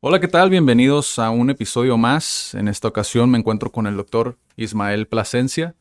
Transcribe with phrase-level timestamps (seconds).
[0.00, 0.48] Hola, ¿qué tal?
[0.48, 2.54] Bienvenidos a un episodio más.
[2.54, 5.74] En esta ocasión me encuentro con el doctor Ismael Plasencia.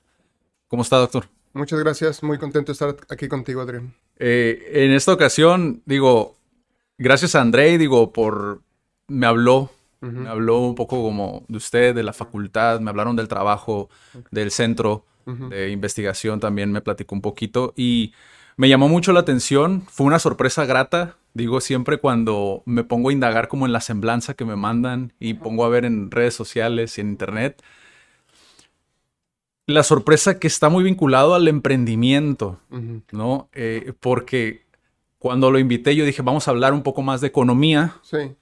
[0.67, 1.25] ¿Cómo está, doctor?
[1.53, 3.93] Muchas gracias, muy contento de estar aquí contigo, Adrián.
[4.17, 6.35] Eh, en esta ocasión, digo,
[6.97, 8.61] gracias a Andrei, digo, por...
[9.07, 9.69] Me habló,
[10.01, 13.87] me habló un poco como de usted, de la facultad, me hablaron del trabajo,
[14.31, 18.13] del centro de investigación, también me platicó un poquito y
[18.57, 23.13] me llamó mucho la atención, fue una sorpresa grata, digo siempre cuando me pongo a
[23.13, 26.97] indagar como en la semblanza que me mandan y pongo a ver en redes sociales
[26.97, 27.61] y en internet,
[29.67, 32.59] la sorpresa que está muy vinculado al emprendimiento,
[33.11, 33.49] ¿no?
[33.53, 34.65] Eh, porque
[35.19, 38.33] cuando lo invité yo dije, vamos a hablar un poco más de economía, Sí,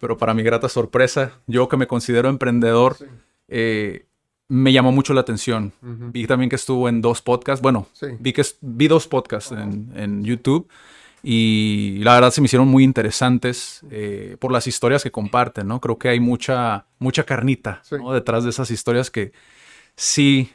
[0.00, 2.96] pero para mi grata sorpresa, yo que me considero emprendedor,
[3.48, 4.06] eh,
[4.48, 5.72] me llamó mucho la atención.
[6.12, 8.06] Vi también que estuvo en dos podcasts, bueno, Sí.
[8.18, 10.68] vi que vi dos podcasts en, en YouTube
[11.22, 15.80] y la verdad se me hicieron muy interesantes eh, por las historias que comparten, ¿no?
[15.80, 17.96] Creo que hay mucha, mucha carnita Sí.
[17.96, 18.12] ¿no?
[18.12, 19.32] detrás de esas historias que
[19.96, 20.50] sí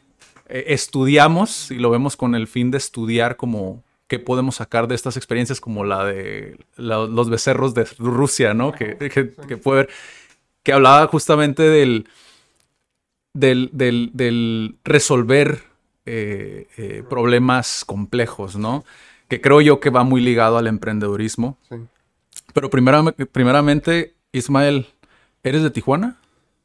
[0.48, 4.96] eh, estudiamos y lo vemos con el fin de estudiar como qué podemos sacar de
[4.96, 8.72] estas experiencias como la de la- los becerros de Rusia, ¿no?
[8.72, 9.10] Que, que,
[9.48, 9.90] que puede ver,
[10.64, 12.08] que hablaba justamente del,
[13.34, 15.62] del, del, del resolver
[16.06, 18.84] eh, eh, problemas complejos, ¿no?
[19.28, 21.58] Que creo yo que va muy ligado al emprendedurismo.
[21.70, 21.76] sí.
[22.54, 24.88] Pero primera- primeramente, Ismael,
[25.44, 26.18] ¿eres de Tijuana?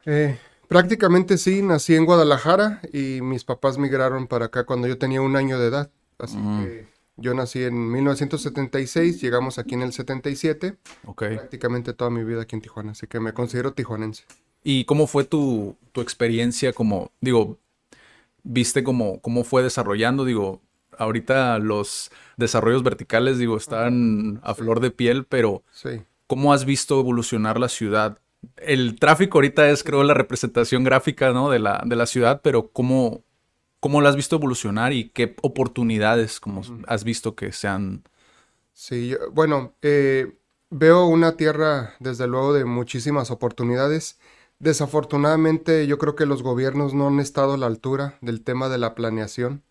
[0.04, 0.38] Eh,
[0.68, 5.34] prácticamente sí, nací en Guadalajara y mis papás migraron para acá cuando yo tenía un
[5.36, 5.90] año de edad.
[6.18, 10.76] Así que yo nací en 1976, llegamos aquí en el 77,
[11.06, 11.24] Ok.
[11.28, 14.24] prácticamente toda mi vida aquí en Tijuana, así que me considero tijuanense.
[14.62, 17.58] ¿Y cómo fue tu, tu experiencia como, digo,
[18.42, 20.24] viste cómo, cómo fue desarrollando?
[20.24, 20.60] Digo,
[20.98, 26.02] ahorita los desarrollos verticales, digo, están a flor de piel, pero Sí.
[26.26, 28.18] ¿cómo has visto evolucionar la ciudad?
[28.56, 31.50] El tráfico ahorita es, creo, la representación gráfica, ¿no?
[31.50, 33.24] de, la, de la ciudad, pero ¿cómo,
[33.80, 38.04] ¿cómo la has visto evolucionar y qué oportunidades como has visto que sean...
[38.72, 40.38] Sí, yo- bueno, eh,
[40.70, 44.18] veo una tierra, desde luego, de muchísimas oportunidades.
[44.58, 48.78] Desafortunadamente, yo creo que los gobiernos no han estado a la altura del tema de
[48.78, 49.62] la planeación,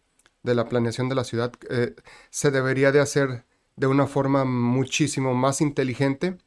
[0.44, 1.52] de la planeación de la ciudad.
[1.70, 1.96] Eh,
[2.30, 3.46] se debería de hacer
[3.76, 6.38] de una forma muchísimo más inteligente.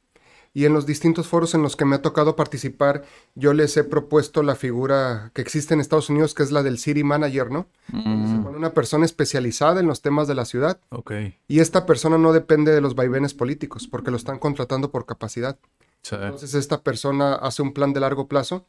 [0.54, 3.04] Y en los distintos foros en los que me ha tocado participar,
[3.34, 6.78] yo les he propuesto la figura que existe en Estados Unidos, que es la del
[6.78, 7.68] City Manager, ¿no?
[7.86, 10.78] Se pone una persona especializada en los temas de la ciudad.
[10.90, 11.12] Ok.
[11.48, 15.58] Y esta persona no depende de los vaivenes políticos, porque lo están contratando por capacidad.
[16.02, 16.16] Sí.
[16.16, 18.66] Entonces esta persona hace un plan de largo plazo.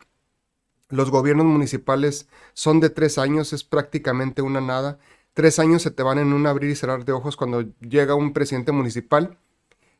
[0.93, 4.99] Los gobiernos municipales son de tres años, es prácticamente una nada.
[5.33, 8.31] Tres años se te van en un abrir y cerrar de ojos cuando llega un
[8.31, 9.39] presidente municipal.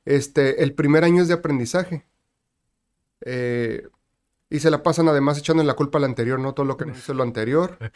[0.06, 2.06] Este, el primer año es de aprendizaje.
[3.22, 3.88] Eh,
[4.52, 6.94] y se la pasan además echando la culpa al anterior, no todo lo que no
[6.94, 7.78] hizo lo anterior.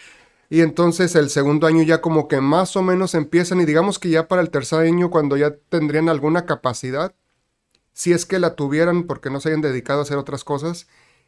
[0.50, 4.08] Y entonces el segundo año ya como que más o menos empiezan y digamos que
[4.08, 7.14] ya para el tercer año cuando ya tendrían alguna capacidad,
[7.92, 10.88] si es que la tuvieran porque no se hayan dedicado a hacer otras cosas,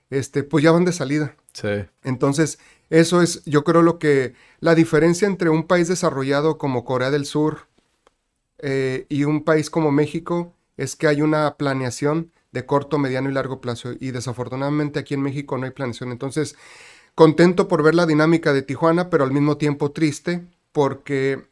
[0.10, 1.36] este, pues ya van de salida.
[1.60, 1.86] Sí.
[2.04, 2.60] Entonces,
[2.90, 7.26] eso es, yo creo, lo que, la diferencia entre un país desarrollado como Corea del
[7.26, 7.68] Sur
[8.60, 13.34] eh, y un país como México es que hay una planeación de corto, mediano y
[13.34, 13.94] largo plazo.
[14.00, 16.12] Y desafortunadamente aquí en México no hay planeación.
[16.12, 16.56] Entonces,
[17.16, 21.48] contento por ver la dinámica de Tijuana, pero al mismo tiempo triste porque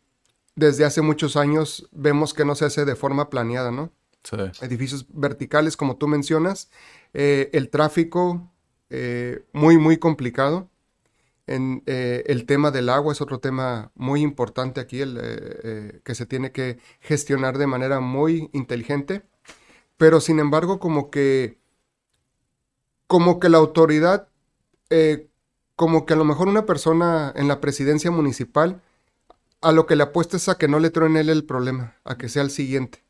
[0.56, 3.92] desde hace muchos años vemos que no se hace de forma planeada, ¿no?
[4.24, 4.36] Sí.
[4.62, 6.69] edificios verticales, como tú mencionas,
[7.13, 8.51] eh, el tráfico
[8.89, 10.69] eh, muy, muy complicado.
[11.48, 16.16] En, eh, el tema del agua es otro tema muy importante aquí, el, eh, que
[16.16, 19.24] se tiene que gestionar de manera muy inteligente.
[19.98, 21.60] Pero sin embargo, como que,
[23.07, 24.30] como que la autoridad,
[25.75, 28.81] como que a lo mejor una persona en la presidencia municipal,
[29.62, 32.18] a lo que le apuesta es a que no le truene él el problema, a
[32.18, 33.06] que sea el siguiente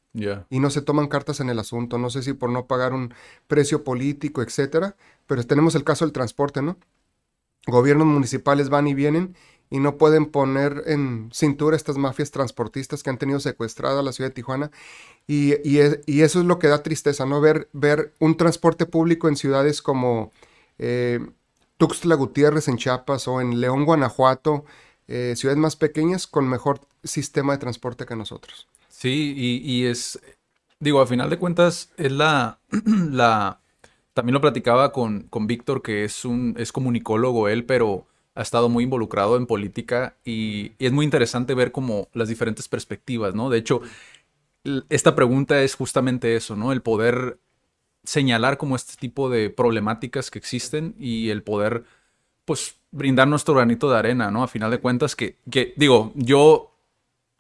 [0.50, 1.98] Y no se toman cartas en el asunto.
[1.98, 3.14] No sé si por no pagar un
[3.48, 4.96] precio político, etcétera,
[5.28, 6.78] pero tenemos el caso del transporte, ¿no?
[7.68, 9.36] Gobiernos municipales van y vienen
[9.70, 14.30] y no pueden poner en cintura estas mafias transportistas que han tenido secuestrada la ciudad
[14.30, 14.72] de Tijuana.
[15.28, 15.80] Y, y,
[16.22, 17.42] eso es lo que da tristeza, ¿no?
[17.42, 20.32] Ver, ver un transporte público en ciudades como
[20.80, 21.20] eh,
[21.78, 24.64] Tuxtla Gutiérrez en Chiapas o en León, Guanajuato,
[25.08, 28.68] eh, ciudades más pequeñas con mejor sistema de transporte que nosotros.
[28.98, 30.20] Sí, y, es,
[30.80, 32.60] digo, a final de cuentas, es la,
[33.12, 33.62] la,
[34.16, 38.70] también lo platicaba con, con Víctor, que es un, es comunicólogo él, pero ha estado
[38.70, 43.52] muy involucrado en política y, es muy interesante ver como las diferentes perspectivas, ¿no?
[43.52, 43.82] De hecho,
[44.90, 46.72] esta pregunta es justamente eso, ¿no?
[46.72, 47.38] El poder
[48.04, 51.84] señalar como este tipo de problemáticas que existen y el poder,
[52.46, 54.42] pues, brindar nuestro granito de arena, ¿no?
[54.42, 56.77] A final de cuentas, que, que digo, yo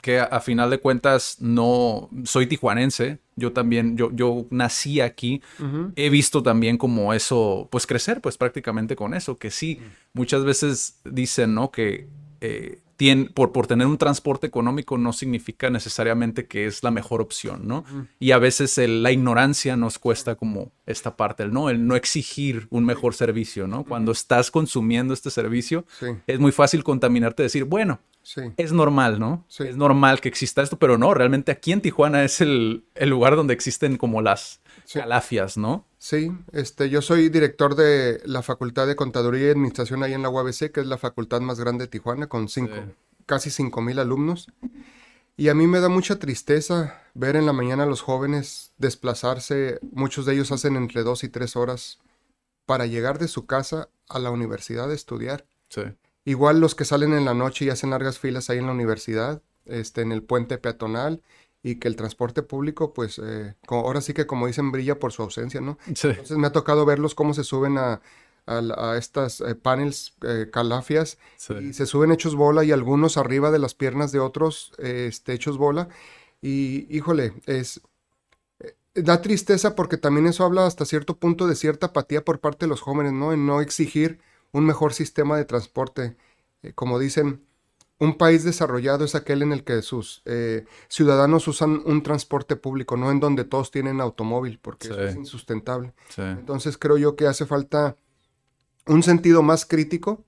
[0.02, 5.42] que a, final de cuentas no soy tijuanense, yo también, yo, yo nací aquí,
[5.96, 9.80] he visto también como eso, pues crecer, pues prácticamente con eso, que sí,
[10.14, 11.72] muchas veces dicen, ¿no?
[11.72, 12.08] Que
[12.42, 12.80] eh,
[13.34, 17.86] por, por, tener un transporte económico no significa necesariamente que es la mejor opción, ¿no?
[18.20, 22.68] Y a veces la ignorancia nos cuesta como esta parte, el no, el no exigir
[22.70, 23.84] un mejor servicio, ¿no?
[23.84, 25.86] Cuando estás consumiendo este servicio,
[26.26, 28.00] es muy fácil contaminarte y decir, bueno,
[28.58, 29.46] es normal, ¿no?
[29.60, 33.36] Es normal que exista esto, pero no, realmente aquí en Tijuana es el, el lugar
[33.36, 34.62] donde existen como las
[34.94, 35.86] calafias, ¿no?
[35.98, 40.30] Sí, este, yo soy director de la Facultad de Contaduría y Administración ahí en la
[40.30, 42.76] UABC, que es la facultad más grande de Tijuana, con cinco,
[43.26, 44.48] casi cinco mil alumnos.
[45.36, 49.80] Y a mí me da mucha tristeza ver en la mañana a los jóvenes desplazarse,
[49.92, 52.00] muchos de ellos hacen entre dos y tres horas
[52.66, 55.46] para llegar de su casa a la universidad a estudiar.
[55.70, 55.82] Sí.
[56.26, 59.42] Igual los que salen en la noche y hacen largas filas ahí en la universidad,
[59.66, 61.22] este, en el puente peatonal,
[61.64, 65.24] y que el transporte público, pues, eh, ahora sí que como dicen, brilla por su
[65.24, 65.78] ausencia, ¿no?
[65.88, 68.02] Entonces me ha tocado verlos cómo se suben a,
[68.46, 71.18] a, estas eh, panels eh, calafias
[71.62, 75.58] y se suben hechos bola y algunos arriba de las piernas de otros este, hechos
[75.58, 75.90] bola.
[76.42, 77.82] Y híjole, es...
[78.96, 82.70] Da tristeza porque también eso habla hasta cierto punto de cierta apatía por parte de
[82.70, 83.32] los jóvenes, ¿no?
[83.32, 84.20] En no exigir
[84.52, 86.16] un mejor sistema de transporte.
[86.64, 87.46] Eh, como dicen,
[88.00, 92.96] un país desarrollado es aquel en el que sus eh, ciudadanos usan un transporte público,
[92.96, 95.94] no en donde todos tienen automóvil, porque eso es insustentable.
[96.18, 97.98] Entonces creo yo que hace falta
[98.86, 100.24] un sentido más crítico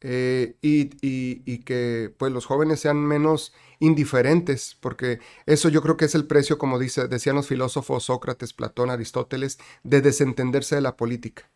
[0.00, 6.14] eh, y, que pues los jóvenes sean menos indiferentes, porque eso yo creo que es
[6.14, 11.50] el precio, como dice, decían los filósofos Sócrates, Platón, Aristóteles, de desentenderse de la política.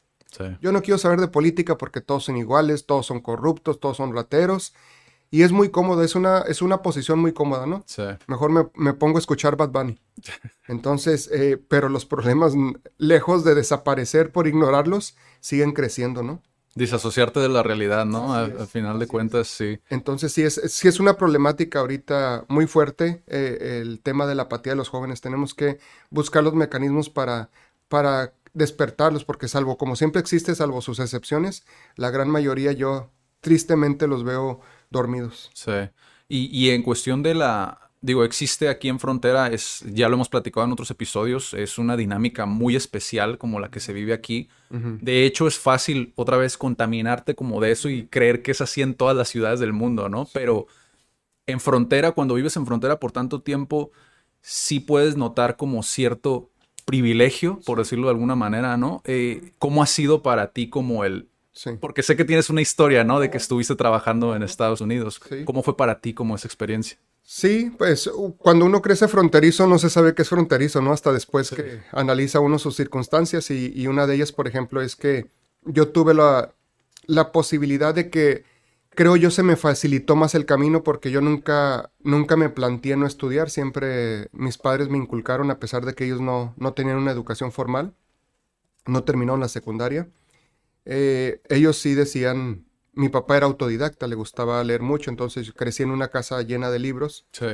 [0.61, 4.15] Yo no quiero saber de política porque todos son iguales, todos son corruptos, todos son
[4.15, 4.75] rateros.
[5.31, 7.83] Y es muy cómodo, es una, es una posición muy cómoda, ¿no?
[7.87, 8.03] Sí.
[8.27, 9.99] Mejor me, pongo a escuchar Bad Bunny.
[10.69, 12.55] Entonces, eh, pero los problemas,
[12.99, 16.43] lejos de desaparecer por ignorarlos, siguen creciendo, ¿no?
[16.75, 18.35] Disasociarte de la realidad, ¿no?
[18.35, 19.81] Al, final de cuentas, sí.
[19.89, 24.43] Entonces, sí es, sí es una problemática ahorita muy fuerte eh, el tema de la
[24.45, 25.23] apatía de los jóvenes.
[25.23, 25.79] Tenemos que
[26.11, 27.51] buscar los mecanismos para,
[27.89, 31.65] para despertarlos, porque salvo, como siempre existe, salvo sus excepciones,
[31.95, 34.61] la gran mayoría yo tristemente los veo
[34.91, 35.51] dormidos.
[35.55, 35.73] Sí.
[36.29, 40.67] Y, en cuestión de la, digo, existe aquí en Frontera, es, ya lo hemos platicado
[40.67, 44.49] en otros episodios, es una dinámica muy especial como la que se vive aquí.
[44.69, 48.83] De hecho, es fácil otra vez contaminarte como de eso y creer que es así
[48.83, 50.27] en todas las ciudades del mundo, ¿no?
[50.33, 50.67] Pero
[51.47, 53.93] en Frontera, cuando vives en Frontera por tanto tiempo,
[54.41, 56.51] sí puedes notar como cierto
[56.85, 59.03] privilegio, por decirlo de alguna manera, ¿no?
[59.05, 61.29] Eh, ¿Cómo ha sido para ti como el...
[61.57, 61.71] Sí.
[61.81, 63.19] Porque sé que tienes una historia, ¿no?
[63.19, 65.19] De que estuviste trabajando en Estados Unidos.
[65.47, 66.99] ¿Cómo fue para ti como esa experiencia?
[67.23, 70.93] Sí, pues cuando uno crece fronterizo no se sabe qué es fronterizo, ¿no?
[70.93, 75.31] Hasta después que analiza uno sus circunstancias y, una de ellas, por ejemplo, es que
[75.65, 76.53] yo tuve la,
[77.07, 78.45] la posibilidad de que
[78.91, 83.07] creo yo se me facilitó más el camino porque yo nunca, nunca me planteé no
[83.07, 83.49] estudiar.
[83.49, 87.51] Siempre mis padres me inculcaron, a pesar de que ellos no, no tenían una educación
[87.51, 87.95] formal,
[88.85, 90.07] no terminaron la secundaria.
[90.87, 92.65] Eh, ellos sí decían,
[92.95, 96.79] mi papá era autodidacta, le gustaba leer mucho, entonces crecí en una casa llena de
[96.79, 97.27] libros.
[97.33, 97.49] Sí.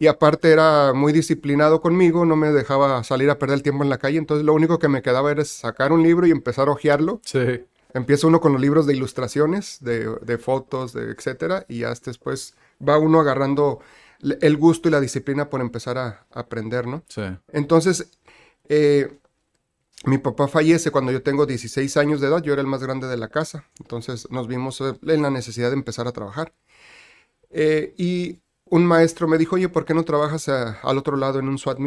[0.00, 3.90] Y aparte era muy disciplinado conmigo, no me dejaba salir a perder el tiempo en
[3.90, 6.72] la calle, entonces lo único que me quedaba era sacar un libro y empezar a
[6.72, 7.20] hojearlo.
[7.24, 7.64] Sí.
[7.92, 12.54] Empieza uno con los libros de ilustraciones, de, fotos, de etcétera, y ya después
[12.86, 13.80] va uno agarrando
[14.20, 17.02] el gusto y la disciplina por empezar a, aprender, ¿no?
[17.08, 17.22] Sí.
[17.52, 18.10] Entonces,
[18.68, 19.18] eh,
[20.04, 23.08] mi papá fallece cuando yo tengo 16 años de edad, yo era el más grande
[23.08, 26.52] de la casa, entonces nos vimos en la necesidad de empezar a trabajar.
[27.50, 31.48] Eh, y un maestro me dijo, oye, ¿por qué no trabajas al otro lado en
[31.48, 31.78] un SWAT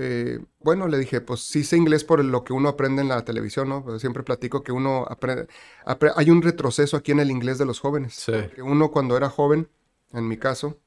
[0.00, 3.24] eh, bueno, le dije, pues sí sé inglés por lo que uno aprende en la
[3.24, 3.84] televisión, ¿no?
[3.84, 5.48] Pero siempre platico que uno aprende,
[5.84, 8.14] apre- hay un retroceso aquí en el inglés de los jóvenes.
[8.14, 8.32] Sí.
[8.54, 9.68] Que uno cuando era joven,
[10.12, 10.78] en mi caso,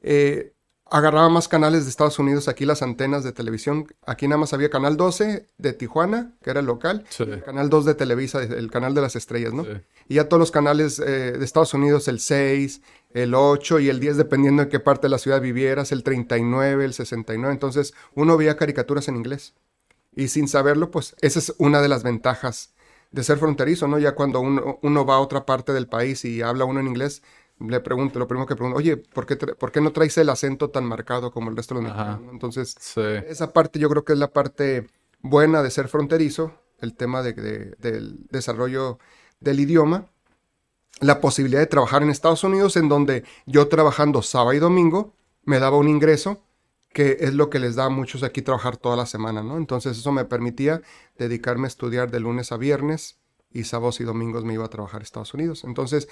[0.00, 0.52] eh,
[0.92, 4.68] agarraba más canales de Estados Unidos, aquí las antenas de televisión, aquí nada más había
[4.68, 7.24] Canal 12 de Tijuana, que era el local, Sí.
[7.24, 9.64] y Canal 2 de Televisa, el canal de las estrellas, ¿no?
[9.64, 9.70] Sí.
[10.08, 12.82] Y ya todos los canales eh, de Estados Unidos, el 6,
[13.14, 16.84] el 8 y el 10, dependiendo en qué parte de la ciudad vivieras, el 39,
[16.84, 17.52] el 69.
[17.54, 19.54] Entonces, uno veía caricaturas en inglés.
[20.14, 22.74] Y sin saberlo, pues, esa es una de las ventajas
[23.12, 23.98] de ser fronterizo, ¿no?
[23.98, 27.22] Ya cuando uno, uno va a otra parte del país y habla uno en inglés,
[27.68, 30.70] le pregunto, lo primero que pregunto, oye, ¿por qué, ¿por qué no traes el acento
[30.70, 32.04] tan marcado como el resto de los Ajá.
[32.04, 32.32] mexicanos?
[32.32, 33.00] Entonces, Sí.
[33.28, 34.88] esa parte yo creo que es la parte
[35.20, 38.98] buena de ser fronterizo, el tema de- de- del desarrollo
[39.40, 40.06] del idioma,
[41.00, 45.14] la posibilidad de trabajar en Estados Unidos, en donde yo trabajando sábado y domingo
[45.44, 46.40] me daba un ingreso
[46.92, 49.56] que es lo que les da a muchos aquí trabajar toda la semana, ¿no?
[49.56, 50.82] Entonces eso me permitía
[51.16, 53.16] dedicarme a estudiar de lunes a viernes
[53.52, 55.64] y sábados y domingos me iba a trabajar a Estados Unidos.
[55.64, 56.08] Entonces,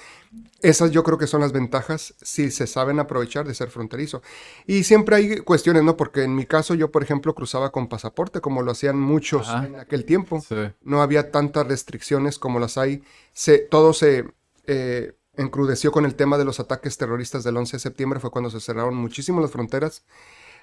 [0.63, 4.23] esas yo creo que son las ventajas si se saben aprovechar de ser fronterizo.
[4.67, 5.97] Y siempre hay cuestiones, ¿no?
[5.97, 9.67] Porque en mi caso yo, por ejemplo, cruzaba con pasaporte, como lo hacían muchos Ajá.
[9.67, 10.41] en aquel tiempo.
[10.41, 10.57] Sí.
[10.83, 13.03] No había tantas restricciones como las hay.
[13.33, 14.27] Se, todo se
[14.67, 18.51] eh, encrudeció con el tema de los ataques terroristas del 11 de septiembre, fue cuando
[18.51, 20.05] se cerraron muchísimo las fronteras.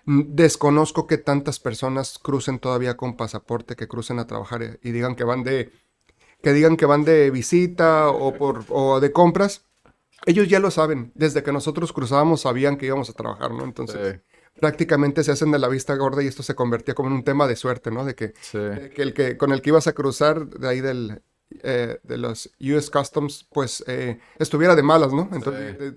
[0.05, 5.15] Desconozco que tantas personas crucen todavía con pasaporte, que crucen a trabajar eh, y digan
[5.15, 5.71] que van de
[6.47, 9.65] que digan que van de visita o por o de compras.
[10.25, 13.65] Ellos ya lo saben, desde que nosotros cruzábamos sabían que íbamos a trabajar, ¿no?
[13.65, 14.21] Entonces, Sí.
[14.61, 17.47] prácticamente se hacen de la vista gorda y esto se convertía como en un tema
[17.47, 18.05] de suerte, ¿no?
[18.05, 18.59] De que Sí.
[18.59, 21.21] de que el que con el que ibas a cruzar de ahí del
[21.63, 25.27] eh, de los US Customs, pues eh, estuviera de malas, ¿no?
[25.33, 25.83] Entonces Sí.
[25.83, 25.93] eh,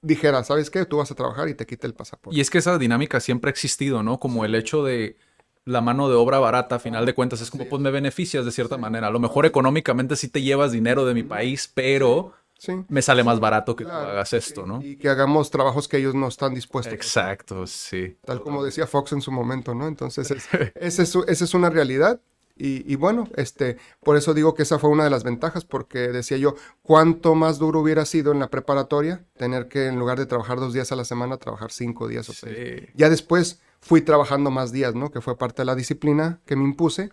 [0.00, 0.84] dijera, ¿sabes qué?
[0.84, 2.36] Tú vas a trabajar y te quita el pasaporte.
[2.36, 4.18] Y es que esa dinámica siempre ha existido, ¿no?
[4.18, 5.16] Como el hecho de
[5.64, 8.50] la mano de obra barata, a final de cuentas, es como, pues me beneficias de
[8.52, 9.06] cierta manera.
[9.06, 12.72] A lo mejor económicamente sí te llevas dinero de mi país, pero Sí.
[12.88, 14.80] me sale más barato que tú hagas esto, ¿no?
[14.82, 16.92] Y que hagamos trabajos que ellos no están dispuestos.
[16.94, 18.16] Exacto, sí.
[18.24, 19.88] Tal como decía Fox en su momento, ¿no?
[19.88, 22.20] Entonces, es- esa es, esa es una realidad.
[22.54, 25.98] Y, y bueno, este, por eso digo que esa fue una de las ventajas, porque
[26.08, 30.26] decía yo, cuánto más duro hubiera sido en la preparatoria tener que, en lugar de
[30.26, 32.88] trabajar dos días a la semana, trabajar cinco días o seis.
[32.94, 35.10] Ya después fui trabajando más días, ¿no?
[35.10, 37.10] Que fue parte de la disciplina que me impuse,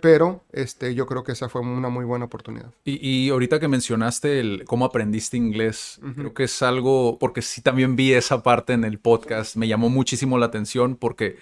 [0.00, 2.70] pero este, yo creo que esa fue una muy buena oportunidad.
[2.84, 7.60] Y, y ahorita que mencionaste el cómo aprendiste inglés, creo que es algo, porque sí
[7.60, 11.36] también vi esa parte en el podcast, me llamó muchísimo la atención porque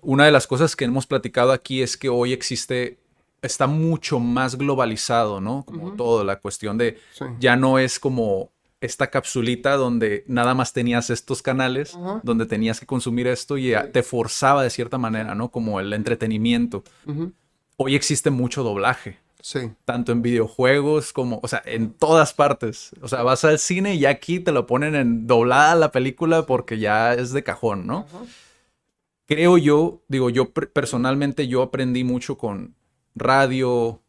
[0.00, 2.98] una de las cosas que hemos platicado aquí es que hoy existe,
[3.42, 5.64] está mucho más globalizado, ¿no?
[5.64, 7.24] Como todo, la cuestión de Sí.
[7.40, 12.86] ya no es como esta capsulita donde nada más tenías estos canales, donde tenías que
[12.86, 15.50] consumir esto y eh, te forzaba de cierta manera, ¿no?
[15.50, 16.84] Como el entretenimiento.
[17.76, 22.90] Hoy existe mucho doblaje Sí, tanto en videojuegos como, o sea, en todas partes.
[23.00, 26.78] O sea, vas al cine y aquí te lo ponen en doblada la película porque
[26.80, 28.04] ya es de cajón, ¿no?
[29.26, 32.74] Creo yo, digo, yo per- personalmente yo aprendí mucho con
[33.18, 34.00] radio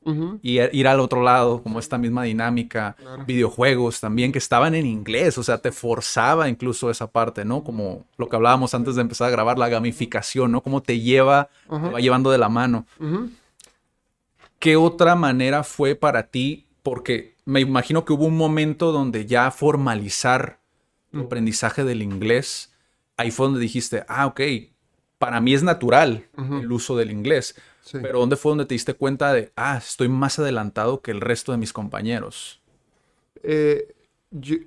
[0.41, 3.25] y ir al otro lado, como esta misma dinámica, Claro.
[3.25, 7.63] videojuegos también que estaban en inglés, o sea, te forzaba incluso esa parte, ¿no?
[7.63, 10.61] Como lo que hablábamos antes de empezar a grabar, la gamificación, ¿no?
[10.61, 12.85] Cómo te lleva, te va llevando de la mano.
[14.59, 16.65] ¿Qué otra manera fue para ti?
[16.83, 20.59] Porque me imagino que hubo un momento donde ya formalizar
[21.11, 22.71] tu aprendizaje del inglés,
[23.17, 24.41] ahí fue donde dijiste, ah, ok,
[25.17, 27.55] para mí es natural el uso del inglés.
[27.81, 27.97] Sí.
[28.01, 31.51] Pero ¿dónde fue donde te diste cuenta de, ah, estoy más adelantado que el resto
[31.51, 32.61] de mis compañeros?
[33.43, 33.95] Eh,
[34.31, 34.57] yo-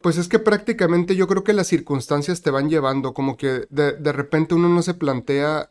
[0.00, 3.92] pues es que prácticamente yo creo que las circunstancias te van llevando, como que de,
[3.92, 5.70] de repente uno no se plantea,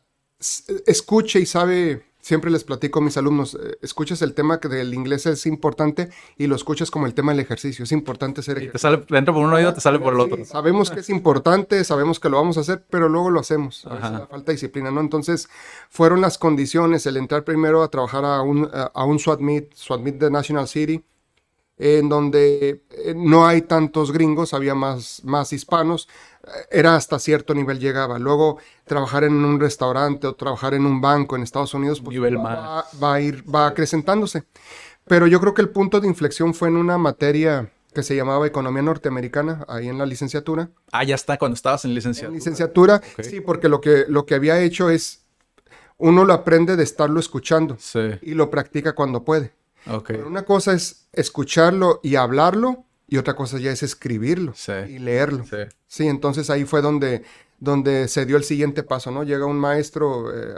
[0.86, 4.96] escuche y sabe, siempre les platico a mis alumnos, eh, escuchas el tema que del
[4.96, 8.62] inglés es importante y lo escuchas como el tema del ejercicio, es importante hacer Y
[8.62, 9.06] te ejercicio.
[9.06, 10.38] sale, entra por un oído, te sale por el otro.
[10.38, 13.86] Sí, sabemos que es importante, sabemos que lo vamos a hacer, pero luego lo hacemos.
[13.86, 15.02] A veces falta disciplina, ¿no?
[15.02, 15.48] Entonces,
[15.92, 20.02] fueron las condiciones, el entrar primero a trabajar a un, a, un SWAT Meet, SWAT
[20.02, 21.04] Meet de National City,
[21.78, 26.08] en donde eh, no hay tantos gringos, había más, más hispanos,
[26.70, 28.20] era hasta cierto nivel llegaba.
[28.20, 32.38] Luego, trabajar en un restaurante o trabajar en un banco en Estados Unidos, pues, Nivel
[32.38, 34.44] va, a ir, va acrecentándose.
[35.08, 38.46] Pero yo creo que el punto de inflexión fue en una materia que se llamaba
[38.46, 40.70] Economía Norteamericana, ahí en la licenciatura.
[40.92, 42.36] Ah, ya está, cuando estabas en En licenciatura.
[42.36, 45.26] licenciatura, sí, porque lo que, lo que había hecho es,
[45.98, 49.54] uno lo aprende de estarlo escuchando Sí, y lo practica cuando puede.
[50.08, 54.72] Pero una cosa es escucharlo y hablarlo y otra cosa ya es escribirlo Sí.
[54.90, 55.44] y leerlo.
[55.46, 55.58] Sí.
[55.88, 57.24] Sí, entonces ahí fue donde,
[57.60, 59.24] donde se dio el siguiente paso, ¿no?
[59.24, 60.56] Llega un maestro eh,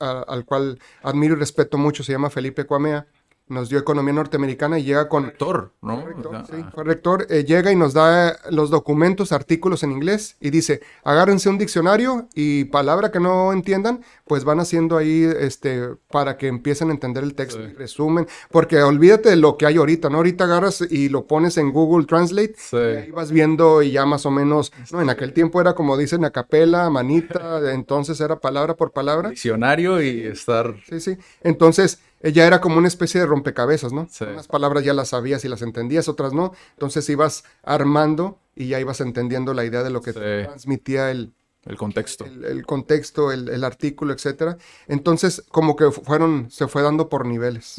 [0.00, 3.06] a- al cual admiro y respeto mucho, se llama Felipe Cuamea,
[3.48, 5.24] nos dio economía norteamericana y llega con...
[5.24, 6.00] Rector, ¿no?
[6.02, 9.92] Correcto, O sea, sí, fue rector, eh, llega y nos da los documentos, artículos en
[9.92, 15.22] inglés y dice, agárrense un diccionario y palabra que no entiendan, pues van haciendo ahí
[15.40, 17.72] este, para que empiecen a entender el texto, Sí.
[17.74, 20.18] resumen, porque olvídate de lo que hay ahorita, ¿no?
[20.18, 22.76] Ahorita agarras y lo pones en Google Translate Sí.
[22.76, 25.96] y ahí vas viendo y ya más o menos, no, en aquel tiempo era como
[25.96, 29.30] dicen a capela, manita, entonces era palabra por palabra.
[29.30, 30.74] Diccionario y estar.
[30.88, 31.16] Sí, sí.
[31.42, 34.08] Entonces, eh, ya era como una especie de rompecabezas, ¿no?
[34.10, 34.24] Sí.
[34.24, 36.52] Unas palabras ya las sabías y las entendías, otras no.
[36.72, 40.18] Entonces ibas armando y ya ibas entendiendo la idea de lo que Sí.
[40.18, 41.32] te transmitía el,
[41.64, 42.24] El contexto.
[42.24, 44.56] el, el contexto, el, el artículo, etcétera.
[44.86, 47.76] Entonces, como que fueron, se fue dando por niveles.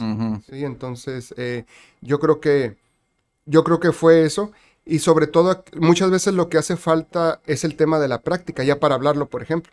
[0.49, 1.65] Sí, entonces eh,
[2.01, 2.77] yo creo que
[3.45, 4.51] yo creo que fue eso
[4.85, 8.63] y sobre todo muchas veces lo que hace falta es el tema de la práctica,
[8.63, 9.71] ya para hablarlo, por ejemplo.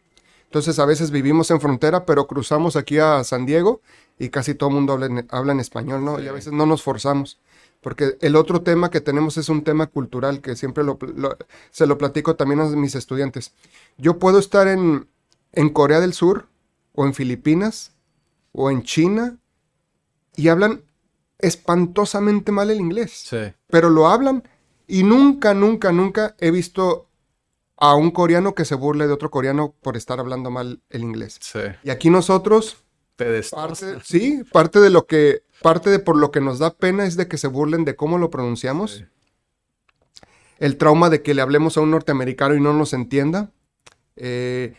[0.57, 3.83] Entonces a veces vivimos en frontera, pero cruzamos aquí a San Diego
[4.19, 6.19] y casi todo el mundo habla en, habla en español, ¿no?
[6.19, 7.39] Y a veces no nos forzamos.
[7.83, 11.37] Porque el otro tema que tenemos es un tema cultural que siempre lo- lo-
[11.71, 13.53] se lo platico también a mis estudiantes.
[13.99, 15.07] Yo puedo estar en,
[15.53, 16.47] en Corea del Sur
[16.95, 17.93] o en Filipinas
[18.53, 19.37] o en China
[20.37, 20.81] y hablan
[21.39, 23.13] espantosamente mal el inglés.
[23.29, 23.53] Sí.
[23.69, 24.43] Pero lo hablan
[24.87, 27.06] y nunca, nunca, nunca he visto
[27.79, 31.39] a un coreano que se burle de otro coreano por estar hablando mal el inglés.
[31.41, 31.61] Sí.
[31.85, 32.79] Y aquí nosotros,
[33.17, 37.05] Te parte, sí, parte de lo que, parte de por lo que nos da pena
[37.07, 38.93] es de que se burlen de cómo lo pronunciamos.
[38.93, 39.05] Sí.
[40.59, 43.51] El trauma de que le hablemos a un norteamericano y no nos entienda.
[44.17, 44.75] Eh,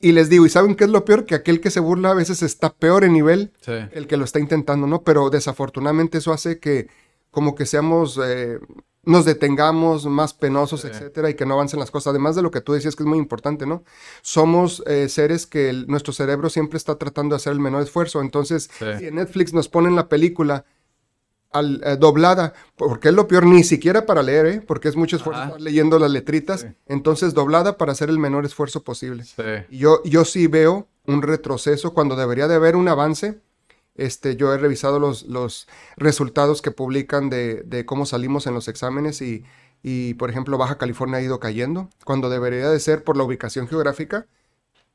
[0.00, 1.24] y les digo, ¿y saben qué es lo peor?
[1.26, 3.72] Que aquel que se burla a veces está peor en nivel Sí.
[3.92, 5.02] el que lo está intentando, ¿no?
[5.02, 6.88] Pero desafortunadamente eso hace que
[7.30, 8.58] como que seamos, eh,
[9.02, 10.88] nos detengamos más penosos, Sí.
[10.88, 12.10] etcétera, y que no avancen las cosas.
[12.10, 13.82] Además de lo que tú decías que es muy importante, ¿no?
[14.22, 18.20] Somos eh, seres que el- nuestro cerebro siempre está tratando de hacer el menor esfuerzo.
[18.20, 18.84] Entonces, Sí.
[18.98, 20.64] si en Netflix nos ponen la película
[21.52, 24.60] al- eh, doblada, porque es lo peor, ni siquiera para leer, ¿eh?
[24.64, 26.60] Porque es mucho esfuerzo estar leyendo las letritas.
[26.60, 26.66] Sí.
[26.86, 29.24] Entonces, doblada para hacer el menor esfuerzo posible.
[29.70, 33.40] Yo, yo sí veo un retroceso cuando debería de haber un avance.
[33.94, 38.68] Este, yo he revisado los, los resultados que publican de, de cómo salimos en los
[38.68, 39.44] exámenes y,
[39.82, 43.68] y, por ejemplo, Baja California ha ido cayendo, cuando debería de ser por la ubicación
[43.68, 44.26] geográfica,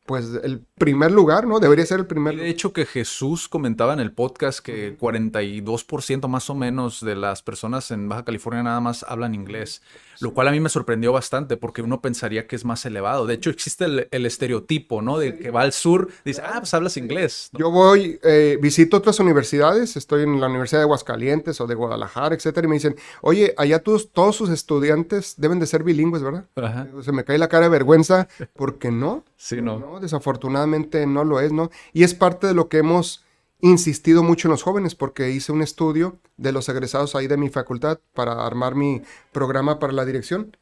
[0.06, 1.60] pues el primer lugar, ¿no?
[1.60, 6.50] Debería ser el primer de hecho que Jesús comentaba en el podcast que 42% más
[6.52, 9.82] o menos de las personas en Baja California nada más hablan inglés,
[10.20, 13.26] lo cual a mí me sorprendió bastante porque uno pensaría que es más elevado.
[13.26, 15.18] De hecho existe el, el estereotipo, ¿no?
[15.18, 17.50] De que va al sur, dice, ah, pues hablas inglés.
[17.54, 17.60] ¿no?
[17.60, 22.36] Yo voy, eh, visito otras universidades, estoy en la Universidad de Aguascalientes o de Guadalajara,
[22.36, 26.46] etcétera, y me dicen, oye, allá todos, todos sus estudiantes deben de ser bilingües, ¿verdad?
[26.56, 26.88] Ajá.
[27.02, 29.24] Se me cae la cara de vergüenza, porque no.
[29.38, 29.78] Sí, no.
[29.78, 31.70] No, desafortunadamente no lo es, ¿no?
[31.94, 33.25] Y es parte de lo que hemos
[33.70, 37.50] insistido mucho en los jóvenes, porque hice un estudio de los egresados ahí de mi
[37.50, 39.02] facultad para armar mi
[39.32, 40.56] programa para la dirección.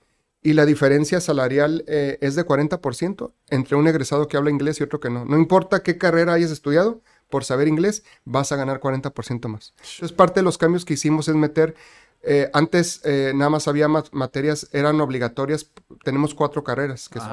[0.46, 4.84] Y la diferencia salarial eh, es de 40% entre un egresado que habla inglés y
[4.84, 5.24] otro que no.
[5.26, 9.74] No importa qué carrera hayas estudiado, por saber inglés vas a ganar 40% más.
[9.96, 11.76] Entonces, parte de los cambios que hicimos es meter,
[12.24, 15.72] eh, antes eh, nada más había ma- materias, eran obligatorias,
[16.04, 17.30] tenemos cuatro carreras, que son.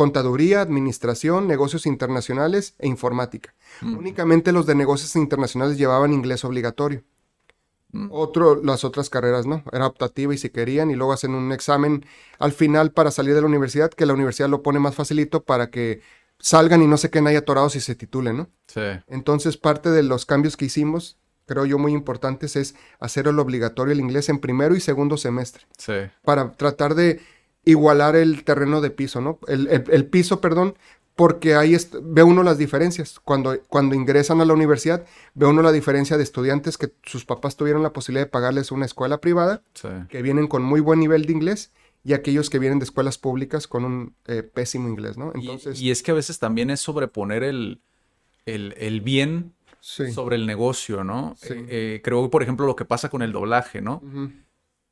[0.00, 3.54] Contaduría, administración, negocios internacionales e informática.
[3.82, 7.02] Únicamente los de negocios internacionales llevaban inglés obligatorio.
[8.08, 12.06] Otro, las otras carreras no, era optativa y si querían y luego hacen un examen
[12.38, 15.68] al final para salir de la universidad, que la universidad lo pone más facilito para
[15.68, 16.00] que
[16.38, 18.48] salgan y no se queden ahí atorados y se titulen, ¿no?
[18.68, 18.80] Sí.
[19.06, 23.92] Entonces parte de los cambios que hicimos, creo yo muy importantes, es hacer el obligatorio
[23.92, 25.92] el inglés en primero y segundo semestre Sí.
[26.24, 27.20] para tratar de
[27.64, 29.38] igualar el terreno de piso, ¿no?
[29.46, 30.74] El, el- el piso, perdón,
[31.16, 33.20] porque ahí ve uno las diferencias.
[33.20, 37.56] Cuando, cuando ingresan a la universidad, ve uno la diferencia de estudiantes que sus papás
[37.56, 39.88] tuvieron la posibilidad de pagarles una escuela privada, Sí.
[40.08, 43.66] que vienen con muy buen nivel de inglés, y aquellos que vienen de escuelas públicas
[43.66, 45.32] con un eh, pésimo inglés, ¿no?
[45.34, 47.82] Entonces, y, es que a veces también es sobreponer el,
[48.46, 50.10] el, el bien sí.
[50.10, 51.34] sobre el negocio, ¿no?
[51.36, 51.48] Sí.
[51.52, 54.02] Eh, eh, creo, por ejemplo, lo que pasa con el doblaje, ¿no?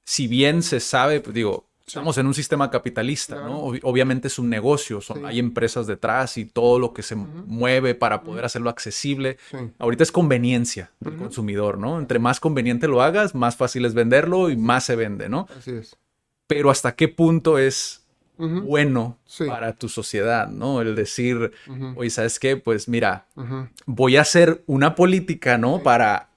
[0.05, 3.49] Si bien se sabe, pues digo, estamos en un sistema capitalista, Claro.
[3.49, 3.63] ¿no?
[3.65, 5.23] Ob- obviamente es un negocio, son, Sí.
[5.27, 9.39] hay empresas detrás y todo lo que se mueve para poder hacerlo accesible.
[9.51, 9.57] Sí.
[9.79, 11.99] Ahorita es conveniencia del consumidor, ¿no?
[11.99, 15.47] Entre más conveniente lo hagas, más fácil es venderlo y más se vende, ¿no?
[15.59, 15.97] Así es.
[16.47, 18.05] Pero hasta qué punto es
[18.39, 20.81] bueno para tu sociedad, ¿no?
[20.81, 21.51] El decir,
[21.97, 22.57] oye, ¿sabes qué?
[22.57, 23.27] Pues mira,
[23.85, 25.83] voy a hacer una política, ¿no?
[25.83, 26.29] Para.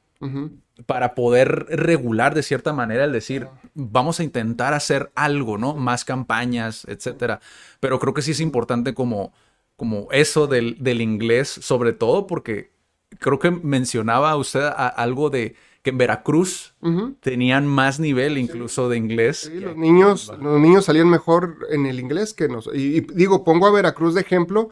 [0.86, 5.76] Para poder regular de cierta manera el decir, vamos a intentar hacer algo, ¿no?
[5.76, 7.40] Más campañas, etcétera.
[7.80, 9.34] Pero creo que sí es importante como,
[9.76, 12.72] como eso del, del inglés, sobre todo porque
[13.20, 16.76] creo que mencionaba usted algo de que en Veracruz
[17.22, 19.50] tenían más nivel incluso de inglés.
[19.52, 22.80] Sí, los niños, los niños salían mejor en el inglés que nosotros.
[22.80, 24.70] y, digo, pongo a Veracruz de ejemplo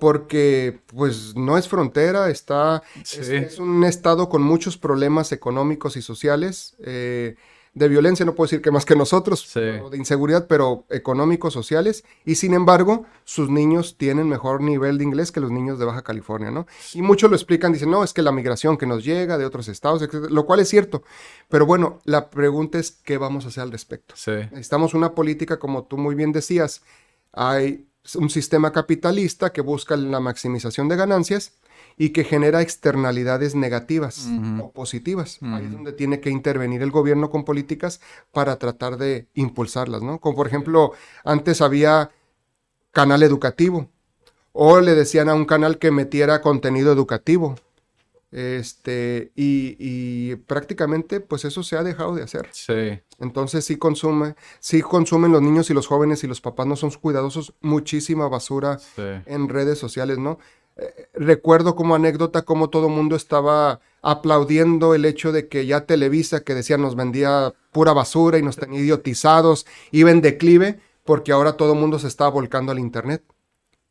[0.00, 6.74] porque pues no es frontera, está, es, un estado con muchos problemas económicos y sociales,
[6.80, 7.36] eh,
[7.72, 12.34] de violencia no puedo decir que más que nosotros, de inseguridad, pero económicos, sociales, y
[12.34, 16.50] sin embargo sus niños tienen mejor nivel de inglés que los niños de Baja California,
[16.50, 16.66] ¿no?
[16.94, 19.68] Y muchos lo explican, dicen, no, es que la migración que nos llega de otros
[19.68, 21.04] estados, lo cual es cierto,
[21.48, 24.14] pero bueno, la pregunta es, ¿qué vamos a hacer al respecto?
[24.50, 26.82] Necesitamos una política, como tú muy bien decías,
[27.32, 31.52] hay un sistema capitalista que busca la maximización de ganancias
[31.96, 34.26] y que genera externalidades negativas
[34.60, 35.38] o positivas.
[35.42, 38.00] Ahí es donde tiene que intervenir el gobierno con políticas
[38.32, 40.18] para tratar de impulsarlas, ¿no?
[40.18, 40.92] Como por ejemplo,
[41.24, 42.10] antes había
[42.90, 43.88] canal educativo
[44.52, 47.56] o le decían a un canal que metiera contenido educativo
[48.32, 52.48] este, y, prácticamente, pues eso se ha dejado de hacer.
[52.52, 53.00] Sí.
[53.18, 56.90] Entonces sí consume, sí consumen los niños y los jóvenes y los papás no son
[56.90, 60.38] cuidadosos, muchísima basura en redes sociales, ¿no?
[60.76, 65.84] Eh, recuerdo como anécdota cómo todo el mundo estaba aplaudiendo el hecho de que ya
[65.84, 71.32] Televisa, que decía nos vendía pura basura y nos tenía idiotizados, iba en declive, porque
[71.32, 73.24] ahora todo el mundo se está volcando al Internet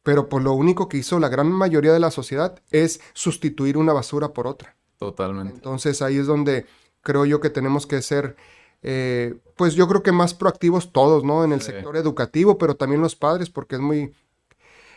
[0.10, 3.94] pero por lo único que hizo la gran mayoría de la sociedad es sustituir una
[3.94, 4.76] basura por otra.
[4.98, 5.54] Totalmente.
[5.54, 6.66] Entonces ahí es donde
[7.04, 8.36] creo yo que tenemos que ser,
[8.82, 11.44] eh, pues yo creo que más proactivos todos, ¿no?
[11.44, 14.12] En el sector educativo, pero también los padres, porque es muy...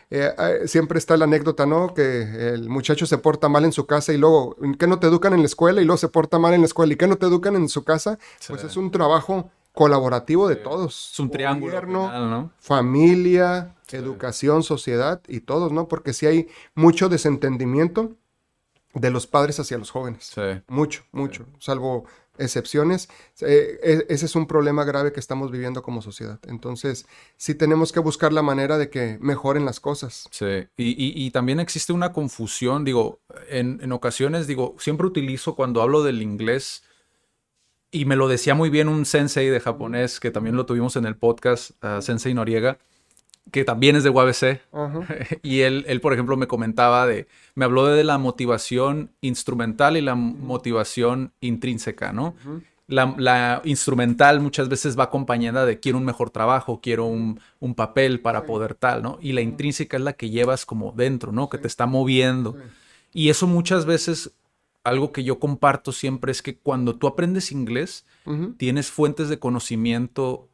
[0.09, 1.93] Eh, eh, siempre está la anécdota, ¿no?
[1.93, 2.23] Que
[2.55, 5.41] el muchacho se porta mal en su casa y luego, ¿qué no te educan en
[5.41, 5.83] la escuela?
[5.83, 7.85] Y luego se porta mal en la escuela y ¿qué no te educan en su
[7.85, 8.19] casa?
[8.49, 11.13] Pues es un trabajo colaborativo de todos.
[11.13, 11.83] Es un triángulo.
[11.83, 12.51] ¿no?
[12.59, 15.89] Familia, educación, sociedad y todos, ¿no?
[15.89, 18.17] Porque si hay mucho desentendimiento
[18.95, 20.33] de los padres hacia los jóvenes.
[20.35, 20.63] Sí.
[20.69, 21.47] Mucho, mucho.
[21.59, 22.05] Salvo
[22.39, 23.09] excepciones.
[23.41, 26.39] Eh, e, ese es un problema grave que estamos viviendo como sociedad.
[26.47, 30.29] Entonces, sí tenemos que buscar la manera de que mejoren las cosas.
[30.31, 36.03] Sí, y, también existe una confusión, digo, en, en, ocasiones, digo, siempre utilizo cuando hablo
[36.03, 36.83] del inglés
[37.91, 41.05] y me lo decía muy bien un sensei de japonés, que también lo tuvimos en
[41.05, 42.79] el podcast, Sensei Noriega,
[43.51, 44.61] que también es de UABC.
[45.43, 50.01] y él, él, por ejemplo, me comentaba de, me habló de la motivación instrumental y
[50.01, 52.35] la motivación intrínseca, ¿no?
[52.89, 57.41] La, instrumental muchas veces va acompañada de quiero un mejor trabajo, quiero un,
[57.75, 59.19] papel para poder tal, ¿no?
[59.23, 61.49] Y la intrínseca es la que llevas como dentro, ¿no?
[61.49, 62.57] Que te está moviendo.
[63.13, 64.33] Y eso muchas veces
[64.85, 68.05] algo que yo comparto siempre es que cuando tú aprendes inglés,
[68.57, 70.49] tienes fuentes de conocimiento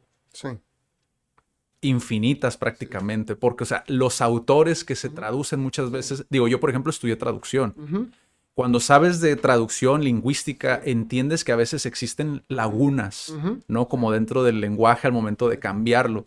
[1.81, 6.69] infinitas prácticamente, porque, o sea, los autores que se traducen muchas veces, digo, yo por
[6.69, 8.11] ejemplo estudié traducción.
[8.53, 13.33] Cuando sabes de traducción lingüística, entiendes que a veces existen lagunas,
[13.69, 13.87] ¿no?
[13.87, 16.25] Como dentro del lenguaje al momento de cambiarlo.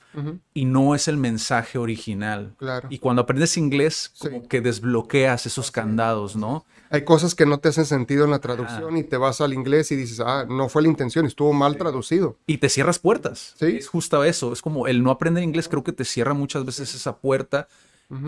[0.55, 2.55] Y no es el mensaje original.
[2.57, 2.89] Claro.
[2.91, 6.65] Y cuando aprendes inglés, como que desbloqueas esos candados, ¿no?
[6.93, 9.91] Hay cosas que no te hacen sentido en la traducción y te vas al inglés
[9.93, 12.37] y dices, ah, no fue la intención, estuvo mal traducido.
[12.47, 13.55] Y te cierras puertas.
[13.59, 13.79] Sí.
[13.79, 14.53] Es justo eso.
[14.53, 17.67] Es como el no aprender inglés, creo que te cierra muchas veces esa puerta.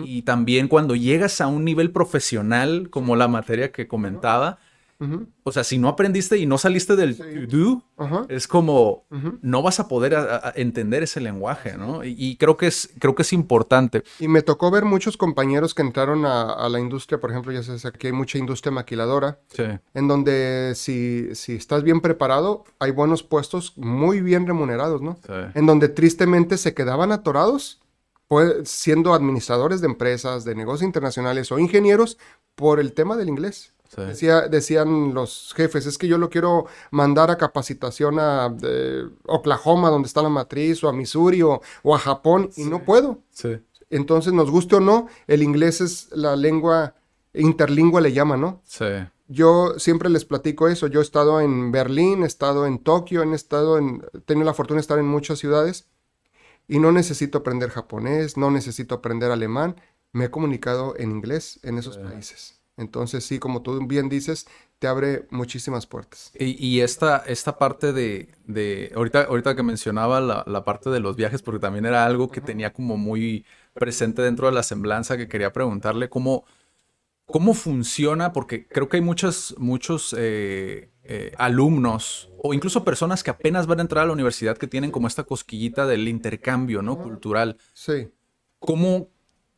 [0.03, 4.57] Y también cuando llegas a un nivel profesional, como la materia que comentaba,
[5.43, 7.83] o sea, si no aprendiste y no saliste del do,
[8.29, 9.05] es como
[9.41, 10.15] no vas a poder
[10.55, 12.03] entender ese lenguaje, ¿no?
[12.03, 14.03] Y, creo que es creo que es importante.
[14.19, 17.85] Y me tocó ver muchos compañeros que entraron a, la industria, por ejemplo, ya sabes,
[17.85, 19.39] aquí hay mucha industria maquiladora,
[19.93, 25.19] en donde si, si estás bien preparado, hay buenos puestos muy bien remunerados, ¿no?
[25.53, 27.81] En donde tristemente se quedaban atorados
[28.27, 32.17] pues, siendo administradores de empresas, de negocios internacionales o ingenieros
[32.55, 33.74] por el tema del inglés.
[33.95, 38.53] Decía, decían los jefes, es que yo lo quiero mandar a capacitación a
[39.25, 41.61] Oklahoma, donde está la matriz, o a Missouri, o,
[41.93, 43.19] a Japón, y no puedo.
[43.89, 46.95] Entonces, nos guste o no, el inglés es la lengua
[47.33, 48.61] interlingua, le llama, ¿no?
[48.65, 48.85] Sí.
[49.27, 50.87] Yo siempre les platico eso.
[50.87, 54.53] Yo he estado en Berlín, he estado en Tokio, he estado en, he tenido la
[54.53, 55.87] fortuna de estar en muchas ciudades
[56.67, 59.81] y no necesito aprender japonés, no necesito aprender alemán.
[60.11, 62.54] Me he comunicado en inglés en esos países.
[62.77, 64.47] Entonces, sí, como tú bien dices,
[64.79, 66.31] te abre muchísimas puertas.
[66.37, 71.41] Y, esta, esta parte de, de, ahorita, ahorita que mencionaba la, parte de los viajes,
[71.41, 75.53] porque también era algo que tenía como muy presente dentro de la semblanza, que quería
[75.53, 76.43] preguntarle cómo,
[77.25, 83.31] cómo funciona, porque creo que hay muchos, muchos eh, eh, alumnos o incluso personas que
[83.31, 86.97] apenas van a entrar a la universidad que tienen como esta cosquillita del intercambio, ¿no?
[86.97, 87.57] Cultural.
[87.71, 88.09] Sí.
[88.59, 89.09] ¿Cómo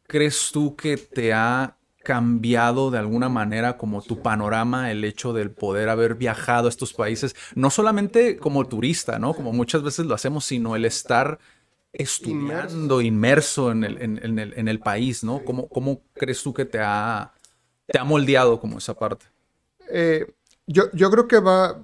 [0.04, 1.77] crees tú que te ha
[2.08, 6.94] cambiado de alguna manera como tu panorama el hecho del poder haber viajado a estos
[6.94, 9.34] países, no solamente como turista, ¿no?
[9.34, 11.38] Como muchas veces lo hacemos, sino el estar
[11.92, 15.44] estudiando, inmerso, en, el, en, el, en, el, país, ¿no?
[15.44, 17.34] ¿Cómo, ¿Cómo, crees tú que te ha,
[17.86, 19.26] te ha moldeado como esa parte?
[19.90, 20.34] Eh,
[20.66, 21.78] yo, yo, creo que va...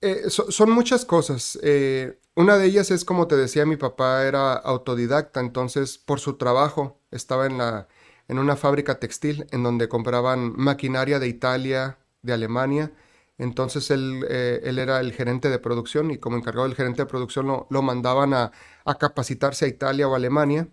[0.00, 1.60] Eh, son muchas cosas.
[1.62, 6.34] Eh, una de ellas es, como te decía, mi papá era autodidacta, entonces por su
[6.34, 7.86] trabajo estaba en, la,
[8.28, 12.92] en una fábrica textil en donde compraban maquinaria de Italia, de Alemania.
[13.38, 17.46] Entonces él, él era el gerente de producción y como encargado del gerente de producción
[17.46, 18.52] lo, lo mandaban a,
[18.84, 20.68] a capacitarse a Italia o Alemania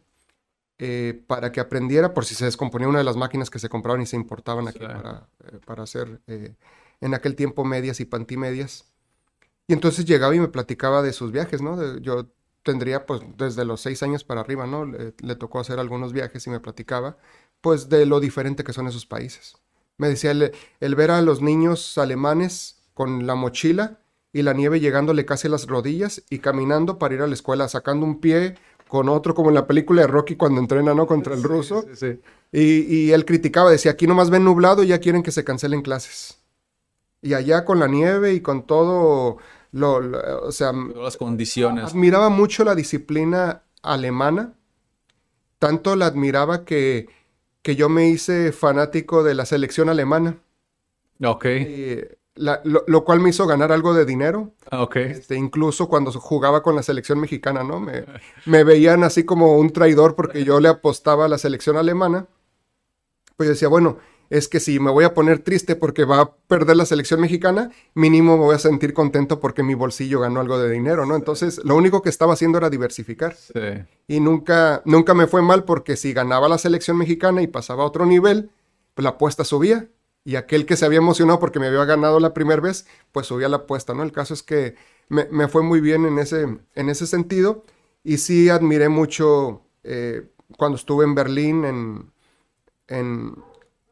[0.83, 4.01] eh, para que aprendiera por si se descomponía una de las máquinas que se compraban
[4.01, 6.55] y se importaban aquí para, eh, para, hacer eh,
[7.01, 8.91] en aquel tiempo medias y pantimedias.
[9.67, 11.99] Y entonces llegaba y me platicaba de sus viajes, ¿no?
[11.99, 12.31] yo
[12.63, 14.85] tendría pues desde los seis años para arriba, ¿no?
[14.85, 17.15] Le, tocó hacer algunos viajes y me platicaba
[17.62, 19.56] pues de lo diferente que son esos países.
[19.97, 24.00] Me decía el, el ver a los niños alemanes con la mochila
[24.34, 27.67] y la nieve llegándole casi a las rodillas y caminando para ir a la escuela,
[27.67, 28.56] sacando un pie
[28.88, 31.08] con otro, como en la película de Rocky cuando entrena, ¿no?
[31.08, 31.86] Contra el ruso.
[31.93, 32.19] Sí, sí,
[32.52, 35.82] y, y, él criticaba, decía, aquí nomás ven nublado y ya quieren que se cancelen
[35.82, 36.39] clases.
[37.21, 39.38] Y allá con la nieve y con todo,
[39.71, 40.02] lo,
[40.45, 40.74] o sea...
[40.74, 41.86] las condiciones.
[41.86, 44.56] Admiraba mucho la disciplina alemana.
[45.58, 47.08] Tanto la admiraba que,
[47.62, 50.38] que yo me hice fanático de la selección alemana.
[51.24, 51.45] Ok.
[51.45, 52.02] Y,
[52.36, 54.54] lo, cual me hizo ganar algo de dinero.
[54.69, 54.95] Ah, ok.
[54.97, 57.80] Este, incluso cuando jugaba con la selección mexicana, ¿no?
[57.80, 58.06] Me,
[58.45, 62.28] me, veían así como un traidor porque yo le apostaba a la selección alemana.
[63.36, 63.97] Pues yo decía, bueno,
[64.31, 67.69] es que si me voy a poner triste porque va a perder la selección mexicana,
[67.93, 71.17] mínimo me voy a sentir contento porque mi bolsillo ganó algo de dinero, ¿no?
[71.17, 73.35] Entonces, lo único que estaba haciendo era diversificar.
[73.35, 73.83] Sí.
[74.07, 77.87] Y nunca, nunca me fue mal porque si ganaba la selección mexicana y pasaba a
[77.87, 78.51] otro nivel,
[78.93, 79.89] pues la apuesta subía
[80.23, 83.49] y aquel que se había emocionado porque me había ganado la primera vez, pues subía
[83.49, 84.01] la apuesta, ¿no?
[84.01, 84.75] El caso es que
[85.09, 87.65] me, fue muy bien en ese, en ese sentido
[88.01, 90.25] y sí admiré mucho eh,
[90.57, 92.13] cuando estuve en Berlín, en,
[92.87, 93.35] en,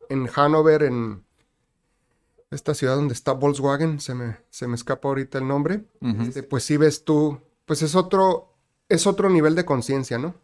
[0.09, 1.23] en Hannover, en
[2.51, 5.85] esta ciudad donde está Volkswagen, se me, se me escapa ahorita el nombre,
[6.21, 8.53] este, pues sí ves tú, pues es otro,
[8.89, 10.35] es otro nivel de conciencia, ¿no?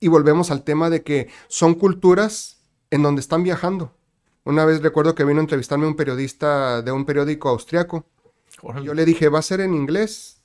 [0.00, 2.58] Y volvemos al tema de que son culturas
[2.90, 3.92] en donde están viajando
[4.48, 8.06] una vez recuerdo que vino a entrevistarme un periodista de un periódico austriaco.
[8.82, 10.40] Yo le dije, ¿va a ser en inglés?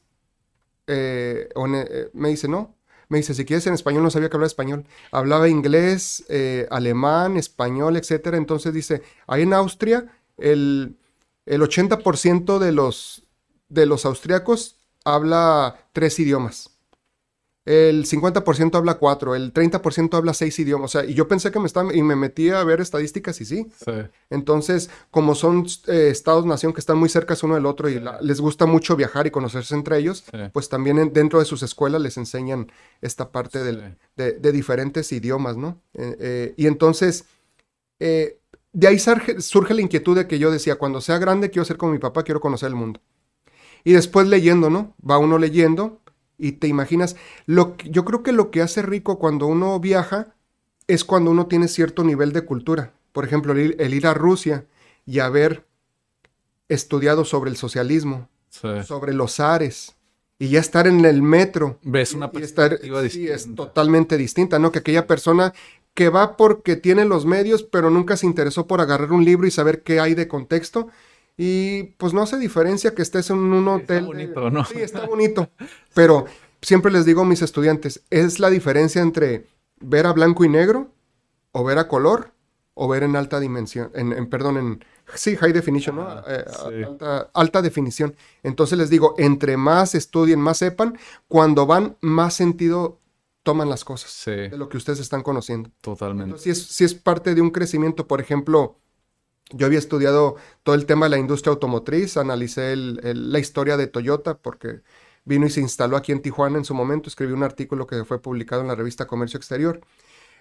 [0.88, 2.76] Eh, eh, me dice, no.
[3.14, 4.88] Me dice, si quieres en español, no sabía que hablaba español.
[5.12, 8.30] Hablaba inglés, eh, alemán, español, etc.
[8.34, 10.08] Entonces dice, ahí en Austria,
[10.40, 10.98] el,
[11.46, 13.28] el 80% de los,
[13.70, 16.73] de los austriacos habla tres idiomas
[17.66, 20.94] el 50% habla cuatro, el 30% habla seis idiomas.
[20.94, 23.46] O sea, y yo pensé que me estaba, y me metí a ver estadísticas y
[23.46, 23.68] sí.
[24.30, 28.66] Entonces, como son eh, estados-nación que están muy cerca uno del otro y les gusta
[28.66, 32.72] mucho viajar y conocerse entre ellos, pues también dentro de sus escuelas les enseñan
[33.02, 35.82] esta parte de, diferentes idiomas, ¿no?
[35.94, 37.26] Eh, eh, y entonces,
[38.00, 41.78] de ahí surge, surge la inquietud de que yo decía, cuando sea grande quiero ser
[41.78, 43.00] como mi papá, quiero conocer el mundo.
[43.86, 44.96] Y después leyendo, ¿no?
[45.10, 46.03] Va uno leyendo
[46.38, 47.16] y te imaginas,
[47.46, 50.36] lo yo creo que lo que hace rico cuando uno viaja
[50.88, 52.94] es cuando uno tiene cierto nivel de cultura.
[53.12, 54.66] Por ejemplo, el, ir a Rusia
[55.06, 55.66] y haber
[56.68, 59.96] estudiado sobre el socialismo, sobre los ares,
[60.40, 61.80] y ya estar en el metro.
[61.84, 63.34] Ves una perspectiva distinta.
[63.34, 64.72] es totalmente distinta, ¿no?
[64.72, 65.54] Que aquella persona
[65.94, 69.52] que va porque tiene los medios, pero nunca se interesó por agarrar un libro y
[69.52, 70.88] saber qué hay de contexto,
[71.38, 73.98] y pues no hace diferencia que estés en un hotel.
[73.98, 74.66] Está bonito, ¿no?
[74.66, 75.50] Sí, está bonito.
[75.94, 76.26] Pero
[76.62, 79.48] siempre les digo a mis estudiantes, es la diferencia entre
[79.80, 80.92] ver a blanco y negro,
[81.52, 82.32] o ver a color,
[82.74, 86.24] o ver en alta dimensión, en, perdón, en, sí, high definition, ¿no?
[86.28, 86.88] Eh,
[87.34, 88.16] alta, definición.
[88.42, 93.00] Entonces les digo, entre más estudien, más sepan, cuando van, más sentido
[93.44, 95.70] toman las cosas de lo que ustedes están conociendo.
[95.82, 96.24] Totalmente.
[96.24, 98.80] Entonces, si es, si es parte de un crecimiento, por ejemplo,
[99.54, 104.38] yo había estudiado todo el tema de la industria automotriz, analicé la historia de Toyota
[104.38, 104.82] porque
[105.26, 108.22] vino y se instaló aquí en Tijuana en su momento, escribí un artículo que fue
[108.22, 109.82] publicado en la revista Comercio Exterior.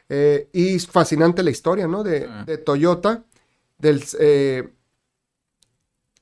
[0.08, 2.02] Eh, y es fascinante la historia, ¿no?
[2.02, 2.26] De,
[2.58, 3.24] Toyota,
[3.78, 4.72] del, eh,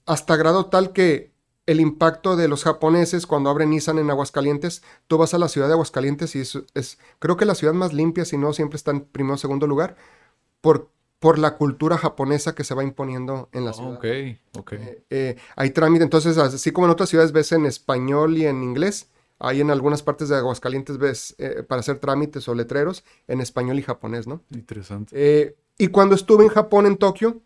[0.06, 1.32] hasta grado tal que
[1.66, 5.68] el impacto de los japoneses cuando abren Nissan en Aguascalientes, tú vas a la ciudad
[5.68, 9.02] de Aguascalientes y es, creo que la ciudad más limpia, si no siempre está en
[9.02, 9.96] primero o segundo lugar,
[10.60, 13.94] por por la cultura japonesa que se va imponiendo en la Oh, ciudad.
[13.98, 14.06] ok,
[14.58, 14.72] ok.
[14.72, 18.62] Eh, eh, hay trámite, entonces, así como en otras ciudades ves en español y en
[18.64, 23.40] inglés, hay en algunas partes de Aguascalientes ves eh, para hacer trámites o letreros en
[23.40, 24.42] español y japonés, ¿no?
[24.50, 25.56] Interesante.
[25.78, 27.40] Y cuando estuve en Japón, en Tokio,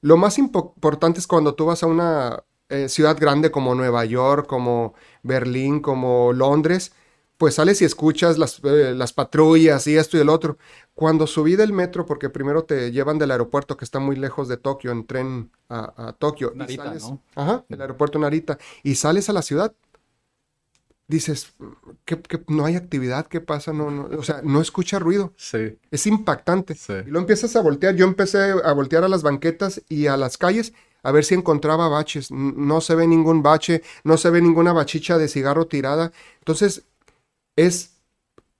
[0.00, 2.42] lo más impo- importante es cuando tú vas a una
[2.88, 6.92] ciudad grande como Nueva York, como Berlín, como Londres,
[7.36, 10.56] pues sales y escuchas las, eh, las patrullas y esto y el otro.
[10.94, 14.56] Cuando subí del metro, porque primero te llevan del aeropuerto que está muy lejos de
[14.56, 16.52] Tokio, en tren a, a Tokio.
[16.54, 17.20] y Narita, sales- ¿no?
[17.34, 18.58] Ajá, el aeropuerto Narita.
[18.82, 19.74] Y sales a la ciudad,
[21.06, 21.54] dices,
[22.04, 23.72] que, no hay actividad, ¿qué pasa?
[23.72, 25.32] No, no, o sea, no escucha ruido.
[25.36, 26.74] Sí, Es impactante.
[26.74, 26.94] Sí.
[27.06, 27.94] Y lo empiezas a voltear.
[27.94, 31.88] Yo empecé a voltear a las banquetas y a las calles a ver si encontraba
[31.88, 32.30] baches.
[32.30, 36.12] No se ve ningún bache, no se ve ninguna bachicha de cigarro tirada.
[36.38, 36.84] Entonces,
[37.56, 37.90] es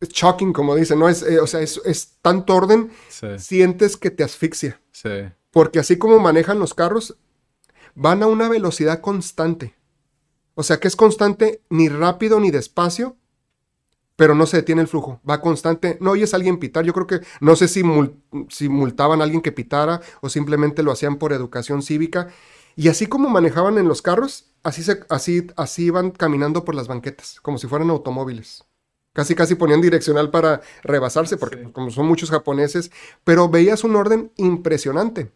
[0.01, 1.09] es shocking, como dicen, ¿no?
[1.09, 4.81] Es, eh, o sea, es, es tanto orden, sí, sientes que te asfixia.
[4.93, 5.09] sí.
[5.51, 7.17] Porque así como manejan los carros,
[7.95, 9.75] van a una velocidad constante.
[10.57, 13.17] O sea, que es constante ni rápido ni despacio,
[14.17, 15.21] pero no se detiene el flujo.
[15.29, 15.97] Va constante.
[16.01, 16.85] No oyes a alguien pitar.
[16.85, 18.15] Yo creo que no sé si, mul-
[18.49, 22.29] si multaban a alguien que pitara o simplemente lo hacían por educación cívica.
[22.77, 26.89] Y así como manejaban en los carros, así, se, así, así iban caminando por las
[26.89, 28.65] banquetas, como si fueran automóviles.
[29.15, 31.63] Casi, casi ponían direccional para rebasarse, porque Sí.
[31.63, 32.91] pues, como son muchos japoneses,
[33.25, 35.31] pero veías un orden impresionante.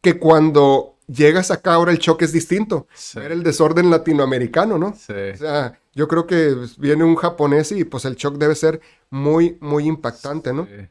[0.00, 2.86] Que cuando llegas acá ahora el choque es distinto.
[2.94, 3.18] Sí.
[3.18, 4.94] Ver el desorden latinoamericano, ¿no?
[4.94, 5.12] Sí.
[5.34, 9.58] O sea, yo creo que viene un japonés y pues el shock debe ser muy,
[9.60, 10.66] muy impactante, ¿no?
[10.66, 10.86] Sí.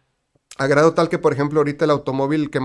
[0.58, 2.60] A grado tal que, por ejemplo, ahorita el automóvil que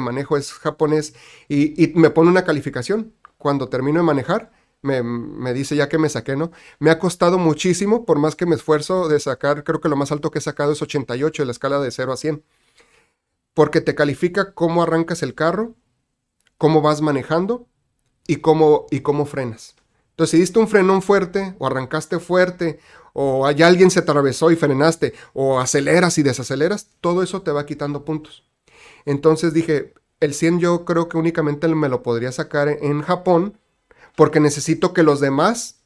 [0.00, 1.14] manejo es japonés
[1.48, 3.12] y, y me pone una calificación.
[3.38, 4.52] Cuando termino de manejar,
[4.84, 6.52] me, me dice ya que me saqué, ¿no?
[6.78, 10.12] Me ha costado muchísimo, por más que me esfuerzo de sacar, creo que lo más
[10.12, 12.44] alto que he sacado es 88 de la escala de 0 a 100.
[13.54, 15.74] Porque te califica cómo arrancas el carro,
[16.58, 17.66] cómo vas manejando
[18.26, 19.74] y cómo, y cómo frenas.
[20.10, 22.78] Entonces, si diste un frenón fuerte o arrancaste fuerte
[23.14, 27.66] o allá alguien se atravesó y frenaste o aceleras y desaceleras, todo eso te va
[27.66, 28.44] quitando puntos.
[29.06, 33.58] Entonces dije, el 100 yo creo que únicamente me lo podría sacar en Japón
[34.16, 35.80] porque necesito que los demás,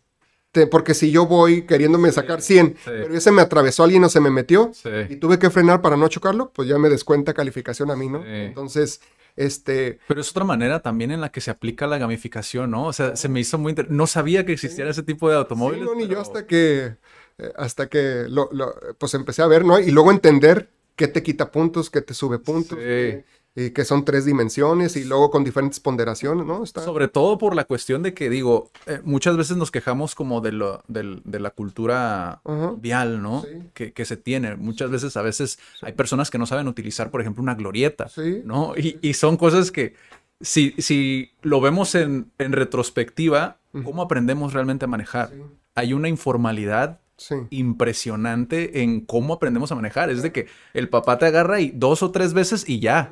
[0.53, 4.21] te- porque si yo voy queriéndome sacar 100, pero ese me atravesó alguien o se
[4.21, 4.89] me metió Sí.
[5.11, 8.23] y tuve que frenar para no chocarlo, pues ya me descuenta calificación a mí, ¿no?
[8.23, 8.29] Sí.
[8.31, 9.01] Entonces,
[9.37, 12.87] este, Pero es otra manera también en la que se aplica la gamificación, ¿no?
[12.87, 15.85] O sea, se me hizo muy inter- No sabía que existiera ese tipo de automóviles.
[15.85, 16.97] Sí, no, ni yo hasta que,
[17.39, 19.79] eh, hasta que lo, lo- pues empecé a ver, ¿no?
[19.79, 23.23] Y luego entender qué te quita puntos, qué te sube puntos, Sí.
[23.57, 26.63] Y que son tres dimensiones y luego con diferentes ponderaciones, ¿no?
[26.63, 30.41] Está, Sobre todo por la cuestión de que, digo, eh, muchas veces nos quejamos como
[30.41, 32.41] de, lo, del- de la cultura
[32.79, 33.43] vial, ¿no?
[33.43, 33.49] Sí.
[33.75, 34.55] Que, que se tiene.
[34.57, 38.43] Muchas veces, a veces, hay personas que no saben utilizar, por ejemplo, una glorieta, Sí.
[38.45, 38.75] ¿no?
[38.77, 39.95] Y, y son cosas que,
[40.41, 45.31] si, si lo vemos en, en retrospectiva, ¿cómo aprendemos realmente a manejar?
[45.75, 47.35] Hay una informalidad Sí.
[47.51, 50.11] impresionante en cómo aprendemos a manejar.
[50.11, 53.11] Es de que el papá te agarra y dos o tres veces y ya,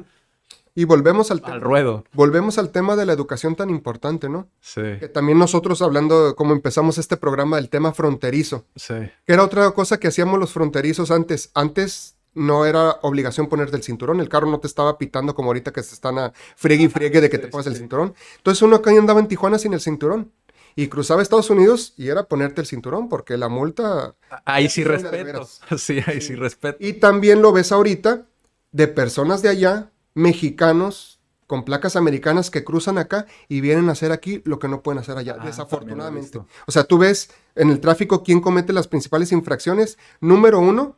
[0.76, 2.04] Y volvemos al, al tema, ruedo.
[2.12, 4.46] volvemos al tema de la educación tan importante, ¿no?
[4.60, 8.94] Sí, Que también nosotros hablando, de cómo empezamos este programa, del tema fronterizo, sí,
[9.26, 11.50] que era otra cosa que hacíamos los fronterizos antes.
[11.54, 15.72] Antes no era obligación ponerte el cinturón, el carro no te estaba pitando como ahorita
[15.72, 18.14] que se están a friegue y friegue de que te pongas el cinturón.
[18.36, 20.30] Entonces uno acá andaba en Tijuana sin el cinturón
[20.74, 24.14] y cruzaba Estados Unidos y era ponerte el cinturón porque la multa...
[24.44, 25.48] Ahí sí respeto.
[25.78, 26.76] Sí, ahí sí respeto.
[26.80, 28.26] Y también lo ves ahorita
[28.72, 34.10] de personas de allá, mexicanos con placas americanas que cruzan acá y vienen a hacer
[34.10, 36.38] aquí lo que no pueden hacer allá, Ah, desafortunadamente.
[36.66, 39.96] O sea, tú ves en el tráfico quién comete las principales infracciones.
[40.20, 40.96] Número uno,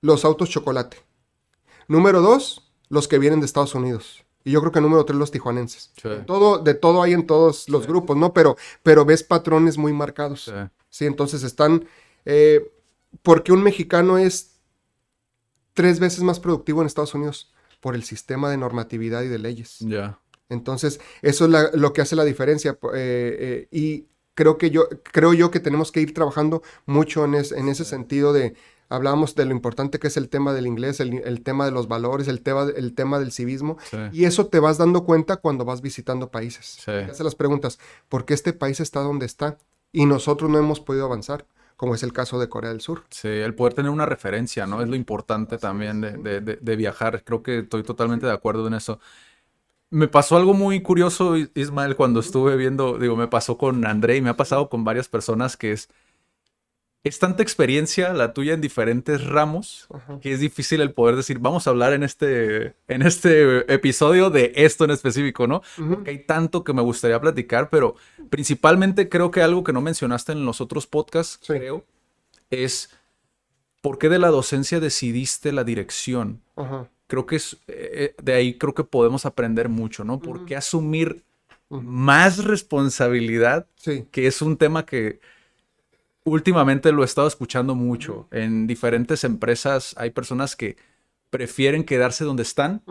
[0.00, 0.96] los autos chocolate.
[1.88, 4.24] Número dos, los que vienen de Estados Unidos.
[4.44, 5.90] Y yo creo que número tres, los tijuanenses.
[6.00, 6.08] Sí.
[6.26, 8.32] Todo, de todo hay en todos los grupos, ¿no?
[8.32, 10.44] Pero, pero ves patrones muy marcados.
[10.44, 10.52] Sí.
[10.88, 11.86] Sí, entonces están...
[12.24, 12.72] eh,
[13.22, 14.54] porque un mexicano es
[15.74, 17.51] tres veces más productivo en Estados Unidos
[17.82, 19.76] por el sistema de normatividad y de leyes.
[19.80, 20.18] Ya.
[20.48, 22.78] Entonces, eso es la- lo que hace la diferencia.
[22.94, 27.34] eh, eh, y creo que yo, creo yo que tenemos que ir trabajando mucho en,
[27.34, 28.54] es- en ese sentido de,
[28.88, 31.88] hablábamos de lo importante que es el tema del inglés, el, el tema de los
[31.88, 33.78] valores, el tema, el tema del civismo.
[33.90, 33.96] Sí.
[34.12, 36.64] Y eso te vas dando cuenta cuando vas visitando países.
[36.78, 36.84] Sí.
[36.86, 37.78] Te haces las preguntas,
[38.08, 39.58] ¿por qué este país está donde está?
[39.90, 41.46] Y nosotros no hemos podido avanzar,
[41.82, 43.02] como es el caso de Corea del Sur.
[43.10, 44.80] Sí, el poder tener una referencia, ¿no?
[44.82, 47.24] Es lo importante también de, de- de- de viajar.
[47.24, 49.00] Creo que estoy totalmente de acuerdo en eso.
[49.90, 54.16] Me pasó algo muy curioso, Is- Ismael, cuando estuve viendo, digo, me pasó con André
[54.18, 55.88] y me ha pasado con varias personas que es,
[57.04, 59.88] es tanta experiencia la tuya en diferentes ramos
[60.20, 64.52] que es difícil el poder decir, vamos a hablar en este, en este episodio de
[64.54, 65.62] esto en específico, ¿no?
[65.76, 67.96] Porque hay tanto que me gustaría platicar, pero
[68.30, 71.84] principalmente creo que algo que no mencionaste en los otros podcasts, creo,
[72.50, 72.90] es
[73.80, 76.40] por qué de la docencia decidiste la dirección.
[77.08, 80.20] Creo que es, eh, de ahí creo que podemos aprender mucho, ¿no?
[80.20, 81.24] ¿Por qué asumir
[81.68, 83.66] más responsabilidad?
[84.12, 85.18] Que es un tema que
[86.24, 88.28] últimamente lo he estado escuchando mucho.
[88.30, 90.76] En diferentes empresas hay personas que
[91.30, 92.82] prefieren quedarse donde están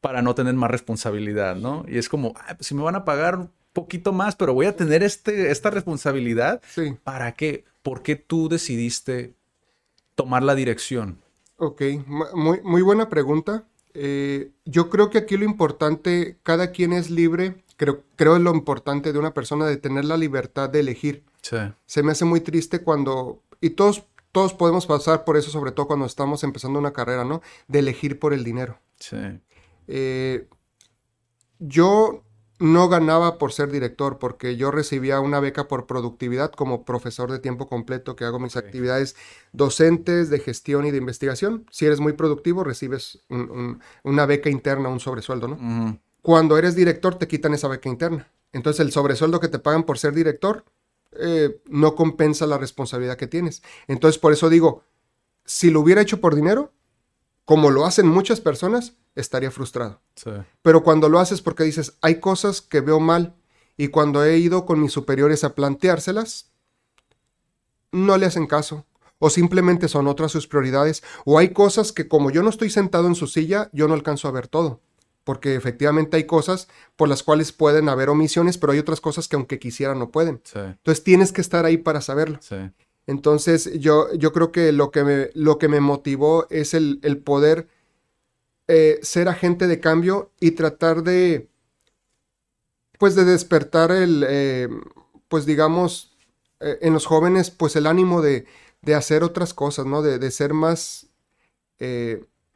[0.00, 1.84] para no tener más responsabilidad, ¿no?
[1.88, 4.76] Y es como, pues si me van a pagar un poquito más, pero voy a
[4.76, 6.62] tener este, esta responsabilidad,
[7.04, 7.64] ¿para qué?
[7.82, 9.34] ¿Por qué tú decidiste
[10.14, 11.18] tomar la dirección?
[11.56, 11.82] Ok,
[12.34, 13.64] muy, muy buena pregunta.
[13.94, 18.54] Eh, yo creo que aquí lo importante, cada quien es libre, creo, creo es lo
[18.54, 21.22] importante de una persona de tener la libertad de elegir.
[21.86, 25.86] Se me hace muy triste cuando, y todos, todos podemos pasar por eso, sobre todo
[25.86, 27.42] cuando estamos empezando una carrera, ¿no?
[27.68, 28.78] De elegir por el dinero.
[28.98, 29.16] Sí.
[29.88, 30.48] Eh,
[31.58, 32.22] yo
[32.58, 37.38] no ganaba por ser director, porque yo recibía una beca por productividad como profesor de
[37.38, 39.14] tiempo completo que hago mis actividades
[39.52, 41.66] docentes de gestión y de investigación.
[41.70, 45.98] Si eres muy productivo, recibes una beca interna, un sobresueldo, ¿no?
[46.22, 48.28] Cuando eres director, te quitan esa beca interna.
[48.52, 50.64] Entonces, el sobresueldo que te pagan por ser director
[51.20, 53.62] eh, no compensa la responsabilidad que tienes.
[53.86, 54.84] Entonces, por eso digo,
[55.44, 56.72] si lo hubiera hecho por dinero,
[57.44, 60.00] como lo hacen muchas personas, estaría frustrado.
[60.62, 63.36] Pero cuando lo haces porque dices, hay cosas que veo mal
[63.76, 66.50] y cuando he ido con mis superiores a planteárselas,
[67.92, 68.84] no le hacen caso.
[69.18, 71.02] O simplemente son otras sus prioridades.
[71.24, 74.28] O hay cosas que como yo no estoy sentado en su silla, yo no alcanzo
[74.28, 74.82] a ver todo
[75.26, 79.34] porque efectivamente hay cosas por las cuales pueden haber omisiones, pero hay otras cosas que
[79.34, 80.40] aunque quisieran no pueden.
[80.54, 82.38] Entonces tienes que estar ahí para saberlo.
[83.08, 87.66] Entonces yo, yo creo que lo que me, lo que me motivó es el, poder
[88.68, 91.48] eh, ser agente de cambio y tratar de,
[92.96, 94.68] pues de despertar el, eh,
[95.26, 96.16] pues digamos,
[96.60, 98.46] eh, en los jóvenes, pues el ánimo de,
[98.94, 100.02] hacer otras cosas, ¿no?
[100.02, 101.08] De, ser más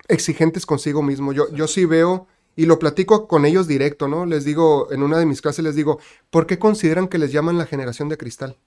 [0.06, 1.32] exigentes consigo mismo.
[1.32, 2.28] Yo, yo sí veo
[2.60, 4.26] y lo platico con ellos directo, ¿no?
[4.26, 5.98] Les digo, en una de mis clases les digo,
[6.28, 8.58] ¿por qué consideran que les llaman la generación de cristal?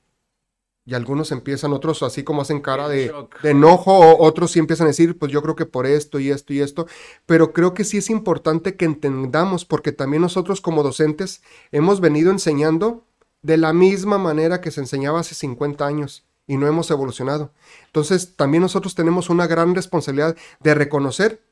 [0.84, 3.14] Y algunos empiezan, otros así como hacen cara de,
[3.44, 6.62] enojo, otros sí empiezan a decir, pues yo creo que por esto y esto y
[6.62, 6.88] esto,
[7.28, 12.32] pero creo que sí es importante que entendamos, porque también nosotros como docentes hemos venido
[12.32, 13.04] enseñando
[13.44, 17.52] de la misma manera que se enseñaba hace 50 años y no hemos evolucionado.
[17.86, 21.44] Entonces, también nosotros tenemos una gran responsabilidad de reconocer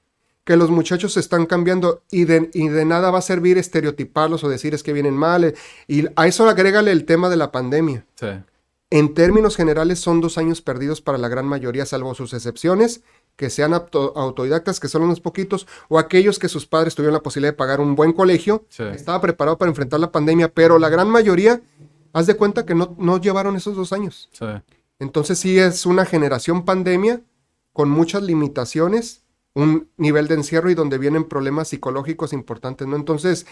[0.44, 4.50] que los muchachos están cambiando y de, y de, nada va a servir estereotiparlos o
[4.50, 5.44] decir es que vienen mal.
[5.44, 5.54] Eh,
[5.88, 8.06] y a eso agrégale el tema de la pandemia.
[8.90, 13.04] En términos generales son dos años perdidos para la gran mayoría, salvo sus excepciones,
[13.38, 17.54] que sean autodidactas, que son unos poquitos, o aquellos que sus padres tuvieron la posibilidad
[17.54, 21.62] de pagar un buen colegio, estaba preparado para enfrentar la pandemia, pero la gran mayoría,
[22.12, 24.30] haz de cuenta que no, no llevaron esos dos años.
[25.00, 27.22] Entonces sí es una generación pandemia
[27.72, 29.21] con muchas limitaciones
[29.54, 32.96] un nivel de encierro y donde vienen problemas psicológicos importantes, ¿no?
[32.96, 33.46] Entonces,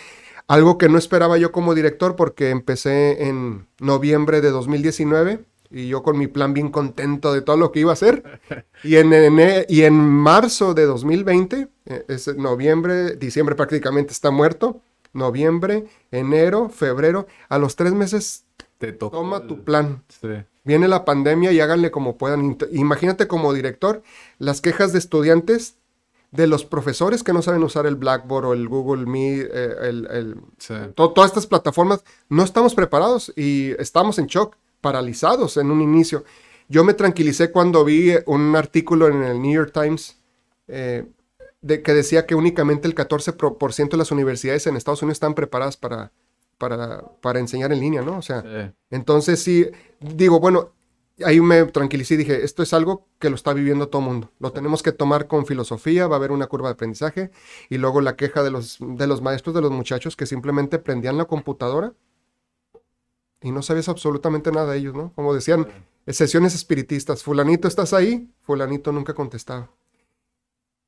[0.47, 6.01] algo que no esperaba yo como director porque empecé en noviembre de 2019 y yo
[6.01, 8.39] con mi plan bien contento de todo lo que iba a hacer.
[8.81, 9.11] Y en,
[9.67, 14.79] y en marzo de 2020, eh, es noviembre, diciembre prácticamente está muerto,
[15.11, 18.45] noviembre, enero, febrero, a los tres meses
[18.77, 20.01] te toma tu plan.
[20.63, 22.57] Viene la pandemia y háganle como puedan.
[22.71, 24.01] Imagínate como director,
[24.37, 25.75] las quejas de estudiantes
[26.31, 30.37] de los profesores que no saben usar el Blackboard o el Google Meet, eh, el,
[30.95, 36.23] todas estas plataformas, no estamos preparados y estamos en shock, paralizados en un inicio.
[36.67, 40.17] Yo me tranquilicé cuando vi un artículo en el New York Times
[40.67, 41.07] eh,
[41.61, 45.77] de, que decía que únicamente el 14% de las universidades en Estados Unidos están preparadas
[45.77, 46.11] para,
[46.59, 48.17] para, para enseñar en línea, ¿no?
[48.17, 49.65] O sea, entonces sí,
[49.99, 50.73] digo, bueno,
[51.25, 54.31] ahí me tranquilicé y dije, esto es algo que lo está viviendo todo el mundo.
[54.39, 57.31] Lo tenemos que tomar con filosofía, va a haber una curva de aprendizaje.
[57.69, 61.17] Y luego la queja de los, de los maestros, de los muchachos que simplemente prendían
[61.17, 61.93] la computadora
[63.41, 65.13] y no sabías absolutamente nada de ellos, ¿no?
[65.13, 65.67] Como decían,
[66.07, 68.29] sesiones espiritistas, fulanito, ¿estás ahí?
[68.41, 69.69] Fulanito nunca contestaba.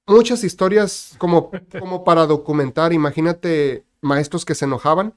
[0.08, 5.14] Muchas historias como, como para documentar, imagínate maestros que se enojaban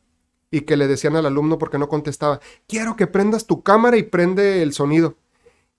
[0.55, 2.39] y que le decían al alumno porque no contestaba,
[2.69, 5.17] quiero que prendas tu cámara y prende el sonido.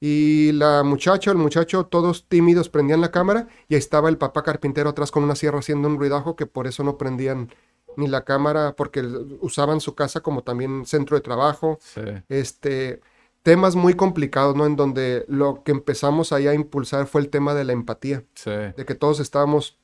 [0.02, 4.44] Y la muchacha, el muchacho, todos tímidos prendían la cámara y ahí estaba el papá
[4.44, 7.50] carpintero atrás con una sierra haciendo un ruidajo que por eso no prendían
[7.96, 9.02] ni la cámara porque
[9.40, 11.80] usaban su casa como también centro de trabajo.
[12.28, 13.00] Este,
[13.42, 14.66] temas muy complicados, ¿no?
[14.66, 18.52] En donde lo que empezamos ahí a impulsar fue el tema de la empatía, Sí.
[18.52, 19.78] de que todos estábamos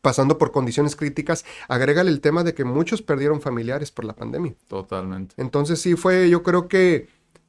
[0.00, 1.44] pasando por condiciones críticas.
[1.68, 4.54] Agrégale el tema de que muchos perdieron familiares por la pandemia.
[4.68, 5.34] Totalmente.
[5.36, 7.08] Entonces sí fue, yo creo que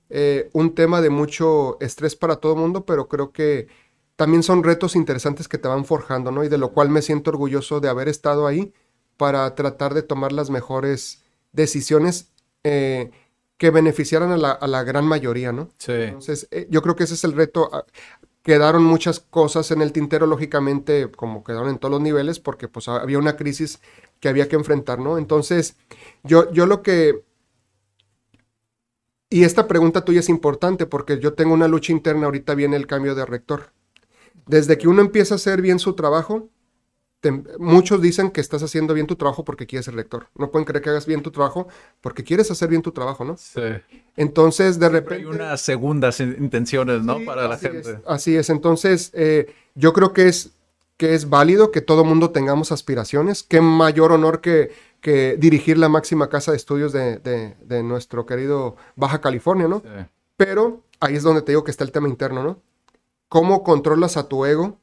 [0.10, 3.68] eh, un tema de mucho estrés para todo el mundo, pero creo que
[4.18, 6.44] también son retos interesantes que te van forjando, ¿no?
[6.44, 8.74] Y de lo cual me siento orgulloso de haber estado ahí
[9.18, 11.24] para tratar de tomar las mejores
[11.54, 12.32] decisiones
[12.64, 13.12] eh,
[13.58, 15.70] que beneficiaran a la, a la gran mayoría, ¿no?
[15.78, 15.92] Sí.
[15.94, 17.70] Entonces, eh, yo creo que ese es el reto.
[18.44, 22.88] Quedaron muchas cosas en el tintero, lógicamente, como quedaron en todos los niveles, porque pues
[22.88, 23.80] había una crisis
[24.20, 25.18] que había que enfrentar, ¿no?
[25.18, 25.78] Entonces,
[26.24, 27.24] yo, yo lo que...
[29.30, 32.88] Y esta pregunta tuya es importante porque yo tengo una lucha interna, ahorita viene el
[32.88, 33.74] cambio de rector.
[34.48, 36.50] Desde que uno empieza a hacer bien su trabajo,
[37.22, 40.28] te- muchos dicen que estás haciendo bien tu trabajo porque quieres ser rector.
[40.36, 41.68] No pueden creer que hagas bien tu trabajo
[42.02, 43.38] porque quieres hacer bien tu trabajo, ¿no?
[43.38, 43.62] Sí.
[44.18, 45.16] Entonces, de Pero repente...
[45.16, 47.20] hay unas segundas in- intenciones, ¿no?
[47.20, 47.80] Sí, Para la gente.
[47.80, 48.50] es, así es.
[48.50, 50.52] Entonces, eh, yo creo que es,
[50.98, 53.44] que es válido que todo mundo tengamos aspiraciones.
[53.44, 58.26] Qué mayor honor que, que dirigir la máxima casa de estudios de, de- de nuestro
[58.26, 59.80] querido Baja California, ¿no?
[59.82, 60.06] Sí.
[60.38, 62.60] Pero ahí es donde te digo que está el tema interno, ¿no?
[63.30, 64.78] ¿Cómo controlas a tu ego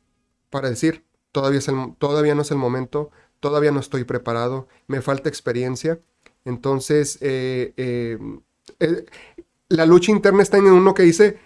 [0.51, 1.03] para decir,
[1.33, 3.11] todavía, es el- todavía no es el momento,
[3.41, 6.01] todavía no estoy preparado, me falta experiencia?
[6.45, 8.19] Entonces, eh, eh,
[8.81, 9.05] eh,
[9.69, 11.39] la lucha interna está en uno que dice,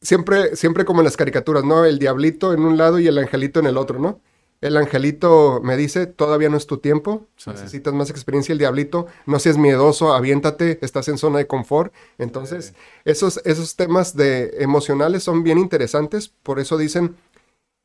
[0.00, 1.84] siempre, siempre como en las caricaturas, ¿no?
[1.84, 4.20] El diablito en un lado y el angelito en el otro, ¿no?
[4.62, 7.50] El angelito me dice, todavía no es tu tiempo, Sí.
[7.50, 8.52] necesitas más experiencia.
[8.52, 11.92] El diablito, no seas miedoso, aviéntate, estás en zona de confort.
[12.18, 17.16] Entonces, esos, esos temas de emocionales son bien interesantes, por eso dicen,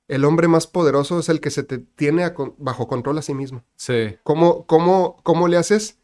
[0.08, 3.22] el hombre más poderoso es el que se te tiene a con- bajo control a
[3.22, 3.64] sí mismo.
[3.76, 4.18] Sí.
[4.24, 5.98] ¿Cómo, cómo, ¿Cómo le haces?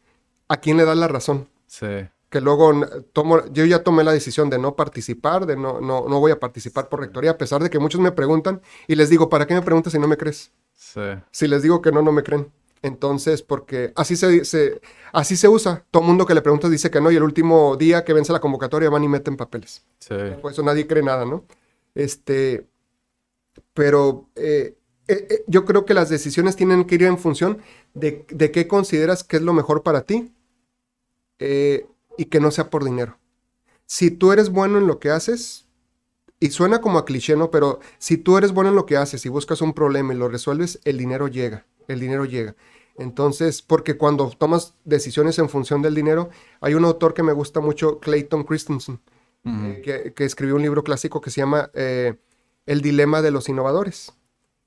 [0.48, 1.48] ¿A quién le das la razón?
[1.66, 1.86] Sí.
[2.30, 2.72] que luego
[3.14, 6.38] tomo, yo ya tomé la decisión de no participar, de no, no, no voy a
[6.38, 9.54] participar por rectoría, a pesar de que muchos me preguntan y les digo, ¿para qué
[9.54, 10.52] me preguntas si no me crees?
[10.74, 11.00] Sí.
[11.30, 12.50] Si les digo que no, no me creen.
[12.82, 14.80] Entonces, porque así se, se-
[15.12, 15.84] así se usa.
[15.90, 18.40] Todo mundo que le preguntas dice que no y el último día que vence la
[18.40, 19.82] convocatoria van y meten papeles.
[19.98, 20.14] Sí.
[20.42, 21.44] Por eso nadie cree nada, ¿no?
[21.94, 22.66] Este,
[23.78, 24.76] pero eh,
[25.06, 27.58] eh, eh, yo creo que las decisiones tienen que ir en función
[27.94, 30.34] de, de qué consideras que es lo mejor para ti
[31.38, 33.20] eh, y que no sea por dinero.
[33.86, 35.68] Si tú eres bueno en lo que haces,
[36.40, 37.52] y suena como a cliché, ¿no?
[37.52, 40.28] Pero si tú eres bueno en lo que haces y buscas un problema y lo
[40.28, 42.56] resuelves, el dinero llega, el dinero llega.
[42.96, 47.60] Entonces, porque cuando tomas decisiones en función del dinero, hay un autor que me gusta
[47.60, 48.98] mucho, Clayton Christensen,
[49.44, 52.16] eh, que, que escribió un libro clásico que se llama eh,
[52.68, 54.12] El dilema de los innovadores.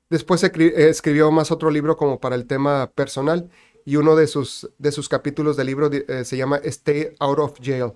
[0.10, 3.50] Después escri- escribió más otro libro como para el tema personal
[3.86, 7.54] y uno de sus, de sus capítulos del libro eh, se llama Stay Out of
[7.62, 7.94] Jail,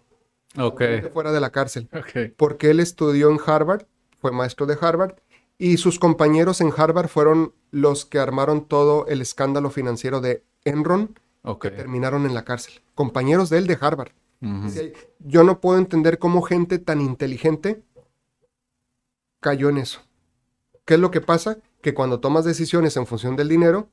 [0.57, 0.81] Ok.
[1.11, 2.31] fuera de la cárcel, Ok.
[2.37, 3.85] porque él estudió en Harvard,
[4.21, 5.15] fue maestro de Harvard
[5.57, 11.19] y sus compañeros en Harvard fueron los que armaron todo el escándalo financiero de Enron,
[11.43, 11.67] Ok.
[11.75, 14.11] terminaron en la cárcel, compañeros de él de Harvard.
[15.19, 17.81] Yo no puedo entender cómo gente tan inteligente
[19.45, 19.99] cayó en eso.
[20.85, 21.59] ¿Qué es lo que pasa?
[21.83, 23.89] Que cuando tomas decisiones en función del dinero,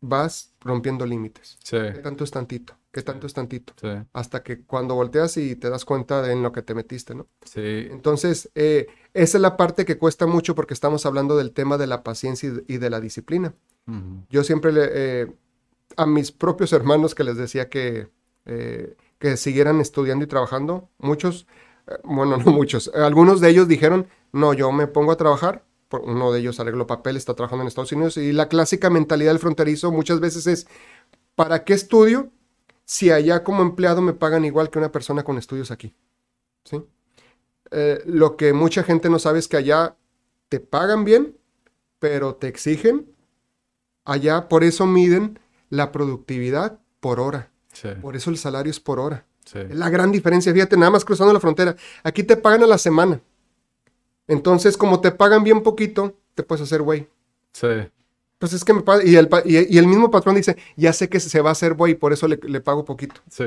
[0.00, 1.58] vas rompiendo límites.
[1.62, 1.76] Sí.
[1.76, 2.74] ¿Qué tanto es tantito?
[2.90, 3.74] ¿Qué tanto es tantito?
[3.80, 3.88] Sí.
[4.14, 7.26] Hasta que cuando volteas y te das cuenta de en lo que te metiste, ¿no?
[7.44, 7.60] Sí.
[7.90, 11.86] Entonces, eh, esa es la parte que cuesta mucho porque estamos hablando del tema de
[11.86, 13.54] la paciencia y de- la disciplina.
[14.30, 15.32] Yo siempre le, eh,
[15.96, 18.08] a mis propios hermanos que les decía que,
[18.46, 21.46] eh, que siguieran estudiando y trabajando, muchos,
[22.04, 26.32] bueno, no muchos, eh, algunos de ellos dijeron, no, yo me pongo a trabajar, uno
[26.32, 29.90] de ellos arregló papel, está trabajando en Estados Unidos, y la clásica mentalidad del fronterizo
[29.90, 30.66] muchas veces es,
[31.34, 32.30] ¿para qué estudio
[32.84, 35.94] si allá como empleado me pagan igual que una persona con estudios aquí?
[36.64, 36.82] ¿Sí?
[37.72, 39.96] Eh, lo que mucha gente no sabe es que allá
[40.48, 41.36] te pagan bien,
[41.98, 43.06] pero te exigen
[44.04, 47.52] Allá por eso miden la productividad por hora.
[47.72, 47.90] Sí.
[48.00, 49.26] Por eso el salario es por hora.
[49.50, 49.58] Sí.
[49.58, 50.52] Es la gran diferencia.
[50.52, 51.74] Fíjate, nada más cruzando la frontera.
[52.04, 53.20] Aquí te pagan a la semana.
[54.28, 57.08] Entonces, como te pagan bien poquito, te puedes hacer güey.
[57.52, 57.66] Sí.
[58.38, 58.82] Pues es que me.
[59.04, 61.74] Y el, y, y el mismo patrón dice, ya sé que se va a hacer
[61.74, 63.20] güey, por eso le, le pago poquito.
[63.28, 63.44] Sí.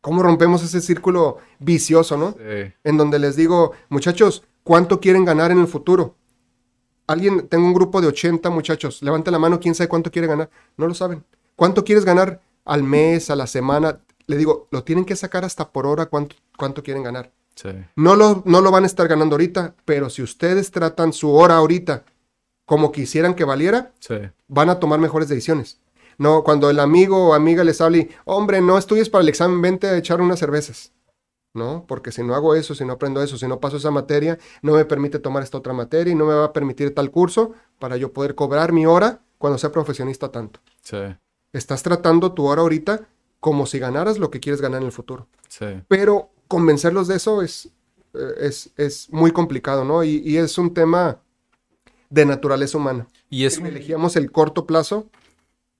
[0.00, 2.32] ¿Cómo rompemos ese círculo vicioso, no?
[2.32, 2.72] Sí.
[2.84, 6.14] en donde les digo, muchachos, ¿cuánto quieren ganar en el futuro?
[7.06, 10.50] Alguien, tengo un grupo de 80 muchachos, levante la mano, ¿quién sabe cuánto quiere ganar?
[10.76, 11.24] No lo saben.
[11.56, 14.00] ¿Cuánto quieres ganar al mes, a la semana?
[14.28, 17.32] Le digo, lo tienen que sacar hasta por hora cuánto, cuánto quieren ganar.
[17.56, 17.70] Sí.
[17.96, 21.56] No lo, no lo van a estar ganando ahorita, pero si ustedes tratan su hora
[21.56, 22.04] ahorita
[22.64, 24.14] como quisieran que valiera, Sí.
[24.46, 25.80] van a tomar mejores decisiones.
[26.18, 29.88] No, cuando el amigo o amiga les hable, hombre, no estudies para el examen, vente
[29.88, 30.92] a echar unas cervezas.
[31.54, 31.86] ¿no?
[31.88, 34.74] Porque si no hago eso, si no aprendo eso, si no paso esa materia, no
[34.74, 37.96] me permite tomar esta otra materia y no me va a permitir tal curso para
[37.96, 40.60] yo poder cobrar mi hora cuando sea profesionista tanto.
[40.82, 40.98] Sí,
[41.52, 43.08] Estás tratando tu hora ahorita
[43.40, 45.26] como si ganaras lo que quieres ganar en el futuro.
[45.48, 45.66] sí.
[45.88, 47.66] Pero convencerlos de eso es,
[48.14, 50.02] eh, es, es muy complicado, ¿no?
[50.04, 51.20] Y, y es un tema
[52.10, 53.06] de naturaleza humana.
[53.30, 55.08] Y es, Elegíamos el corto plazo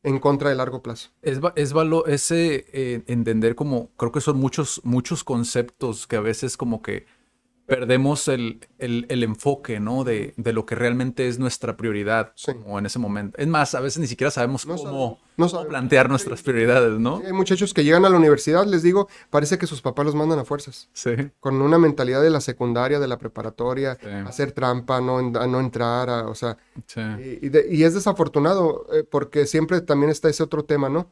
[0.02, 1.08] en contra del largo plazo.
[1.22, 6.20] es, es valo- ese eh, entender como, creo que son muchos, muchos conceptos que a
[6.20, 7.06] veces como que
[7.68, 10.02] perdemos el, el- el enfoque, ¿no?
[10.02, 12.52] De, de lo que realmente es nuestra prioridad, Sí.
[12.54, 13.36] como en ese momento.
[13.38, 17.22] Es más, a veces ni siquiera sabemos No cómo, no plantear nuestras prioridades, ¿no?
[17.24, 20.38] Hay muchachos que llegan a la universidad, les digo, parece que sus papás los mandan
[20.38, 20.88] a fuerzas.
[20.94, 21.10] Sí,
[21.40, 24.08] Con una mentalidad de la secundaria, de la preparatoria, Sí.
[24.26, 26.56] hacer trampa, no, a no entrar, a- o sea,
[27.20, 31.10] y de- y es desafortunado eh, porque siempre también está ese otro tema, ¿no?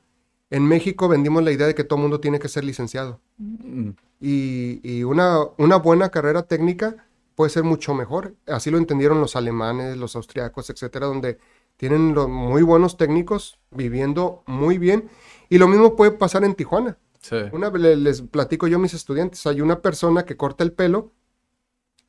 [0.51, 3.21] En México vendimos la idea de que todo mundo tiene que ser licenciado.
[3.39, 3.91] Mm,
[4.21, 8.35] Y, y una, una buena carrera técnica puede ser mucho mejor.
[8.47, 11.39] Así lo entendieron los alemanes, los austriacos, etcétera, donde
[11.77, 15.11] tienen lo- muy buenos técnicos viviendo muy bien.
[15.51, 16.97] Y lo mismo puede pasar en Tijuana.
[17.21, 20.65] sí, Una vez le- les platico yo a mis estudiantes, hay una persona que corta
[20.65, 21.13] el pelo,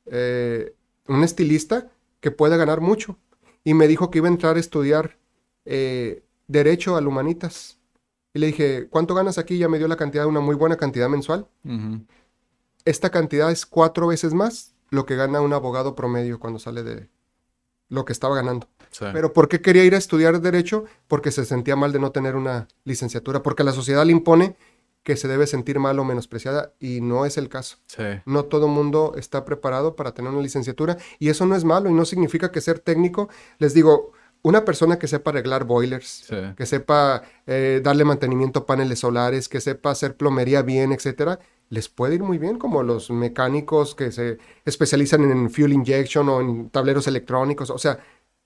[0.05, 0.73] eh,
[1.07, 3.17] un estilista que puede ganar mucho.
[3.63, 5.17] Y me dijo que iba a entrar a estudiar
[5.65, 7.76] eh, Derecho al Humanitas.
[8.37, 9.57] Y le dije, ¿cuánto ganas aquí?
[9.57, 11.47] Ya me dio la cantidad, una muy buena cantidad mensual.
[12.85, 17.09] Esta cantidad es cuatro veces más lo que gana un abogado promedio cuando sale de
[17.89, 18.69] lo que estaba ganando.
[18.91, 20.85] sí, Pero ¿por qué quería ir a estudiar Derecho?
[21.07, 24.55] Porque se sentía mal de no tener una licenciatura, porque la sociedad le impone
[25.01, 27.77] que se debe sentir mal o menospreciada y no es el caso.
[27.87, 31.89] sí, No todo mundo está preparado para tener una licenciatura y eso no es malo
[31.89, 34.11] y no significa que ser técnico, les digo,
[34.43, 39.49] una persona que sepa arreglar boilers, sí, que sepa eh, darle mantenimiento a paneles solares,
[39.49, 44.11] que sepa hacer plomería bien, etcétera, les puede ir muy bien, como los mecánicos que
[44.11, 47.69] se especializan en fuel injection o en tableros electrónicos.
[47.69, 47.99] O sea,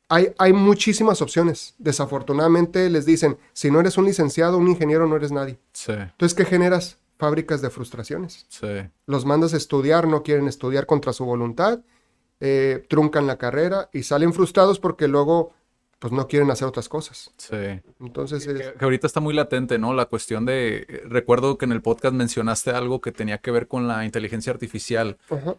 [0.10, 1.76] hay, hay muchísimas opciones.
[1.78, 5.60] Desafortunadamente les dicen, si no eres un licenciado, un ingeniero, no eres nadie.
[5.72, 6.98] sí, Entonces, ¿qué generas?
[7.18, 8.46] Fábricas de frustraciones.
[8.50, 11.82] sí, Los mandas a estudiar, no quieren estudiar contra su voluntad,
[12.40, 15.54] eh, truncan la carrera y salen frustrados porque luego
[16.02, 17.32] pues no quieren hacer otras cosas.
[17.38, 17.56] sí.
[18.00, 19.94] Entonces, es- Que, que ahorita está muy latente, ¿no?
[19.94, 21.04] La cuestión de...
[21.06, 25.18] Recuerdo que en el podcast mencionaste algo que tenía que ver con la inteligencia artificial.
[25.30, 25.56] Ajá.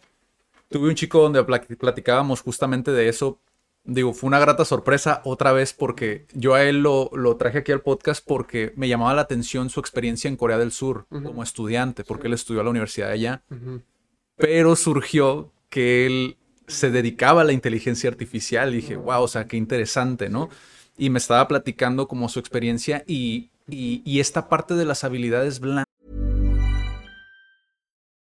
[0.69, 3.39] Tuve un chico donde pla- platicábamos justamente de eso.
[3.85, 7.71] Digo, fue una grata sorpresa otra vez porque yo a él lo, lo traje aquí
[7.71, 12.03] al podcast porque me llamaba la atención su experiencia en Corea del Sur como estudiante,
[12.05, 13.43] porque él estudió a la universidad de allá.
[14.37, 16.37] Pero surgió que él
[16.73, 18.73] se dedicaba a la inteligencia artificial.
[18.73, 20.49] Y dije, wow, o sea, qué interesante, ¿no?
[20.97, 25.61] Y me estaba platicando como su experiencia y, y, y esta parte de las habilidades
[25.61, 25.87] blandas.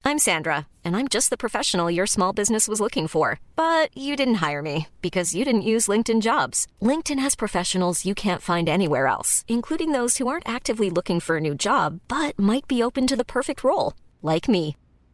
[0.04, 3.40] I'm Sandra, and I'm just the professional your small business was looking for.
[3.56, 6.66] But you didn't hire me because you didn't use LinkedIn jobs.
[6.82, 11.38] LinkedIn has professionals you can't find anywhere else, including those who aren't actively looking for
[11.38, 14.76] a new job but might be open to the perfect role, like me.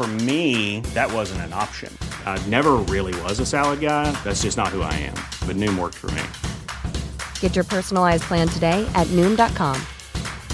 [0.00, 1.92] For me, that wasn't an option.
[2.24, 4.10] I never really was a salad guy.
[4.24, 5.12] That's just not who I am.
[5.46, 6.22] But Noom worked for me.
[7.40, 9.76] Get your personalized plan today at Noom.com.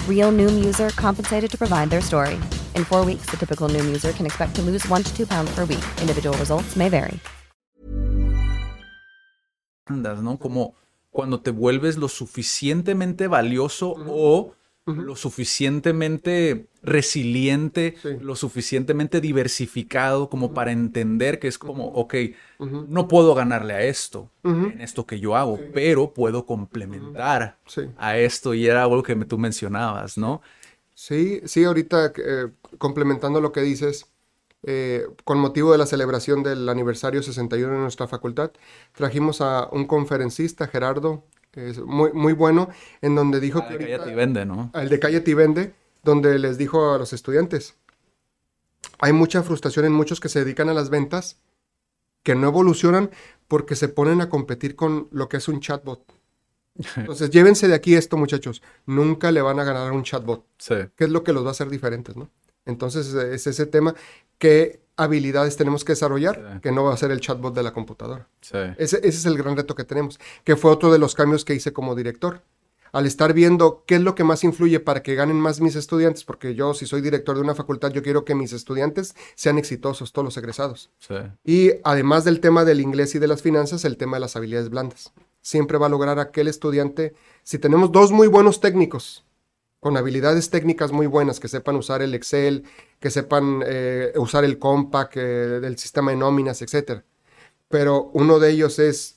[0.05, 2.35] Real Noom user compensated to provide their story.
[2.75, 5.49] In four weeks, the typical Noom user can expect to lose one to two pounds
[5.55, 5.85] per week.
[6.01, 7.17] Individual results may vary.
[9.87, 10.37] Andas, ¿no?
[10.37, 10.75] Como
[11.09, 18.09] cuando te vuelves lo suficientemente valioso o lo suficientemente resiliente, Sí.
[18.21, 22.15] lo suficientemente diversificado como para entender que es como, ok,
[22.87, 27.81] no puedo ganarle a esto, en esto que yo hago, pero puedo complementar Sí.
[27.97, 30.41] a esto y era algo que tú mencionabas, ¿no?
[30.95, 34.07] Sí, sí, ahorita eh, complementando lo que dices,
[34.63, 38.51] eh, con motivo de la celebración del aniversario 61 de nuestra facultad,
[38.93, 41.23] trajimos a un conferencista, Gerardo,
[41.53, 42.69] es muy, muy bueno,
[43.01, 44.69] en donde dijo que de ahorita- Cállate y vende, ¿no?
[44.73, 45.73] al de Calle Vende,
[46.03, 47.75] donde les dijo a los estudiantes,
[48.99, 51.37] hay mucha frustración en muchos que se dedican a las ventas,
[52.23, 53.09] que no evolucionan
[53.47, 56.03] porque se ponen a competir con lo que es un chatbot.
[56.95, 58.61] Entonces, llévense de aquí esto, muchachos.
[58.85, 60.45] Nunca le van a ganar a un chatbot.
[60.57, 62.29] Sí, ¿Qué es lo que los va a hacer diferentes, no?
[62.65, 63.95] Entonces, eh, es ese tema
[64.37, 66.59] que habilidades tenemos que desarrollar Sí.
[66.61, 68.27] que no va a ser el chatbot de la computadora.
[68.41, 68.57] Sí.
[68.77, 71.53] Ese, ese es el gran reto que tenemos, que fue otro de los cambios que
[71.55, 72.41] hice como director.
[72.91, 76.23] Al estar viendo qué es lo que más influye para que ganen más mis estudiantes,
[76.23, 80.13] porque yo si soy director de una facultad, yo quiero que mis estudiantes sean exitosos,
[80.13, 80.89] todos los egresados.
[80.99, 81.15] Sí.
[81.43, 84.69] Y además del tema del inglés y de las finanzas, el tema de las habilidades
[84.69, 85.13] blandas.
[85.41, 87.13] Siempre va a lograr aquel estudiante,
[87.43, 89.23] si tenemos dos muy buenos técnicos,
[89.79, 92.63] con habilidades técnicas muy buenas, que sepan usar el Excel,
[92.99, 95.21] que sepan eh, usar el Compact, eh,
[95.61, 97.03] del sistema de nóminas, etc.
[97.69, 99.16] Pero uno de ellos es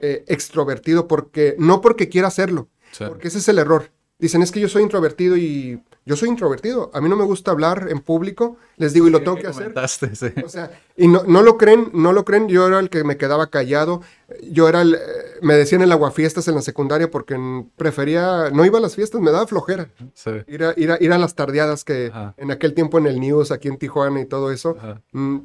[0.00, 3.04] eh, extrovertido porque, no porque quiera hacerlo, Sí.
[3.06, 3.90] porque ese es el error.
[4.20, 6.90] Dicen, es que yo soy introvertido y yo soy introvertido.
[6.92, 8.56] A mí no me gusta hablar en público.
[8.76, 9.72] Les digo, y lo tengo que hacer.
[9.88, 10.26] Sí.
[10.44, 12.48] O sea, y no, no lo creen, no lo creen.
[12.48, 14.02] Yo era el que me quedaba callado.
[14.50, 14.98] Yo era el, eh,
[15.40, 17.36] me decían el aguafiestas en la secundaria porque
[17.76, 19.88] prefería, no iba a las fiestas, me daba flojera.
[20.14, 20.30] Sí.
[20.48, 22.34] Ir a, ir a, ir a las tardeadas que Ajá.
[22.38, 24.76] en aquel tiempo en el News, aquí en Tijuana y todo eso.
[25.12, 25.38] Mm,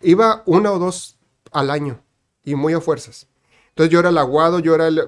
[0.00, 1.18] iba una o dos
[1.52, 2.00] al año
[2.42, 3.28] y muy a fuerzas.
[3.74, 5.02] Entonces yo era el aguado, yo era el,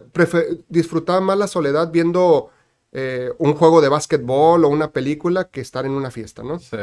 [0.68, 2.50] disfrutaba más la soledad viendo
[2.90, 6.58] eh, un juego de básquetbol o una película que estar en una fiesta, ¿no?
[6.58, 6.76] Sí.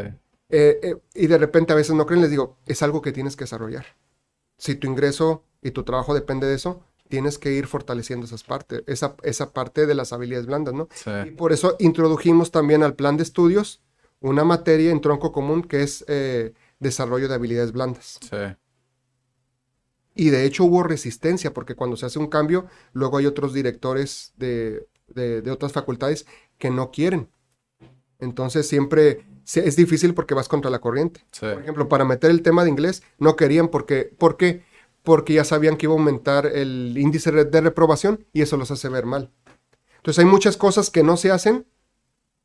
[0.50, 3.36] Eh, eh, y de repente a veces no creen, les digo, es algo que tienes
[3.36, 3.86] que desarrollar.
[4.58, 8.84] Si tu ingreso y tu trabajo depende de eso, tienes que ir fortaleciendo esas partes,
[8.88, 10.88] esa, esa parte de las habilidades blandas, ¿no?
[10.94, 11.12] Sí.
[11.26, 13.82] Y por eso introdujimos también al plan de estudios
[14.22, 16.06] una materia en tronco común que es
[16.80, 18.20] desarrollo de habilidades blandas.
[18.22, 18.56] Sí.
[20.16, 24.34] Y de hecho hubo resistencia, porque cuando se hace un cambio, luego hay otros directores
[24.38, 26.26] de, de- de otras facultades
[26.58, 27.30] que no quieren.
[28.20, 31.26] Entonces siempre es difícil porque vas contra la corriente.
[31.32, 31.42] Sí.
[31.42, 34.64] Por ejemplo, para meter el tema de inglés, no querían porque, ¿por qué?
[35.02, 38.88] Porque ya sabían que iba a aumentar el índice de reprobación y eso los hace
[38.88, 39.32] ver mal.
[39.98, 41.66] Entonces hay muchas cosas que no se hacen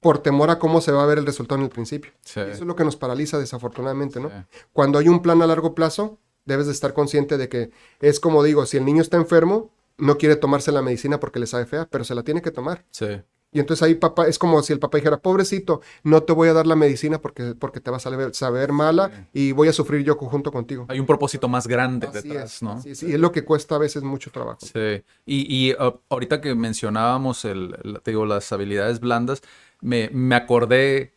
[0.00, 2.12] por temor a cómo se va a ver el resultado en el principio.
[2.24, 2.40] Sí.
[2.40, 4.28] Eso es lo que nos paraliza desafortunadamente, ¿no?
[4.30, 4.34] Sí.
[4.72, 7.70] Cuando hay un plan a largo plazo, debes de estar consciente de que
[8.00, 11.46] es como digo, si el niño está enfermo, no quiere tomarse la medicina porque le
[11.46, 12.84] sabe fea, pero se la tiene que tomar.
[12.90, 13.06] Sí.
[13.50, 16.52] Y entonces ahí papá, es como si el papá dijera, pobrecito, no te voy a
[16.52, 20.04] dar la medicina porque, porque te vas a saber, saber mala y voy a sufrir
[20.04, 20.84] yo junto contigo.
[20.88, 22.72] Hay un propósito más grande Así detrás, es, ¿no?
[22.72, 24.58] así es, y es lo que cuesta a veces mucho trabajo.
[24.60, 29.40] Sí, y, y, uh, ahorita que mencionábamos el, el- te digo, las habilidades blandas,
[29.80, 31.14] me, me acordé,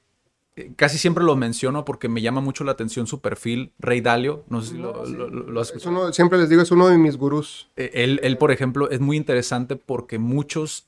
[0.75, 4.61] casi siempre lo menciono porque me llama mucho la atención su perfil, Rey Dalio, no
[4.61, 6.01] sé si lo, lo- lo- lo has Es escuchado.
[6.05, 7.69] uno- siempre les digo, es uno de mis gurús.
[7.75, 10.87] Eh, Él, él, por ejemplo, es muy interesante porque muchos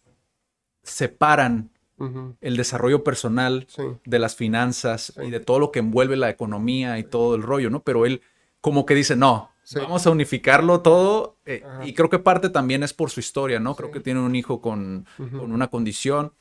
[0.84, 1.69] separan
[2.41, 3.84] el desarrollo personal Sí.
[4.03, 5.21] de las finanzas Sí.
[5.28, 7.82] y de todo lo que envuelve la economía y todo el rollo, ¿no?
[7.82, 8.21] Pero él
[8.59, 11.38] como que dice, no, vamos a unificarlo todo.
[11.45, 13.76] eh, y creo que parte también es por su historia, ¿no?
[13.76, 16.32] Creo que tiene un hijo con, con una condición.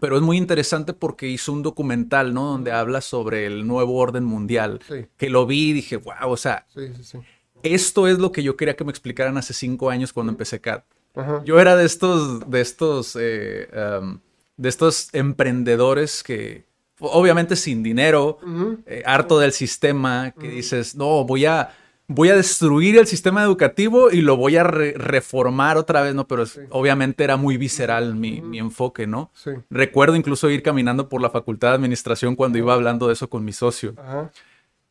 [0.00, 2.44] Pero es muy interesante porque hizo un documental, ¿no?
[2.46, 4.80] Donde habla sobre el nuevo orden mundial.
[4.88, 5.06] Sí.
[5.16, 7.18] Que lo vi y dije, wow, o sea, Sí, sí, sí.
[7.62, 10.84] esto es lo que yo quería que me explicaran hace cinco años cuando empecé CAT.
[11.14, 11.42] Ajá.
[11.44, 13.68] Yo era de estos, de estos, eh,
[14.00, 14.18] um,
[14.56, 16.64] de estos emprendedores que,
[16.98, 18.38] obviamente sin dinero,
[18.86, 21.70] eh, harto del sistema, que dices, no, voy a,
[22.14, 26.26] voy a destruir el sistema educativo y lo voy a re- reformar otra vez, ¿no?
[26.28, 29.30] Pero es- obviamente era muy visceral mi, mi enfoque, ¿no?
[29.34, 29.50] Sí.
[29.70, 33.44] Recuerdo incluso ir caminando por la facultad de administración cuando iba hablando de eso con
[33.44, 33.94] mi socio.
[33.98, 34.30] Ajá.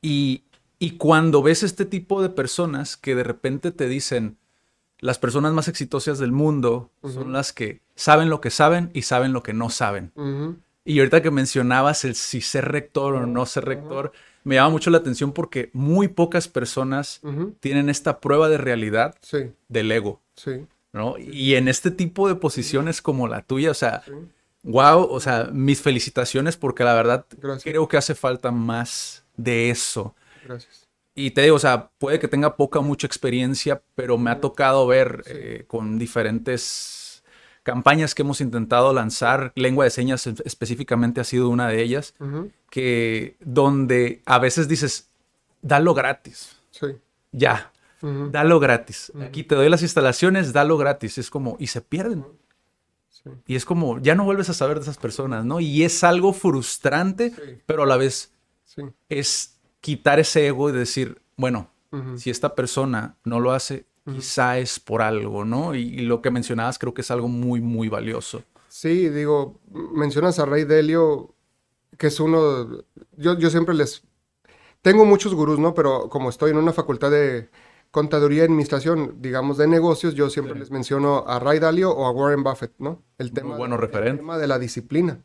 [0.01, 0.43] Y,
[0.79, 4.37] y cuando ves este tipo de personas que de repente te dicen,
[4.99, 9.33] las personas más exitosas del mundo son las que saben lo que saben y saben
[9.33, 10.11] lo que no saben.
[10.85, 14.11] Y ahorita que mencionabas el si ser rector o no ser rector,
[14.43, 17.21] me llama mucho la atención porque muy pocas personas
[17.59, 20.65] tienen esta prueba de realidad Sí, del ego, sí.
[20.93, 21.15] ¿no?
[21.17, 24.03] Y en este tipo de posiciones como la tuya, o sea,
[24.63, 27.63] wow, o sea, mis felicitaciones porque la verdad Gracias.
[27.63, 30.15] creo que hace falta más de eso.
[30.45, 30.87] Gracias.
[31.13, 34.39] Y te digo, o sea, puede que tenga poca o mucha experiencia, pero me ha
[34.39, 37.23] tocado ver eh, con diferentes
[37.63, 42.15] campañas que hemos intentado lanzar, lengua de señas en- específicamente ha sido una de ellas.
[42.71, 45.09] Que donde a veces dices,
[45.61, 46.87] dalo gratis, Sí.
[47.31, 48.29] ya, Ujú.
[48.31, 49.11] dalo gratis.
[49.21, 51.19] Aquí te doy las instalaciones, dalo gratis.
[51.19, 52.25] Es como, y se pierden.
[53.09, 53.29] Sí.
[53.45, 55.59] Y es como, ya no vuelves a saber de esas personas, ¿no?
[55.59, 57.61] Y es algo frustrante, Sí.
[57.67, 58.31] pero a la vez
[58.63, 58.81] Sí.
[59.09, 61.69] es quitar ese ego y decir, bueno,
[62.15, 65.75] si esta persona no lo hace, quizá es por algo, ¿no?
[65.75, 68.43] Y, y lo que mencionabas creo que es algo muy, muy valioso.
[68.69, 69.59] Sí, digo,
[69.93, 71.35] mencionas a Rey Delio,
[71.97, 72.83] que es uno,
[73.17, 74.03] yo, yo siempre les,
[74.81, 75.73] tengo muchos gurús, ¿no?
[75.73, 77.49] Pero como estoy en una facultad de
[77.91, 82.11] contaduría y administración, digamos, de negocios, yo siempre les menciono a Ray Dalio o a
[82.11, 83.03] Warren Buffett, ¿no?
[83.17, 84.19] El tema, buenos el referentes.
[84.21, 85.23] tema de la disciplina.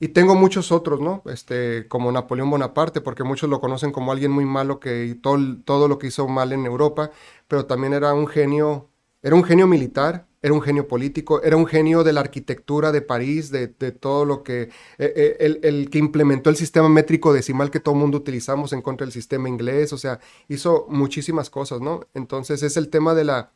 [0.00, 1.22] y tengo muchos otros, ¿no?
[1.26, 5.88] Este, como Napoleón Bonaparte, porque muchos lo conocen como alguien muy malo que todo, todo
[5.88, 7.10] lo que hizo mal en Europa,
[7.48, 8.90] pero también era un genio,
[9.24, 13.00] era un genio militar, era un genio político, era un genio de la arquitectura de
[13.00, 14.64] París, de, todo lo que,
[14.98, 18.82] eh, eh, el, que implementó el sistema métrico decimal que todo el mundo utilizamos en
[18.82, 22.02] contra del sistema inglés, o sea, hizo muchísimas cosas, ¿no?
[22.12, 23.52] Entonces es el tema de la,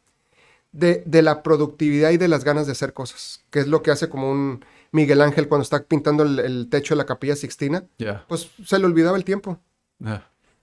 [0.73, 3.91] de, de la productividad y de las ganas de hacer cosas, que es lo que
[3.91, 7.85] hace como un Miguel Ángel cuando está pintando el, techo de la capilla Sixtina,
[8.27, 9.61] pues se le olvidaba el tiempo.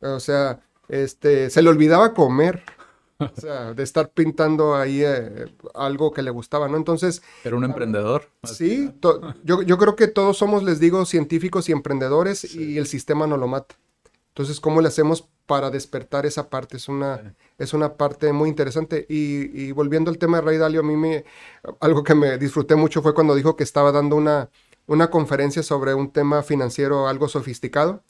[0.01, 2.63] O sea, este, se le olvidaba comer.
[3.37, 6.77] o sea, de estar pintando ahí eh, algo que le gustaba, ¿no?
[6.77, 7.21] Entonces...
[7.43, 8.29] Era un emprendedor.
[8.43, 8.93] Sí,
[9.43, 13.37] yo, yo, creo que todos somos, les digo, científicos y emprendedores y el sistema no
[13.37, 13.75] lo mata.
[14.35, 16.75] Entonces, ¿cómo le hacemos para despertar esa parte?
[16.75, 19.05] Es una, es una parte muy interesante.
[19.07, 21.23] Y, volviendo al tema de Ray Dalio, a mí me,
[21.79, 24.49] algo que me disfruté mucho fue cuando dijo que estaba dando una,
[24.87, 28.03] una conferencia sobre un tema financiero algo sofisticado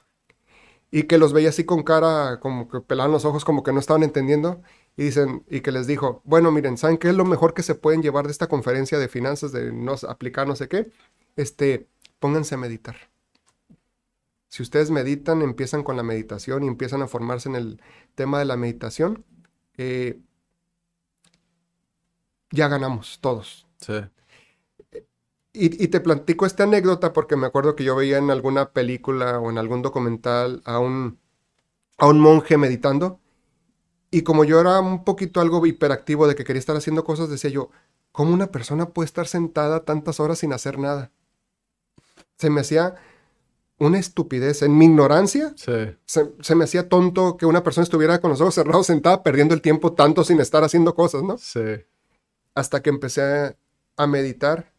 [0.89, 3.79] y que los veía así con cara, como que pelaban los ojos, como que no
[3.79, 4.61] estaban entendiendo.
[4.97, 7.75] Y dicen, y que les dijo, bueno, miren, ¿saben qué es lo mejor que se
[7.75, 10.91] pueden llevar de esta conferencia de finanzas, de no aplicar no sé qué?
[11.35, 11.87] Este,
[12.19, 12.95] pónganse a meditar.
[14.47, 17.81] Si ustedes meditan, empiezan con la meditación y empiezan a formarse en el
[18.15, 19.25] tema de la meditación,
[19.77, 20.21] eh,
[22.51, 23.67] ya ganamos todos.
[23.79, 23.95] Sí.
[25.57, 29.49] Y, te platico esta anécdota porque me acuerdo que yo veía en alguna película o
[29.49, 31.17] en algún documental a un,
[31.97, 33.21] a un monje meditando.
[34.15, 37.49] Y como yo era un poquito algo hiperactivo de que quería estar haciendo cosas, decía
[37.49, 37.69] yo,
[38.13, 41.11] ¿cómo una persona puede estar sentada tantas horas sin hacer nada?
[42.37, 42.95] Se me hacía
[43.77, 44.61] una estupidez.
[44.61, 48.87] En mi ignorancia, se, me hacía tonto que una persona estuviera con los ojos cerrados
[48.87, 51.37] sentada perdiendo el tiempo tanto sin estar haciendo cosas, ¿no?
[51.37, 51.83] Sí.
[52.53, 53.57] Hasta que empecé
[53.97, 54.71] a, meditar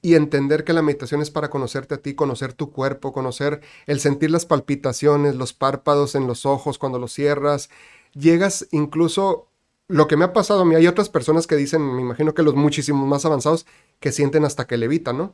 [0.00, 4.00] y entender que la meditación es para conocerte a ti, conocer tu cuerpo, conocer el
[4.00, 7.68] sentir las palpitaciones, los párpados en los ojos cuando los cierras.
[8.14, 9.48] Llegas incluso,
[9.88, 12.42] lo que me ha pasado a mí, hay otras personas que dicen, me imagino que
[12.42, 13.66] los muchísimos más avanzados,
[14.00, 15.32] que sienten hasta que levitan, ¿no?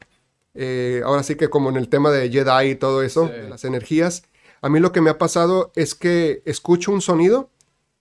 [0.54, 4.22] Eh, ahora sí que como en el tema de Jedi y todo eso, las energías,
[4.64, 7.50] a mí lo que me ha pasado es que escucho un sonido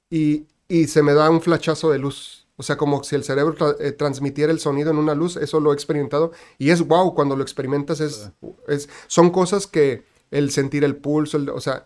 [0.10, 0.46] y,
[0.88, 2.43] se me da un flachazo de luz.
[2.56, 5.72] O sea, como si el cerebro eh, transmitiera el sonido en una luz, eso lo
[5.72, 6.32] he experimentado.
[6.58, 8.32] Y es wow, cuando lo experimentas, es,
[8.68, 11.86] es son cosas que el sentir el pulso, o sea,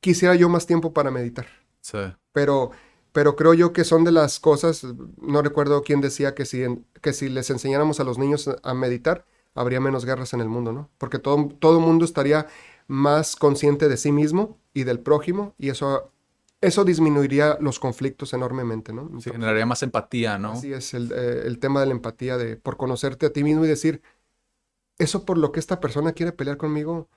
[0.00, 1.46] quisiera yo más tiempo para meditar.
[1.80, 1.98] Sí.
[2.32, 2.70] Pero,
[3.12, 4.86] pero creo yo que son de las cosas,
[5.20, 6.62] no recuerdo quién decía que si,
[7.00, 10.72] que si les enseñáramos a los niños a meditar, habría menos guerras en el mundo,
[10.72, 10.90] ¿no?
[10.98, 12.46] Porque todo, todo el mundo estaría
[12.86, 16.10] más consciente de sí mismo y del prójimo y eso,
[16.64, 19.10] eso disminuiría los conflictos enormemente, ¿no?
[19.20, 20.52] sí, generaría más empatía, ¿no?
[20.52, 23.64] Así es, el, eh, el, tema de la empatía, de por conocerte a ti mismo
[23.64, 24.02] y decir,
[24.98, 27.08] eso por lo que esta persona quiere pelear conmigo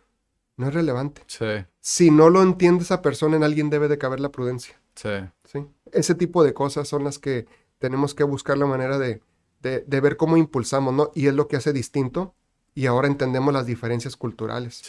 [0.57, 1.21] no es relevante.
[1.27, 1.65] Sí.
[1.79, 4.81] Si no lo entiende esa persona, en alguien debe de caber la prudencia.
[4.95, 5.09] Sí.
[5.45, 5.65] Sí.
[5.91, 7.45] Ese tipo de cosas son las que
[7.77, 9.21] tenemos que buscar la manera de,
[9.61, 11.11] de, ver cómo impulsamos, ¿no?
[11.13, 12.33] Y es lo que hace distinto.
[12.77, 14.83] Y ahora entendemos las diferencias culturales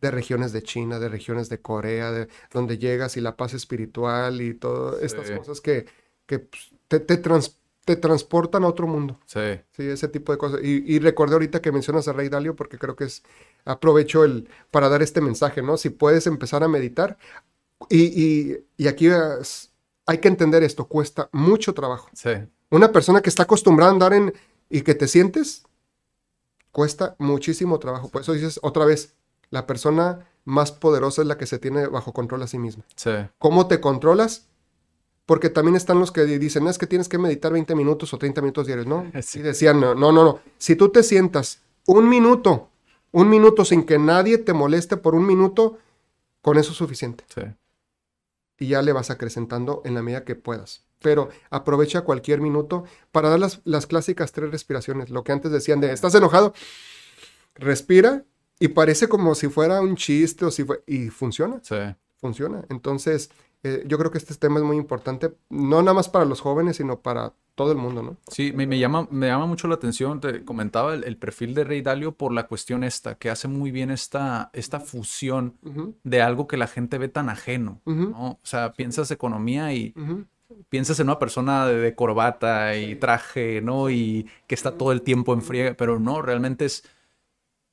[0.00, 4.40] de regiones de China, de regiones de Corea, de donde llegas y la paz espiritual
[4.40, 5.84] y todas estas cosas que,
[6.24, 9.20] que pues, te, te, te, transportan a otro mundo.
[9.26, 9.60] Sí.
[9.72, 10.60] Sí, ese tipo de cosas.
[10.62, 13.22] Y, y recordé ahorita que mencionas a Rey Dalio porque creo que es,
[13.66, 15.76] aprovecho el, para dar este mensaje, ¿no?
[15.76, 17.18] Si puedes empezar a meditar.
[17.90, 19.10] Y, y, y aquí
[20.06, 22.08] hay que entender esto, cuesta mucho trabajo.
[22.14, 22.30] Sí.
[22.70, 24.32] Una persona que está acostumbrada a andar en
[24.70, 25.64] y que te sientes,
[26.74, 28.08] cuesta muchísimo trabajo.
[28.08, 29.14] Por eso dices otra vez,
[29.50, 32.84] la persona más poderosa es la que se tiene bajo control a sí misma.
[32.96, 33.12] Sí.
[33.38, 34.48] ¿Cómo te controlas?
[35.24, 38.40] Porque también están los que dicen, es que tienes que meditar 20 minutos o 30
[38.40, 39.08] minutos diarios, ¿no?
[39.22, 39.38] Sí.
[39.38, 40.40] Y decían, no, no, no, no.
[40.58, 42.68] Si tú te sientas un minuto,
[43.12, 45.78] un minuto sin que nadie te moleste por un minuto,
[46.42, 47.24] con eso es suficiente.
[47.32, 47.42] Sí.
[48.58, 53.28] Y ya le vas acrecentando en la medida que puedas pero aprovecha cualquier minuto para
[53.28, 55.10] dar las, clásicas tres respiraciones.
[55.10, 56.54] Lo que antes decían de, ¿estás enojado?
[57.56, 58.24] Respira
[58.58, 61.60] y parece como si fuera un chiste o si y funciona.
[61.62, 61.76] Sí.
[62.16, 62.64] Funciona.
[62.70, 63.30] Entonces,
[63.64, 66.78] eh, yo creo que este tema es muy importante, no nada más para los jóvenes,
[66.78, 68.16] sino para todo el mundo, ¿no?
[68.28, 72.12] Sí, me, llama, me llama mucho la atención, te comentaba el, perfil de Rey Dalio
[72.12, 75.58] por la cuestión esta, que hace muy bien esta, esta fusión
[76.02, 78.32] de algo que la gente ve tan ajeno, ¿no?
[78.32, 79.94] O sea, piensas economía y
[80.68, 83.90] piensas en una persona de, corbata y traje, ¿no?
[83.90, 86.84] Y que está todo el tiempo en friega, pero no, realmente es...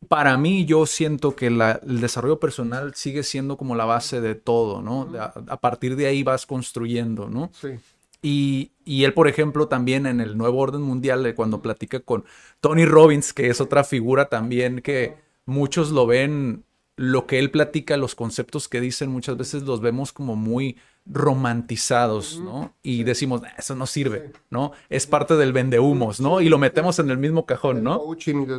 [0.07, 4.81] Para mí yo siento que el desarrollo personal sigue siendo como la base de todo,
[4.81, 5.07] ¿no?
[5.15, 7.51] a, partir de ahí vas construyendo, ¿no?
[7.53, 7.77] Sí.
[8.23, 12.25] Y, y él, por ejemplo, también en el Nuevo Orden Mundial, eh, cuando platica con
[12.61, 15.15] Tony Robbins, que es otra figura también que
[15.45, 16.63] muchos lo ven,
[16.95, 22.39] lo que él platica, los conceptos que dicen, muchas veces los vemos como muy romantizados,
[22.39, 22.75] ¿no?
[22.83, 24.71] Y decimos, "Ah, eso no sirve, ¿no?
[24.89, 26.41] Es parte del vendehumos, ¿no?
[26.41, 27.97] Y lo metemos en el mismo cajón, ¿no?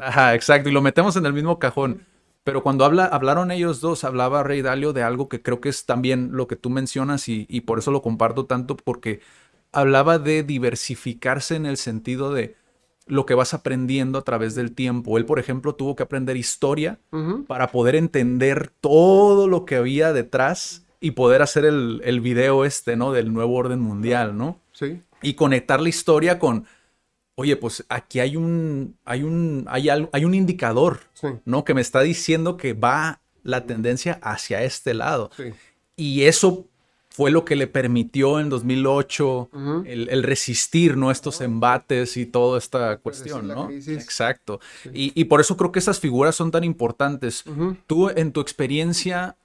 [0.03, 2.07] Ajá, exacto, y lo metemos en el mismo cajón.
[2.45, 5.87] Pero cuando habla, hablaron ellos dos, hablaba Rey Dalio de algo que creo que es
[5.87, 9.21] también lo que tú mencionas y, y por eso lo comparto tanto, porque
[9.71, 12.57] hablaba de diversificarse en el sentido de
[13.07, 15.19] lo que vas aprendiendo a través del tiempo.
[15.19, 16.99] Él, por ejemplo, tuvo que aprender historia
[17.47, 22.97] para poder entender todo lo que había detrás y poder hacer el, el video este,
[22.97, 23.13] ¿no?
[23.13, 24.59] Del nuevo orden mundial, ¿no?
[24.73, 25.03] Sí.
[25.21, 26.65] y conectar la historia con,
[27.35, 31.29] oye, pues aquí hay un, hay un, hay algo, hay un indicador, Sí.
[31.45, 31.65] ¿no?
[31.65, 35.31] Que me está diciendo que va la tendencia hacia este lado.
[35.37, 35.45] Sí.
[35.97, 36.67] Y eso
[37.11, 39.83] fue lo que le permitió en 2008 Ujú.
[39.87, 41.11] el, el resistir, ¿no?
[41.11, 43.69] Estos embates y toda esta cuestión, ¿no?
[43.71, 44.61] Exacto.
[44.95, 47.45] Y, y por eso creo que esas figuras son tan importantes.
[47.87, 49.37] Tú, en tu experiencia,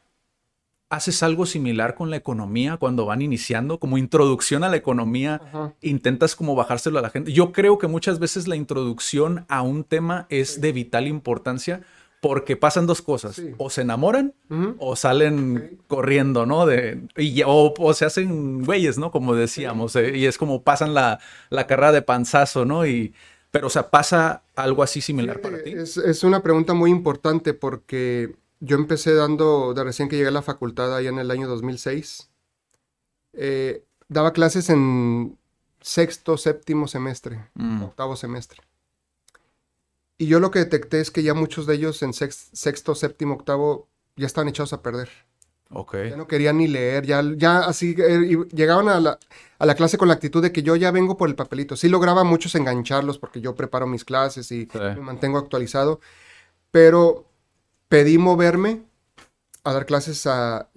[0.90, 3.80] ¿haces algo similar con la economía cuando van iniciando?
[3.80, 5.74] Como introducción a la economía, Ajá.
[5.82, 7.34] intentas como bajárselo a la gente.
[7.34, 11.82] Yo creo que muchas veces la introducción a un tema es de vital importancia
[12.22, 13.36] porque pasan dos cosas.
[13.36, 13.52] Sí.
[13.58, 14.34] O se enamoran
[14.80, 16.66] o salen corriendo, ¿no?
[16.66, 19.12] De, y, o, o se hacen güeyes, ¿no?
[19.12, 19.96] Como decíamos.
[19.96, 21.20] eh, y es como pasan la,
[21.50, 22.88] la carrera de panzazo, ¿no?
[22.88, 23.14] Y,
[23.52, 25.72] pero, o sea, pasa algo así similar para ti.
[25.72, 30.32] Es, es una pregunta muy importante porque yo empecé dando, de recién que llegué a
[30.32, 32.30] la facultad allá en el año 2006,
[33.34, 35.38] eh, daba clases en
[35.82, 37.84] sexto, séptimo semestre, Mm.
[37.84, 38.62] octavo semestre.
[40.18, 43.36] Y yo lo que detecté es que ya muchos de ellos en sex- sexto, séptimo,
[43.36, 45.10] octavo ya estaban echados a perder.
[45.70, 45.96] Ok.
[46.10, 49.20] Ya no querían ni leer, ya, ya así eh, llegaban a la,
[49.60, 51.76] a la clase con la actitud de que yo ya vengo por el papelito.
[51.76, 54.70] Sí lograba muchos engancharlos porque yo preparo mis clases y Sí.
[54.80, 56.00] me mantengo actualizado,
[56.72, 57.27] pero
[57.90, 58.84] pedí moverme
[59.64, 60.70] a dar clases a...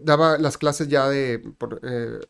[0.00, 2.20] daba las clases ya de, por, eh,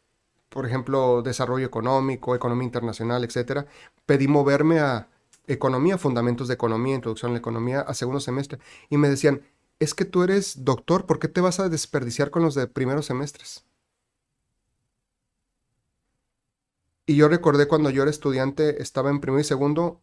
[0.49, 3.67] por ejemplo, desarrollo económico, economía internacional, etcétera.
[4.07, 5.09] Pedí moverme a
[5.47, 8.59] economía, fundamentos de economía, introducción a la economía, a segundo semestre.
[8.89, 9.43] Y me decían,
[9.79, 13.07] es que tú eres doctor, ¿por qué te vas a desperdiciar con los de primeros
[13.07, 13.65] semestres?
[17.07, 20.01] Y yo recordé cuando yo era estudiante, estaba en primero y segundo,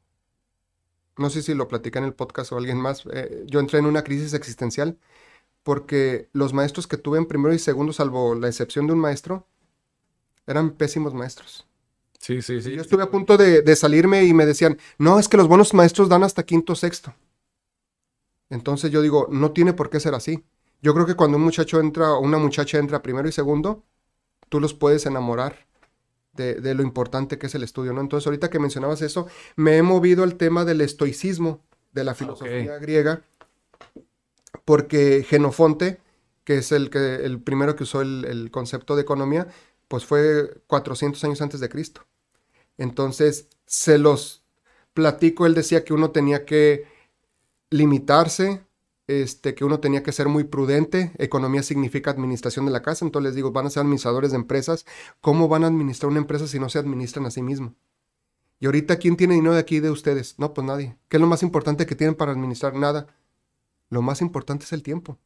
[1.17, 3.85] no sé si lo platicé en el podcast o alguien más, eh, yo entré en
[3.85, 4.97] una crisis existencial
[5.63, 9.47] porque los maestros que tuve en primero y segundo, salvo la excepción de un maestro,
[10.45, 11.65] eran pésimos maestros.
[12.19, 12.75] Sí, sí, sí.
[12.75, 15.73] Yo estuve a punto de, de salirme y me decían, no, es que los buenos
[15.73, 17.13] maestros dan hasta quinto sexto.
[18.49, 20.43] Entonces yo digo, no tiene por qué ser así.
[20.81, 23.83] Yo creo que cuando un muchacho entra o una muchacha entra primero y segundo,
[24.49, 25.65] tú los puedes enamorar
[26.35, 28.01] de, de lo importante que es el estudio, ¿no?
[28.01, 31.61] Entonces ahorita que mencionabas eso, me he movido al tema del estoicismo,
[31.91, 33.23] de la filosofía griega,
[34.65, 35.99] porque Genofonte,
[36.43, 39.47] que es el, que, el primero que usó el, el concepto de economía,
[39.87, 42.05] pues fue 400 años antes de Cristo.
[42.77, 44.43] Entonces, se los
[44.93, 46.87] platico, él decía que uno tenía que
[47.69, 48.64] limitarse,
[49.07, 51.11] este, que uno tenía que ser muy prudente.
[51.17, 53.05] Economía significa administración de la casa.
[53.05, 54.85] Entonces les digo, van a ser administradores de empresas.
[55.21, 57.73] ¿Cómo van a administrar una empresa si no se administran a sí mismos?
[58.59, 60.35] Y ahorita, ¿quién tiene dinero de aquí de ustedes?
[60.39, 60.97] No, pues nadie.
[61.09, 62.73] ¿Qué es lo más importante que tienen para administrar?
[62.73, 63.07] Nada.
[63.89, 65.19] Lo más importante es el tiempo.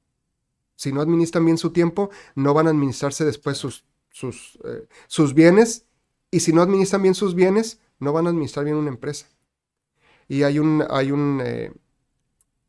[0.76, 5.34] Si no administran bien su tiempo, no van a administrarse después sus, sus, eh, sus
[5.34, 5.86] bienes.
[6.32, 9.28] Y si no administran bien sus bienes, no van a administrar bien una empresa.
[10.28, 11.72] Y hay un, hay un eh,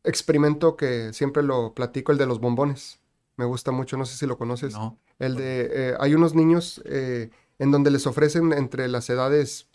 [0.03, 2.99] experimento que siempre lo platico, el de los bombones.
[3.37, 4.73] Me gusta mucho, no sé si lo conoces.
[4.73, 4.97] No.
[5.19, 7.29] El de, eh, hay unos niños eh,
[7.59, 9.67] en donde les ofrecen entre las edades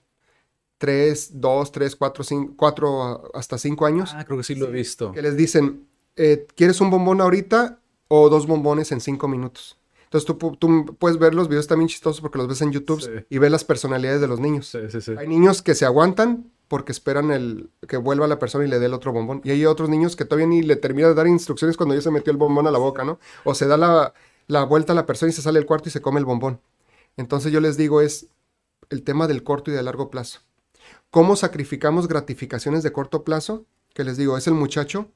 [0.79, 4.73] 3, 2, 3, 4, 5, 4 hasta 5 años, Ah, creo que sí lo he
[4.73, 5.13] visto.
[5.13, 9.79] que les dicen, eh, ¿quieres un bombón ahorita o dos bombones en 5 minutos?
[10.05, 13.11] Entonces tú, tú puedes ver los videos también chistosos porque los ves en YouTube Sí.
[13.29, 14.69] y ves las personalidades de los niños.
[14.69, 15.15] Sí, sí, sí.
[15.19, 18.87] Hay niños que se aguantan porque esperan el que vuelva la persona y le dé
[18.87, 19.41] el otro bombón.
[19.45, 22.11] Y hay otros niños que todavía ni le termina de dar instrucciones cuando ya se
[22.11, 23.19] metió el bombón a la boca, ¿no?
[23.45, 24.15] O se da la,
[24.47, 26.61] la vuelta a la persona y se sale del cuarto y se come el bombón.
[27.17, 28.29] Entonces yo les digo es
[28.91, 30.41] el tema del corto y del largo plazo.
[31.11, 33.65] ¿Cómo sacrificamos gratificaciones de corto plazo?
[33.95, 35.11] Que les digo, es el muchacho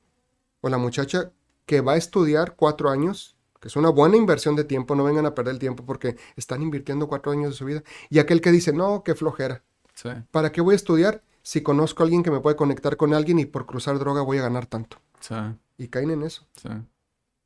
[0.61, 1.33] o la muchacha
[1.67, 5.27] que va a estudiar cuatro años, que es una buena inversión de tiempo, no vengan
[5.27, 7.83] a perder el tiempo porque están invirtiendo cuatro años de su vida.
[8.09, 9.63] Y aquel que dice, no, qué flojera.
[9.95, 10.09] Sí.
[10.31, 13.41] ¿Para qué voy a estudiar si conozco a alguien que me puede conectar con alguien
[13.41, 14.99] y por cruzar droga voy a ganar tanto?
[15.19, 15.35] Sí,
[15.79, 16.47] Y caen en eso.
[16.55, 16.69] sí.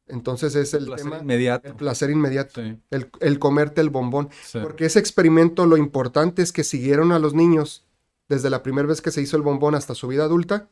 [0.06, 1.66] Entonces es el, placer tema, inmediato.
[1.68, 2.78] el placer inmediato, Sí.
[2.90, 4.28] el, el comerte el bombón.
[4.44, 4.58] Sí.
[4.62, 7.86] Porque ese experimento lo importante es que siguieron a los niños
[8.28, 10.68] desde la primera vez que se hizo el bombón hasta su vida adulta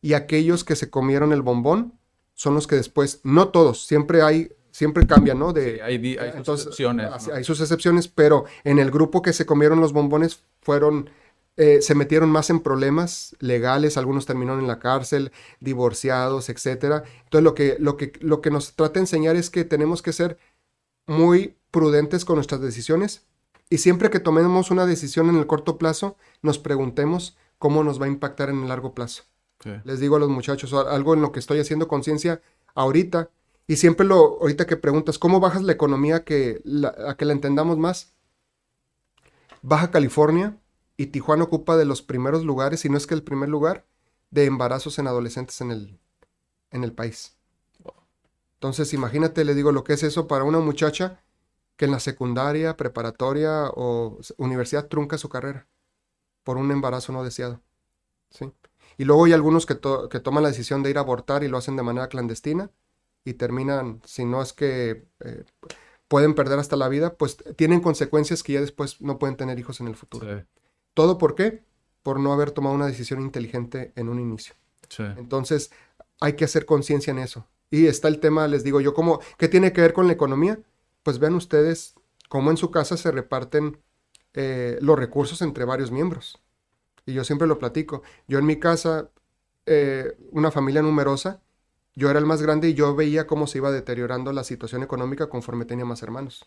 [0.00, 1.92] y aquellos que se comieron el bombón
[2.34, 5.52] son los que después, no todos, siempre hay, siempre cambia, ¿no?
[5.52, 7.34] De, Sí, hay, hay sus excepciones, ¿no?
[7.34, 11.08] Hay sus excepciones, pero en el grupo que se comieron los bombones fueron,
[11.56, 17.04] eh, se metieron más en problemas legales, algunos terminaron en la cárcel, divorciados, etcétera.
[17.24, 20.12] Entonces lo que, lo que, lo que nos trata de enseñar es que tenemos que
[20.12, 20.38] ser
[21.06, 23.26] muy prudentes con nuestras decisiones
[23.68, 28.06] y siempre que tomemos una decisión en el corto plazo, nos preguntemos cómo nos va
[28.06, 29.24] a impactar en el largo plazo.
[29.62, 29.70] Sí.
[29.84, 32.42] Les digo a los muchachos, algo en lo que estoy haciendo conciencia
[32.74, 33.30] ahorita,
[33.66, 37.32] y siempre lo, ahorita que preguntas, ¿cómo bajas la economía que la- a que la
[37.32, 38.12] entendamos más?
[39.62, 40.56] Baja California
[41.02, 43.86] y Tijuana ocupa de los primeros lugares, si no es que el primer lugar,
[44.30, 45.98] de embarazos en adolescentes en el,
[46.70, 47.36] en el país.
[48.54, 51.22] Entonces, imagínate, le digo lo que es eso para una muchacha
[51.76, 55.66] que en la secundaria, preparatoria o universidad trunca su carrera
[56.44, 57.60] por un embarazo no deseado.
[58.30, 58.52] ¿sí?
[58.98, 61.48] Y luego hay algunos que, to- que toman la decisión de ir a abortar y
[61.48, 62.70] lo hacen de manera clandestina
[63.24, 65.44] y terminan, si no es que eh,
[66.08, 69.80] pueden perder hasta la vida, pues tienen consecuencias que ya después no pueden tener hijos
[69.80, 70.26] en el futuro.
[70.94, 71.64] ¿Todo por qué?
[72.02, 74.54] Por no haber tomado una decisión inteligente en un inicio.
[74.88, 75.04] Sí.
[75.16, 75.70] Entonces,
[76.20, 77.46] hay que hacer conciencia en eso.
[77.70, 80.60] Y está el tema, les digo yo, ¿cómo, ¿qué tiene que ver con la economía?
[81.02, 81.94] Pues vean ustedes
[82.28, 83.78] cómo en su casa se reparten
[84.34, 86.38] eh, los recursos entre varios miembros.
[87.06, 88.02] Y yo siempre lo platico.
[88.28, 89.10] Yo en mi casa,
[89.66, 91.40] eh, una familia numerosa,
[91.94, 95.28] yo era el más grande y yo veía cómo se iba deteriorando la situación económica
[95.28, 96.46] conforme tenía más hermanos.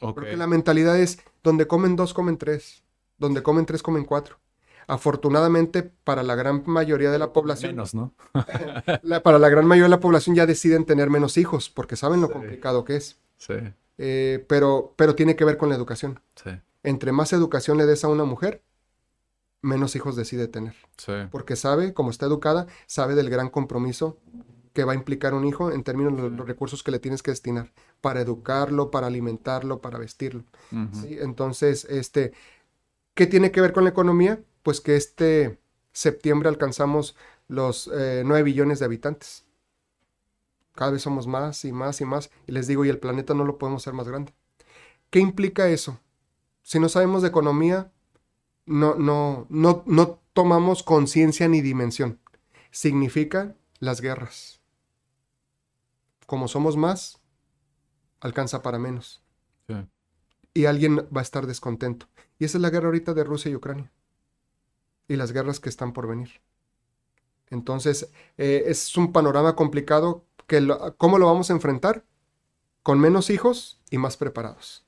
[0.00, 0.14] Ok.
[0.14, 2.82] Porque la mentalidad es, donde comen dos, comen tres.
[3.18, 4.36] Donde comen tres, comen cuatro.
[4.88, 8.14] Afortunadamente, para la gran mayoría de la población, Menos, ¿no?
[9.02, 12.20] la- para la gran mayoría de la población ya deciden tener menos hijos porque saben
[12.20, 13.16] lo complicado que es.
[13.36, 13.54] Sí.
[13.98, 16.20] Eh, pero, pero tiene que ver con la educación.
[16.36, 16.50] Sí.
[16.84, 18.62] Entre más educación le des a una mujer,
[19.60, 20.74] menos hijos decide tener.
[20.98, 21.12] Sí.
[21.32, 24.18] Porque sabe, como está educada, sabe del gran compromiso
[24.72, 27.30] que va a implicar un hijo en términos de los, recursos que le tienes que
[27.30, 30.44] destinar para educarlo, para alimentarlo, para vestirlo.
[30.92, 31.16] ¿sí?
[31.18, 32.34] Entonces, este,
[33.16, 34.40] ¿qué tiene que ver con la economía?
[34.62, 35.58] Pues que este
[35.92, 37.16] septiembre alcanzamos
[37.48, 39.44] los eh, 9 billones de habitantes.
[40.74, 42.30] Cada vez somos más y más y más.
[42.46, 44.34] Y les digo, y el planeta no lo podemos hacer más grande.
[45.10, 45.98] ¿Qué implica eso?
[46.62, 47.90] Si no sabemos de economía,
[48.66, 52.20] no, no, no, no tomamos conciencia ni dimensión.
[52.70, 54.60] Significa las guerras.
[56.26, 57.20] Como somos más,
[58.20, 59.22] alcanza para menos
[59.68, 59.74] Sí.
[60.54, 62.06] y alguien va a estar descontento.
[62.38, 63.90] Y esa es la guerra ahorita de Rusia y Ucrania.
[65.08, 66.40] Y las guerras que están por venir.
[67.50, 70.24] Entonces, eh, es un panorama complicado.
[70.46, 70.66] Que
[70.96, 72.04] ¿Cómo lo vamos a enfrentar?
[72.82, 74.84] Con menos hijos y más preparados.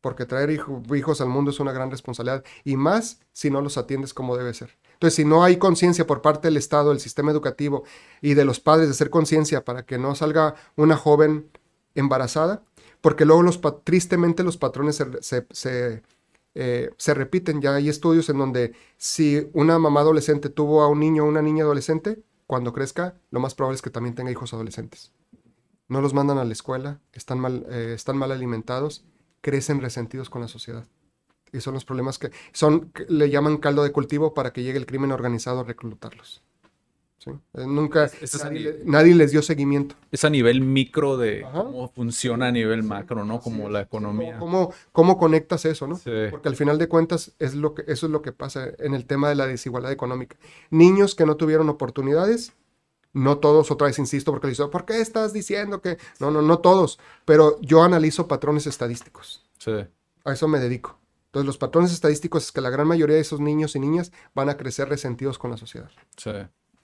[0.00, 2.44] Porque traer hijo- hijos al mundo es una gran responsabilidad.
[2.64, 4.76] Y más si no los atiendes como debe ser.
[4.94, 7.84] Entonces, si no hay conciencia por parte del Estado, del sistema educativo
[8.20, 11.50] y de los padres de hacer conciencia para que no salga una joven
[11.94, 12.62] embarazada,
[13.00, 16.02] porque luego los tristemente los patrones se,
[16.54, 17.60] eh, se repiten.
[17.60, 21.42] Ya hay estudios en donde si una mamá adolescente tuvo a un niño o una
[21.42, 25.12] niña adolescente, cuando crezca, lo más probable es que también tenga hijos adolescentes.
[25.88, 29.04] No los mandan a la escuela, están mal, eh, están mal alimentados,
[29.40, 30.86] crecen resentidos con la sociedad.
[31.52, 34.78] Y son los problemas que son, que le llaman caldo de cultivo para que llegue
[34.78, 36.42] el crimen organizado a reclutarlos.
[37.24, 37.30] ¿Sí?
[37.30, 39.94] Eh, nunca, es nadie, nivel- le- nadie les dio seguimiento.
[40.10, 41.62] Es a nivel micro de Ajá.
[41.62, 43.38] cómo funciona a nivel macro, ¿no?
[43.40, 44.38] Como la economía.
[44.40, 45.94] ¿Cómo, cómo conectas eso, no?
[45.96, 46.10] Sí.
[46.30, 49.06] Porque al final de cuentas es lo que, eso es lo que pasa en el
[49.06, 50.36] tema de la desigualdad económica.
[50.70, 52.54] Niños que no tuvieron oportunidades,
[53.12, 55.98] no todos, otra vez insisto, porque le digo, ¿por qué estás diciendo que...?
[56.18, 59.48] No, no, no todos, pero yo analizo patrones estadísticos.
[59.58, 59.70] Sí.
[60.24, 60.98] A eso me dedico.
[61.26, 64.48] Entonces, los patrones estadísticos es que la gran mayoría de esos niños y niñas van
[64.48, 65.90] a crecer resentidos con la sociedad.
[66.16, 66.32] Sí.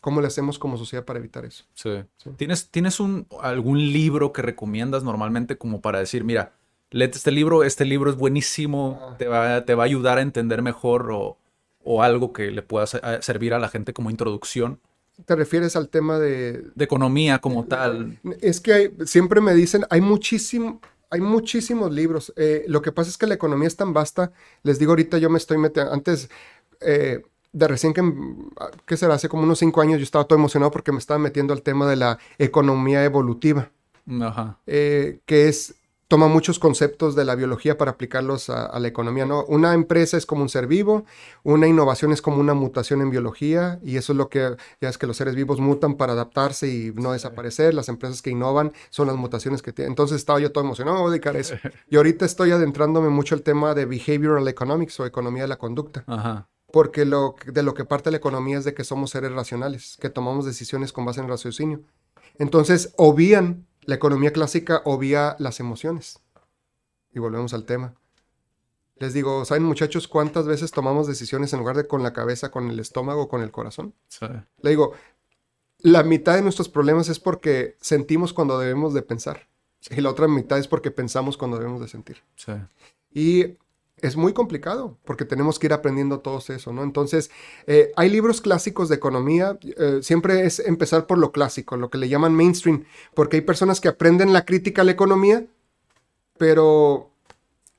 [0.09, 1.65] ¿Cómo le hacemos como sociedad para evitar eso?
[1.75, 1.91] Sí.
[2.17, 2.31] Sí.
[2.37, 6.53] ¿Tienes, ¿tienes un, algún libro que recomiendas normalmente como para decir, mira,
[6.91, 9.17] léete este libro, este libro es buenísimo, Ah.
[9.19, 11.37] te va, te va a ayudar a entender mejor o,
[11.85, 12.87] o algo que le pueda
[13.21, 14.81] servir a la gente como introducción
[15.27, 18.19] ¿Te refieres al tema de, de economía como tal?
[18.41, 20.81] Es que hay- siempre me dicen, hay muchísimo,
[21.11, 22.33] hay muchísimos libros.
[22.37, 24.31] Eh, lo que pasa es que la economía es tan vasta.
[24.63, 26.31] Les digo ahorita, yo me estoy metiendo, antes
[26.81, 27.23] eh,
[27.53, 28.03] de recién que,
[28.87, 29.15] ¿qué será?
[29.15, 31.89] Hace como unos cinco años yo estaba todo emocionado porque me estaba metiendo al tema
[31.89, 33.71] de la economía evolutiva,
[34.21, 34.59] Ajá.
[34.67, 35.75] eh, que es
[36.09, 39.45] toma muchos conceptos de la biología para aplicarlos a, a, la economía, ¿no?
[39.45, 41.05] Una empresa es como un ser vivo,
[41.43, 44.97] una innovación es como una mutación en biología, y eso es lo que, ya es
[44.97, 49.07] que los seres vivos mutan para adaptarse y no desaparecer, las empresas que innovan son
[49.07, 49.93] las mutaciones que tienen.
[49.93, 51.57] Entonces estaba yo todo emocionado, me voy a dedicar a eso.
[51.91, 56.05] Y ahorita estoy adentrándome mucho el tema de behavioral economics o economía de la conducta.
[56.07, 56.49] Ajá.
[56.71, 60.11] Porque lo, de lo que parte la economía es de que somos seres racionales, que
[60.11, 61.83] tomamos decisiones con base en raciocinio.
[62.39, 66.21] Entonces, obvían la economía clásica obvia las emociones.
[67.15, 67.95] Y volvemos al tema.
[68.97, 72.69] Les digo, ¿saben muchachos cuántas veces tomamos decisiones en lugar de con la cabeza, con
[72.69, 73.95] el estómago, con el corazón?
[74.09, 74.27] Sí.
[74.61, 74.93] Le digo,
[75.79, 79.49] la mitad de nuestros problemas es porque sentimos cuando debemos de pensar.
[79.91, 82.19] Y la otra mitad es porque pensamos cuando debemos de sentir.
[82.37, 82.53] Sí.
[83.15, 83.57] Y
[84.03, 86.83] es muy complicado porque tenemos que ir aprendiendo todo eso, ¿no?
[86.83, 87.31] Entonces,
[87.67, 91.99] eh, hay libros clásicos de economía, eh, siempre es empezar por lo clásico, lo que
[91.99, 92.85] le llaman mainstream,
[93.15, 95.47] porque hay personas que aprenden la crítica a la economía,
[96.39, 97.11] pero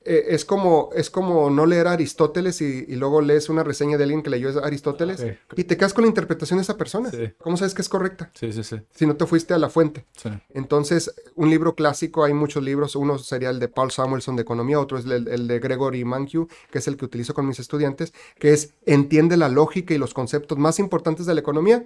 [0.06, 3.98] eh, es, como, es como no leer a Aristóteles y, y, luego lees una reseña
[3.98, 5.32] de alguien que leyó a Aristóteles Sí.
[5.58, 7.12] y te quedas con la interpretación de esa persona.
[7.12, 7.34] Sí.
[7.38, 8.32] ¿Cómo sabes que es correcta?
[8.34, 8.78] Sí, sí, sí.
[8.96, 10.06] Si no te fuiste a la fuente.
[10.16, 10.30] Sí.
[10.54, 14.80] Entonces, un libro clásico, hay muchos libros, uno sería el de Paul Samuelson de economía,
[14.80, 18.14] otro es el, el de Gregory Mankiw, que es el que utilizo con mis estudiantes,
[18.40, 21.86] que es entiende la lógica y los conceptos más importantes de la economía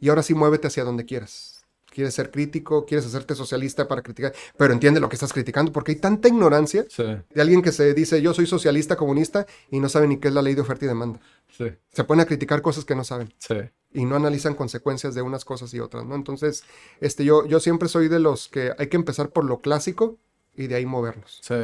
[0.00, 1.53] y ahora sí muévete hacia donde quieras.
[1.94, 5.92] Quieres ser crítico, quieres hacerte socialista para criticar, pero entiende lo que estás criticando, porque
[5.92, 7.04] hay tanta ignorancia Sí.
[7.04, 10.34] de alguien que se dice yo soy socialista comunista y no sabe ni qué es
[10.34, 11.20] la ley de oferta y demanda.
[11.56, 11.66] Sí.
[11.92, 13.54] Se pone a criticar cosas que no saben Sí.
[13.92, 16.16] y no analizan consecuencias de unas cosas y otras, ¿no?
[16.16, 16.64] Entonces,
[17.00, 20.16] este, yo, yo siempre soy de los que hay que empezar por lo clásico
[20.56, 21.38] y de ahí movernos.
[21.42, 21.54] Sí.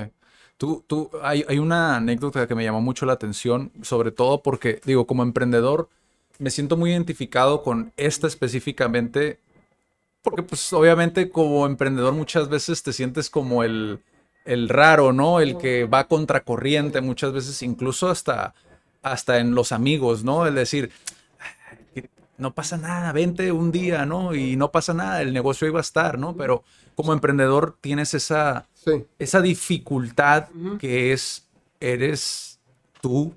[0.59, 4.81] Tú, tú, hay, hay una anécdota que me llamó mucho la atención, sobre todo porque,
[4.85, 5.89] digo, como emprendedor,
[6.39, 9.41] me siento muy identificado con esta específicamente,
[10.23, 14.01] porque pues obviamente como emprendedor muchas veces te sientes como el,
[14.45, 15.41] el raro, ¿no?
[15.41, 18.55] El que va contracorriente, muchas veces incluso hasta,
[19.03, 20.47] hasta en los amigos, ¿no?
[20.47, 20.91] El decir,
[22.39, 24.35] no pasa nada, vente un día, ¿no?
[24.35, 26.35] Y no pasa nada, el negocio iba a estar, ¿no?
[26.37, 26.65] Pero
[26.95, 29.05] como emprendedor tienes esa, Sí.
[29.19, 30.49] esa dificultad
[30.79, 31.47] que es,
[31.81, 32.59] eres
[33.03, 33.35] tú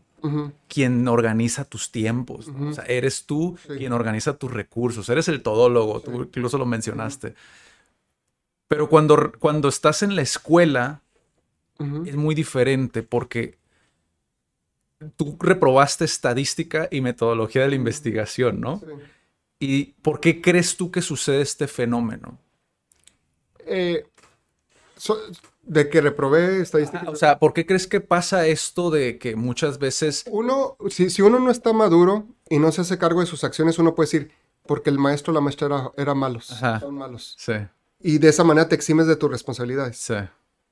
[0.70, 2.70] Quien organiza tus tiempos, ¿no?
[2.70, 3.74] O sea, eres tú Sí.
[3.78, 7.36] quien organiza tus recursos, eres el todólogo, tú incluso lo mencionaste.
[8.70, 11.02] Pero cuando, cuando estás en la escuela
[12.06, 13.58] es muy diferente porque
[15.18, 18.80] tú reprobaste estadística y metodología de la investigación, ¿no?
[18.80, 18.86] Sí.
[19.60, 22.38] ¿Y por qué crees tú que sucede este fenómeno?
[23.66, 24.06] Eh,
[24.96, 25.20] so-
[25.64, 27.04] de que reprobé estadística.
[27.08, 30.26] Ah, o sea, ¿por qué crees que pasa esto de que muchas veces...
[30.30, 33.80] uno, si, si uno no está maduro y no se hace cargo de sus acciones,
[33.80, 34.32] uno puede decir,
[34.66, 36.80] porque el maestro o la maestra era, era malos, Ajá.
[36.80, 37.36] son malos.
[37.38, 37.54] Sí,
[38.00, 39.98] Y de esa manera te eximes de tus responsabilidades.
[39.98, 40.16] sí,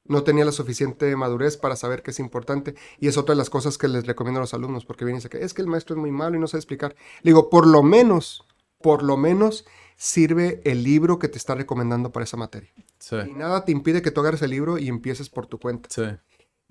[0.03, 2.75] no tenía la suficiente madurez para saber que es importante.
[2.99, 5.19] Y es otra de las cosas que les recomiendo a los alumnos, porque vienen y
[5.19, 6.95] dicen que es que el maestro es muy malo y no sabe explicar.
[7.21, 8.43] Le digo, por lo menos,
[8.81, 9.63] por lo menos
[10.03, 12.71] sirve el libro que te está recomendando para esa materia.
[12.97, 15.89] sí, Y nada te impide que tú agarres el libro y empieces por tu cuenta.
[15.91, 16.01] sí,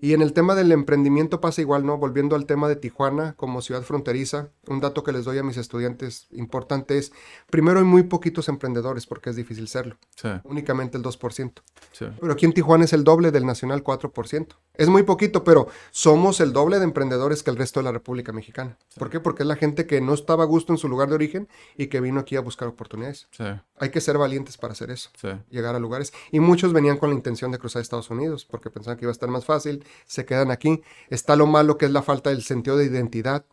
[0.01, 1.99] Y en el tema del emprendimiento pasa igual, ¿no?
[1.99, 5.57] Volviendo al tema de Tijuana como ciudad fronteriza, un dato que les doy a mis
[5.57, 7.13] estudiantes importante es,
[7.51, 11.53] primero hay muy poquitos emprendedores porque es difícil serlo, sí, únicamente el 2%.
[11.93, 14.47] sí, Pero aquí en Tijuana es el doble del nacional 4%.
[14.75, 18.33] Es muy poquito, pero somos el doble de emprendedores que el resto de la República
[18.33, 18.79] Mexicana.
[18.97, 19.21] ¿Por qué?
[19.21, 21.89] Porque es la gente que no estaba a gusto en su lugar de origen y
[21.89, 23.29] que vino aquí a buscar oportunidades.
[23.33, 23.45] sí,
[23.77, 26.15] Hay que ser valientes para hacer eso, sí, llegar a lugares.
[26.31, 29.13] Y muchos venían con la intención de cruzar Estados Unidos porque pensaban que iba a
[29.13, 30.83] estar más fácil, se quedan aquí.
[31.09, 33.45] Está lo malo que es la falta del sentido de identidad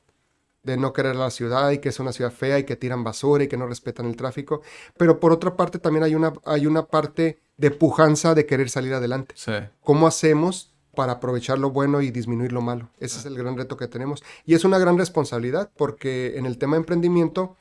[0.68, 3.44] de no querer la ciudad y que es una ciudad fea y que tiran basura
[3.44, 4.62] y que no respetan el tráfico.
[4.98, 8.94] Pero por otra parte también hay una, hay una parte de pujanza de querer salir
[8.94, 9.34] adelante.
[9.36, 12.90] sí, ¿Cómo hacemos para aprovechar lo bueno y disminuir lo malo?
[13.00, 14.24] Ese es el gran reto que tenemos.
[14.46, 17.56] Y es una gran responsabilidad porque en el tema de emprendimiento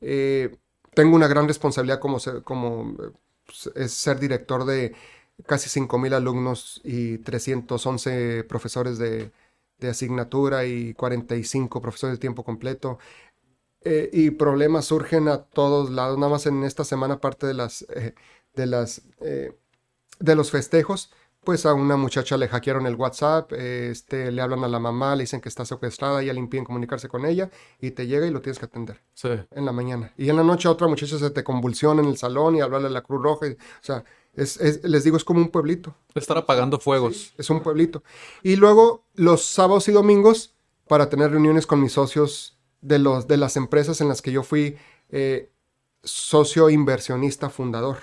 [0.00, 0.56] eh,
[0.94, 3.10] tengo una gran responsabilidad como, ser, como eh,
[3.74, 4.94] es ser director de
[5.46, 9.32] casi 5.000 alumnos y 311 profesores de,
[9.78, 12.98] de asignatura y 45 profesores de tiempo completo.
[13.82, 16.18] Eh, y problemas surgen a todos lados.
[16.18, 18.14] Nada más en esta semana, parte de las, eh,
[18.54, 19.56] de las, eh,
[20.20, 21.12] de los festejos,
[21.44, 25.22] pues a una muchacha le hackearon el WhatsApp, este, le hablan a la mamá, le
[25.22, 27.50] dicen que está secuestrada, ya le impiden comunicarse con ella
[27.80, 30.12] y te llega y lo tienes que atender sí, en la mañana.
[30.18, 32.88] Y en la noche a otra muchacha se te convulsiona en el salón y hablarle
[32.88, 33.46] a la Cruz Roja.
[33.48, 34.04] y- o sea,
[34.38, 35.94] es, es- les digo, es como un pueblito.
[36.14, 37.32] estar apagando fuegos.
[37.38, 38.02] Es un pueblito.
[38.42, 40.54] Y luego los sábados y domingos
[40.86, 44.42] para tener reuniones con mis socios de, los, de las empresas en las que yo
[44.42, 44.76] fui
[45.10, 45.50] eh,
[46.02, 47.98] socio inversionista fundador.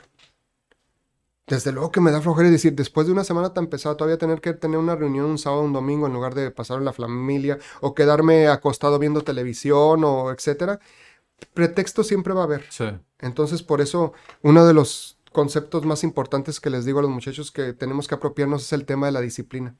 [1.47, 4.41] Desde luego que me da flojera decir, después de una semana tan pesada, todavía tener
[4.41, 6.93] que tener una reunión un sábado o un domingo en lugar de pasar en la
[6.93, 10.79] familia o quedarme acostado viendo televisión o etcétera.
[11.53, 12.65] Pretexto siempre va a haber.
[12.71, 12.85] Sí.
[13.19, 17.51] Entonces, por eso, uno de los conceptos más importantes que les digo a los muchachos
[17.51, 19.75] que tenemos que apropiarnos es el tema de la disciplina.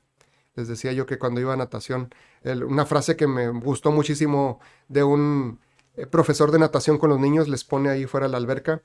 [0.55, 2.13] Les decía yo que cuando iba a natación,
[2.43, 5.59] el- una frase que me gustó muchísimo de un
[5.97, 8.81] eh, profesor de natación con los niños, les pone ahí fuera de la alberca,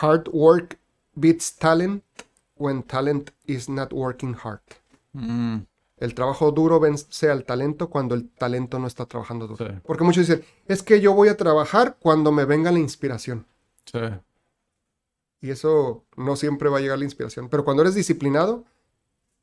[0.00, 0.78] hard work
[1.14, 2.02] beats talent
[2.56, 4.60] when talent is not working hard.
[5.12, 5.58] Mm,
[5.98, 9.66] El trabajo duro vence al talento cuando el talento no está trabajando duro.
[9.66, 9.74] Sí.
[9.84, 13.44] Porque muchos dicen, es que yo voy a trabajar cuando me venga la inspiración.
[13.84, 13.98] sí.
[15.40, 17.48] Y eso no siempre va a llegar la inspiración.
[17.48, 18.64] Pero cuando eres disciplinado,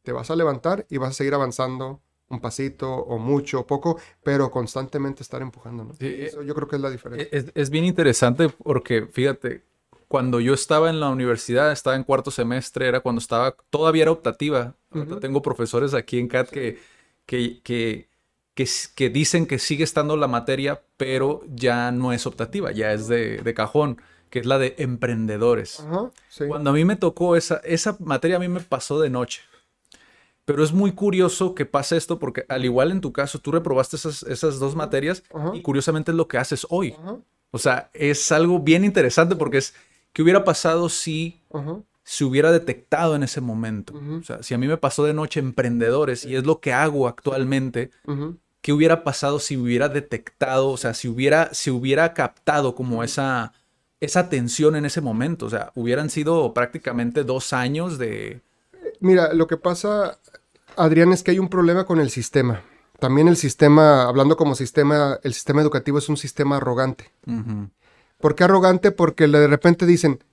[0.03, 3.99] te vas a levantar y vas a seguir avanzando un pasito o mucho o poco,
[4.23, 5.85] pero constantemente estar empujando.
[5.85, 5.93] ¿no?
[5.93, 7.27] Sí, Eso yo creo que es la diferencia.
[7.31, 9.63] Es, es bien interesante porque, fíjate,
[10.07, 14.11] cuando yo estaba en la universidad, estaba en cuarto semestre, era cuando estaba, todavía era
[14.11, 14.75] optativa.
[14.91, 16.79] Ahorita tengo profesores aquí en CAT que,
[17.25, 18.09] que, que,
[18.53, 23.07] que, que dicen que sigue estando la materia, pero ya no es optativa, ya es
[23.07, 25.79] de, de cajón, que es la de emprendedores.
[25.79, 26.45] Ajá, sí.
[26.47, 29.41] Cuando a mí me tocó esa, esa materia, a mí me pasó de noche.
[30.45, 33.97] Pero es muy curioso que pase esto porque al igual en tu caso, tú reprobaste
[33.97, 35.51] esas, esas dos materias Ajá.
[35.53, 36.95] y curiosamente es lo que haces hoy.
[36.97, 37.17] Ajá,
[37.51, 39.73] O sea, es algo bien interesante porque es,
[40.13, 41.41] ¿qué hubiera pasado si
[42.03, 43.93] se hubiera detectado en ese momento?
[44.19, 47.07] O sea, si a mí me pasó de noche emprendedores y es lo que hago
[47.07, 47.91] actualmente.
[48.67, 53.53] ¿qué hubiera pasado si hubiera detectado, o sea, si hubiera, si hubiera captado como esa,
[53.99, 55.45] esa tensión en ese momento?
[55.45, 58.41] O sea, hubieran sido prácticamente dos años de...
[58.99, 60.19] Mira, lo que pasa,
[60.75, 62.63] Adrián, es que hay un problema con el sistema.
[62.99, 67.11] También el sistema, hablando como sistema, el sistema educativo es un sistema arrogante.
[68.19, 68.91] ¿Por qué arrogante?
[68.91, 70.23] Porque de repente dicen,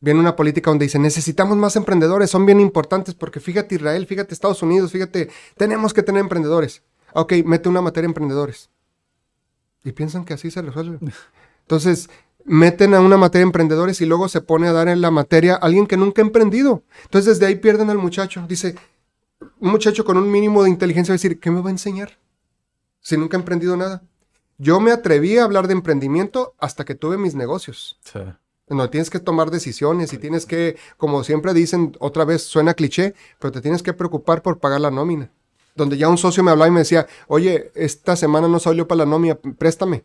[0.00, 4.32] viene una política donde dicen, necesitamos más emprendedores, son bien importantes, porque fíjate Israel, fíjate
[4.32, 6.82] Estados Unidos, fíjate, tenemos que tener emprendedores.
[7.12, 8.70] Ok, mete una materia de emprendedores.
[9.84, 10.98] Y piensan que así se resuelve.
[11.62, 12.08] Entonces,
[12.46, 15.54] meten a una materia de emprendedores y luego se pone a dar en la materia
[15.54, 16.82] a alguien que nunca ha emprendido.
[17.04, 18.44] Entonces, desde ahí pierden al muchacho.
[18.48, 18.76] Dice,
[19.60, 22.18] un muchacho con un mínimo de inteligencia va a decir, ¿qué me va a enseñar?
[23.00, 24.02] Si nunca ha emprendido nada.
[24.58, 27.98] Yo me atreví a hablar de emprendimiento hasta que tuve mis negocios.
[28.02, 28.20] sí,
[28.68, 33.14] No, tienes que tomar decisiones y tienes que, como siempre dicen, otra vez suena cliché,
[33.38, 35.30] pero te tienes que preocupar por pagar la nómina.
[35.74, 39.00] Donde ya un socio me hablaba y me decía, oye, esta semana no salió para
[39.00, 40.04] la nómina, préstame.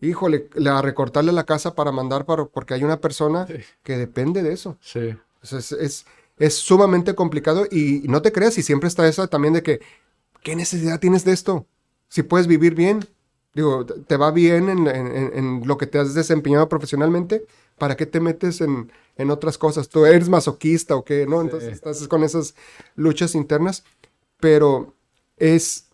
[0.00, 3.54] Híjole, le- a recortarle la casa para mandar, para, porque hay una persona Sí.
[3.82, 4.76] que depende de eso.
[4.80, 5.16] sí.
[5.42, 6.06] Es, es,
[6.38, 9.80] es sumamente complicado y no te creas, y siempre está esa también de que,
[10.42, 11.66] ¿qué necesidad tienes de esto?
[12.08, 13.06] Si puedes vivir bien,
[13.54, 17.46] digo, te- va bien en, en- lo que te has desempeñado profesionalmente,
[17.78, 19.88] ¿para qué te metes en, en otras cosas?
[19.88, 21.26] ¿Tú eres masoquista o qué?
[21.26, 21.40] ¿No?
[21.40, 22.54] Entonces estás con esas
[22.96, 23.84] luchas internas,
[24.40, 24.94] pero
[25.36, 25.85] es,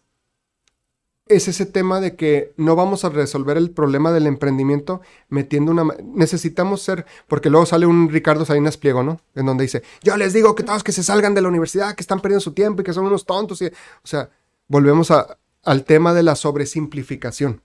[1.26, 5.84] es ese tema de que no vamos a resolver el problema del emprendimiento metiendo una...
[6.02, 9.20] Necesitamos ser, porque luego sale un Ricardo Salinas Pliego, ¿no?
[9.34, 12.02] En donde dice, yo les digo que todos que se salgan de la universidad, que
[12.02, 13.62] están perdiendo su tiempo y que son unos tontos.
[13.62, 13.66] Y...
[13.66, 13.70] O
[14.04, 14.30] sea,
[14.68, 17.62] volvemos al tema de la sobresimplificación.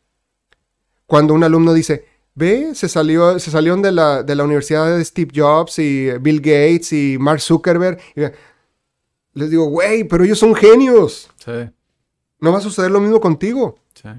[1.05, 2.05] Cuando un alumno dice,
[2.35, 6.41] ve, se, salió, se salieron de la, de la universidad de Steve Jobs y Bill
[6.41, 7.99] Gates y Mark Zuckerberg.
[8.15, 8.21] y
[9.33, 11.29] les digo, güey, pero ellos son genios.
[11.43, 11.69] Sí,
[12.39, 13.79] No va a suceder lo mismo contigo.
[13.93, 14.09] sí.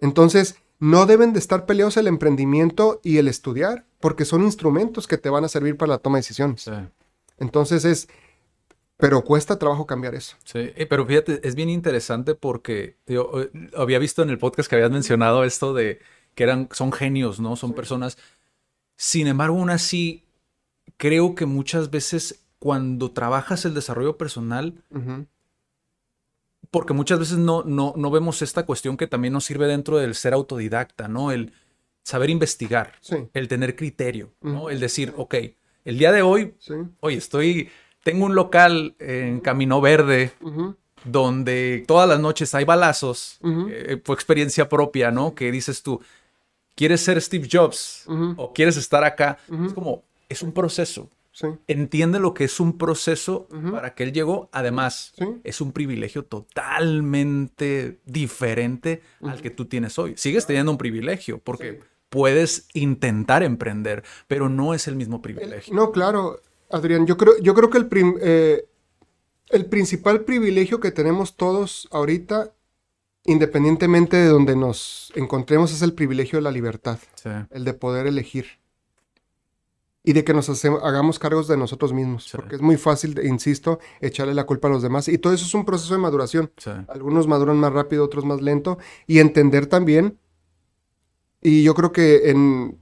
[0.00, 5.18] Entonces, no deben de estar peleados el emprendimiento y el estudiar, porque son instrumentos que
[5.18, 6.62] te van a servir para la toma de decisiones.
[6.62, 6.70] sí.
[7.40, 8.08] Entonces es,
[8.96, 10.36] pero cuesta trabajo cambiar eso.
[10.44, 14.74] Sí, pero fíjate, es bien interesante porque yo eh, había visto en el podcast que
[14.74, 16.00] habías mencionado esto de
[16.34, 17.54] que eran, son genios, ¿no?
[17.54, 18.18] Son personas.
[18.96, 20.24] Sin embargo, aún así,
[20.96, 24.82] creo que muchas veces cuando trabajas el desarrollo personal.
[26.70, 30.14] Porque muchas veces no, no, no vemos esta cuestión que también nos sirve dentro del
[30.14, 31.32] ser autodidacta, ¿no?
[31.32, 31.52] El
[32.02, 34.70] saber investigar, Sí, el tener criterio, ¿no?
[34.70, 35.34] El decir, ok,
[35.84, 36.74] el día de hoy, sí.
[37.00, 37.70] oye, estoy,
[38.02, 40.32] tengo un local en Camino Verde
[41.04, 43.38] donde todas las noches hay balazos,
[43.70, 45.34] eh, fue experiencia propia, ¿no?
[45.34, 46.00] Que dices tú,
[46.74, 48.04] ¿quieres ser Steve Jobs
[48.36, 49.38] o quieres estar acá?
[49.66, 51.08] Es como, es un proceso.
[51.30, 54.48] Sí, Entiende lo que es un proceso para que él llegó.
[54.52, 55.24] Además, Sí.
[55.44, 60.14] es un privilegio totalmente diferente al que tú tienes hoy.
[60.16, 65.74] Sigues teniendo un privilegio porque puedes intentar emprender, pero no es el mismo privilegio.
[65.74, 66.40] No, claro,
[66.70, 68.64] Adrián, yo creo, yo creo que el, prim- eh,
[69.50, 72.52] el principal privilegio que tenemos todos ahorita,
[73.24, 78.06] independientemente de donde nos encontremos, es el privilegio de la libertad, Sí, el de poder
[78.06, 78.46] elegir.
[80.08, 82.28] Y de que nos hace- hagamos cargos de nosotros mismos.
[82.40, 85.08] Porque es muy fácil, insisto, echarle la culpa a los demás.
[85.08, 86.50] Y todo eso es un proceso de maduración.
[86.56, 86.70] Sí.
[86.88, 88.78] Algunos maduran más rápido, otros más lento.
[89.06, 90.18] Y entender también,
[91.40, 92.78] y yo creo que en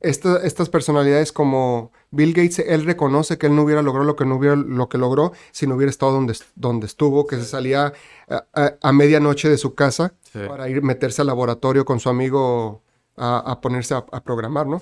[0.00, 4.24] esta- estas personalidades como Bill Gates, él reconoce que él no hubiera logrado lo que,
[4.26, 7.92] no hubiera, lo que logró si no hubiera estado donde, donde estuvo, que se salía
[8.28, 10.14] a, a- a medianoche de su casa
[10.48, 12.82] para ir meterse al laboratorio con su amigo
[13.16, 14.78] a, a ponerse a, a programar, ¿no?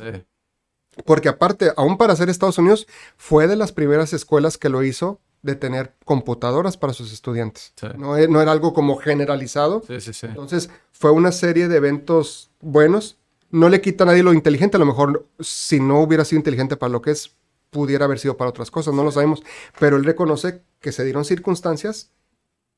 [1.05, 2.87] Porque aparte, aún para ser Estados Unidos,
[3.17, 7.73] fue de las primeras escuelas que lo hizo de tener computadoras para sus estudiantes.
[7.81, 7.87] Sí.
[7.97, 9.83] No, e- no era algo como generalizado.
[9.87, 10.27] Sí, sí.
[10.27, 13.17] Entonces, fue una serie de eventos buenos.
[13.51, 14.77] No le quita a nadie lo inteligente.
[14.77, 17.35] A lo mejor, si no hubiera sido inteligente para lo que es,
[17.71, 18.95] pudiera haber sido para otras cosas.
[18.95, 19.43] No lo sabemos.
[19.81, 22.11] Pero él reconoce que se dieron circunstancias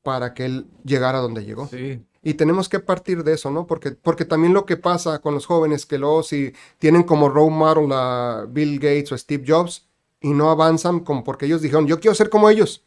[0.03, 1.67] para que él llegara a donde llegó.
[1.67, 2.01] Sí.
[2.25, 3.67] Y tenemos que partir de eso, ¿no?
[3.67, 7.55] Porque, porque también lo que pasa con los jóvenes, que luego si tienen como role
[7.55, 9.85] model a Bill Gates o Steve Jobs
[10.19, 12.83] y no avanzan como porque ellos dijeron, yo quiero ser como ellos,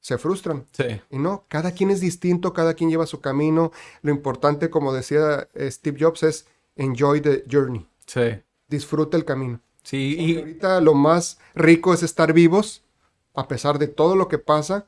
[0.00, 0.66] se frustran.
[0.72, 1.00] Sí.
[1.10, 3.70] Y no, cada quien es distinto, cada quien lleva su camino.
[4.02, 8.42] Lo importante, como decía eh, Steve Jobs, es enjoy the journey, Sí.
[8.66, 9.60] disfruta el camino.
[9.84, 12.82] Sí, Y y, ahorita lo más rico es estar vivos,
[13.32, 14.86] a pesar de todo lo que pasa,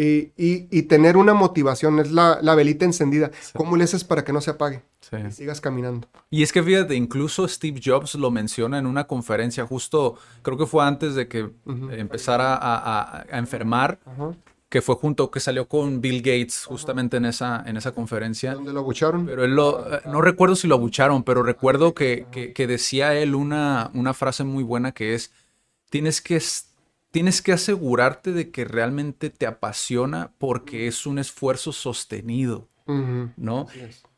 [0.00, 3.30] y, y- y tener una motivación, es la, la velita encendida.
[3.54, 4.82] ¿Cómo le haces para que no se apague?
[5.00, 5.16] sí.
[5.26, 6.06] Y sigas caminando.
[6.30, 10.66] Y es que fíjate, incluso Steve Jobs lo menciona en una conferencia, justo creo que
[10.66, 11.50] fue antes de que
[11.90, 14.32] empezara a, a- a enfermar, Ajá.
[14.68, 18.52] que fue junto, que salió con Bill Gates justamente en esa, en esa conferencia.
[18.54, 19.24] ¿Dónde lo abucharon?
[19.24, 23.14] Pero él lo, eh, no recuerdo si lo abucharon, pero recuerdo que, que- que decía
[23.14, 25.32] él una, una frase muy buena que es,
[25.90, 26.38] tienes que,
[27.10, 32.68] tienes que asegurarte de que realmente te apasiona porque es un esfuerzo sostenido.
[33.36, 33.66] ¿no?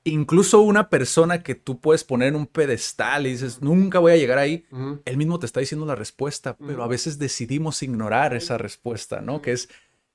[0.05, 4.17] Incluso una persona que tú puedes poner en un pedestal y dices, nunca voy a
[4.17, 4.65] llegar ahí,
[5.05, 9.43] él mismo te está diciendo la respuesta, pero a veces decidimos ignorar esa respuesta, ¿no?
[9.43, 9.69] Que es,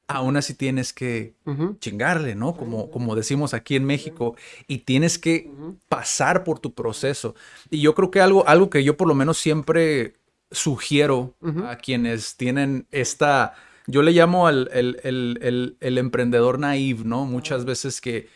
[0.07, 1.35] aún así tienes que
[1.79, 2.55] chingarle, ¿no?
[2.55, 4.35] Como, como decimos aquí en México,
[4.67, 5.51] y tienes que
[5.89, 7.35] pasar por tu proceso.
[7.69, 10.15] Y yo creo que algo, algo que yo por lo menos siempre
[10.55, 13.53] sugiero a quienes tienen esta,
[13.87, 17.25] yo le llamo al el, el- el- el emprendedor naive, ¿no?
[17.25, 18.27] Muchas veces que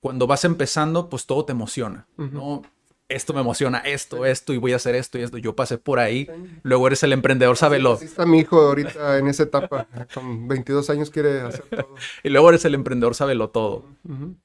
[0.00, 2.62] cuando vas empezando, pues todo te emociona, ¿no?
[3.06, 5.36] Esto me emociona, esto, esto, y voy a hacer esto y esto.
[5.36, 6.26] Yo pasé por ahí.
[6.62, 7.92] Luego eres el emprendedor, sábelo.
[7.92, 9.86] Así está mi hijo ahorita en esa etapa.
[10.14, 11.94] Con 22 años quiere hacer todo.
[12.22, 13.84] Y luego eres el emprendedor, sábelo todo.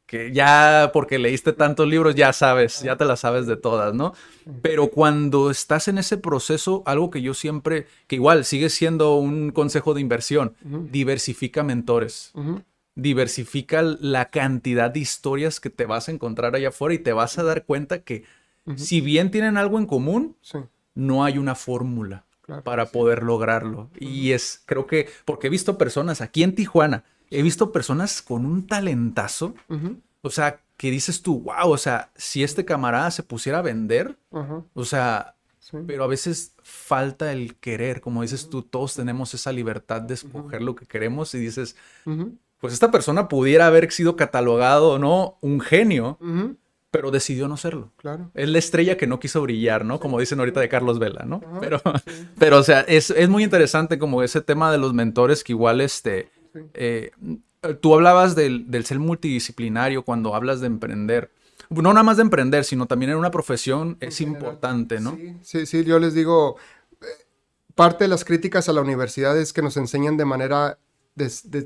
[0.06, 4.14] Que ya porque leíste tantos libros, ya sabes, ya te las sabes de todas, ¿no?
[4.61, 9.52] Pero cuando estás en ese proceso, algo que yo siempre, que igual sigue siendo un
[9.52, 10.56] consejo de inversión,
[10.91, 12.34] diversifica mentores.
[12.95, 17.38] Diversifica la cantidad de historias que te vas a encontrar allá afuera y te vas
[17.38, 18.26] a dar cuenta que
[18.76, 20.58] si bien tienen algo en común, Sí,
[20.96, 23.90] no hay una fórmula Claro, para poder lograrlo.
[24.00, 28.46] Y es, creo que, porque he visto personas aquí en Tijuana, he visto personas con
[28.46, 29.54] un talentazo,
[30.22, 34.18] o sea, que dices tú, wow, o sea, si este camarada se pusiera a vender,
[34.74, 35.78] o sea, Sí.
[35.86, 40.64] pero a veces falta el querer, como dices tú, todos tenemos esa libertad de escoger
[40.64, 41.76] lo que queremos y dices,
[42.60, 45.38] pues esta persona pudiera haber sido catalogado, ¿no?
[45.41, 46.18] Un genio.
[46.91, 47.91] Pero decidió no serlo.
[47.98, 48.32] Claro.
[48.34, 49.99] Es la estrella que no quiso brillar, ¿no?
[49.99, 51.41] Como dicen ahorita de Carlos Vela, ¿no?
[51.60, 51.82] Pero,
[52.40, 55.82] pero o sea, es, es muy interesante como ese tema de los mentores que igual,
[55.82, 56.32] este,
[56.74, 57.11] eh,
[57.82, 61.32] tú hablabas del, del ser multidisciplinario cuando hablas de emprender.
[61.70, 65.16] No nada más de emprender, sino también en una profesión es importante, ¿no?
[65.16, 66.57] Sí, sí, sí, yo les digo,
[67.02, 67.06] eh,
[67.76, 70.80] parte de las críticas a la universidad es que nos enseñan de manera,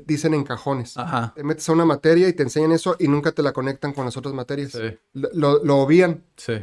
[0.06, 0.96] dicen en cajones.
[0.96, 1.32] Ajá.
[1.34, 4.04] Te metes a una materia y te enseñan eso y nunca te la conectan con
[4.04, 4.72] las otras materias.
[4.72, 4.98] Sí.
[5.12, 6.54] Lo, lo- obvían Sí,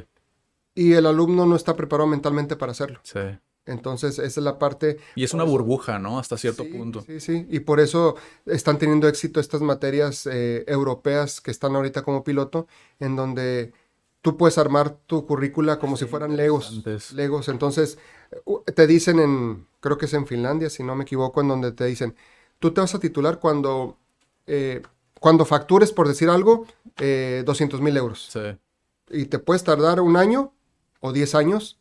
[0.75, 2.99] y el alumno no está preparado mentalmente para hacerlo.
[3.03, 3.19] sí.
[3.63, 4.97] Entonces, esa es la parte...
[5.15, 6.17] Y es una burbuja, ¿no?
[6.17, 7.01] Hasta cierto Sí, punto.
[7.01, 8.15] Sí, sí, y por eso
[8.47, 12.67] están teniendo éxito estas materias eh, europeas que están ahorita como piloto,
[12.99, 13.71] en donde
[14.21, 16.83] tú puedes armar tu currícula como si fueran legos.
[17.13, 17.99] Legos, entonces
[18.73, 21.85] te dicen en, creo que es en Finlandia, si no me equivoco, en donde te
[21.85, 22.15] dicen,
[22.61, 23.97] tú te vas a titular cuando,
[24.47, 24.81] eh,
[25.19, 26.65] cuando factures, por decir algo,
[26.99, 28.29] eh, 200 mil euros.
[28.31, 28.57] Sí,
[29.09, 30.53] Y te puedes tardar un año
[31.01, 31.79] o 10 años.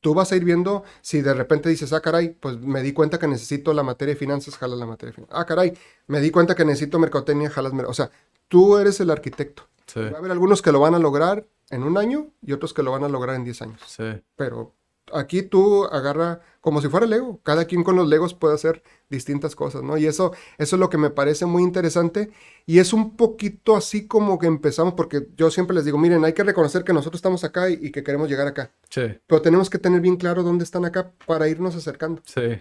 [0.00, 3.18] Tú vas a ir viendo si de repente dices, ah, caray, pues me di cuenta
[3.18, 5.36] que necesito la materia de finanzas, jalas la materia de finanzas.
[5.40, 5.76] Ah, caray,
[6.06, 7.72] me di cuenta que necesito mercadotecnia, jalas.
[7.86, 8.10] O sea,
[8.46, 9.64] tú eres el arquitecto.
[9.86, 12.72] sí, Va a haber algunos que lo van a lograr en un año y otros
[12.74, 13.80] que lo van a lograr en 10 años.
[13.86, 14.04] sí.
[14.36, 14.74] Pero
[15.14, 17.40] aquí tú agarra como si fuera Lego.
[17.42, 19.96] Cada quien con los Legos puede hacer distintas cosas, ¿no?
[19.96, 22.30] Y eso, eso es lo que me parece muy interesante.
[22.66, 26.32] Y es un poquito así como que empezamos, porque yo siempre les digo, miren, hay
[26.34, 28.72] que reconocer que nosotros estamos acá y, y que queremos llegar acá.
[28.90, 32.22] Sí, Pero tenemos que tener bien claro dónde están acá para irnos acercando.
[32.26, 32.60] sí,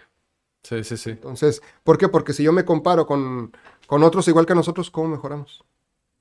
[0.64, 1.10] sí, sí, sí.
[1.12, 2.08] Entonces, ¿por qué?
[2.10, 3.52] Porque si yo me comparo con,
[3.88, 5.64] con otros igual que nosotros, ¿cómo mejoramos?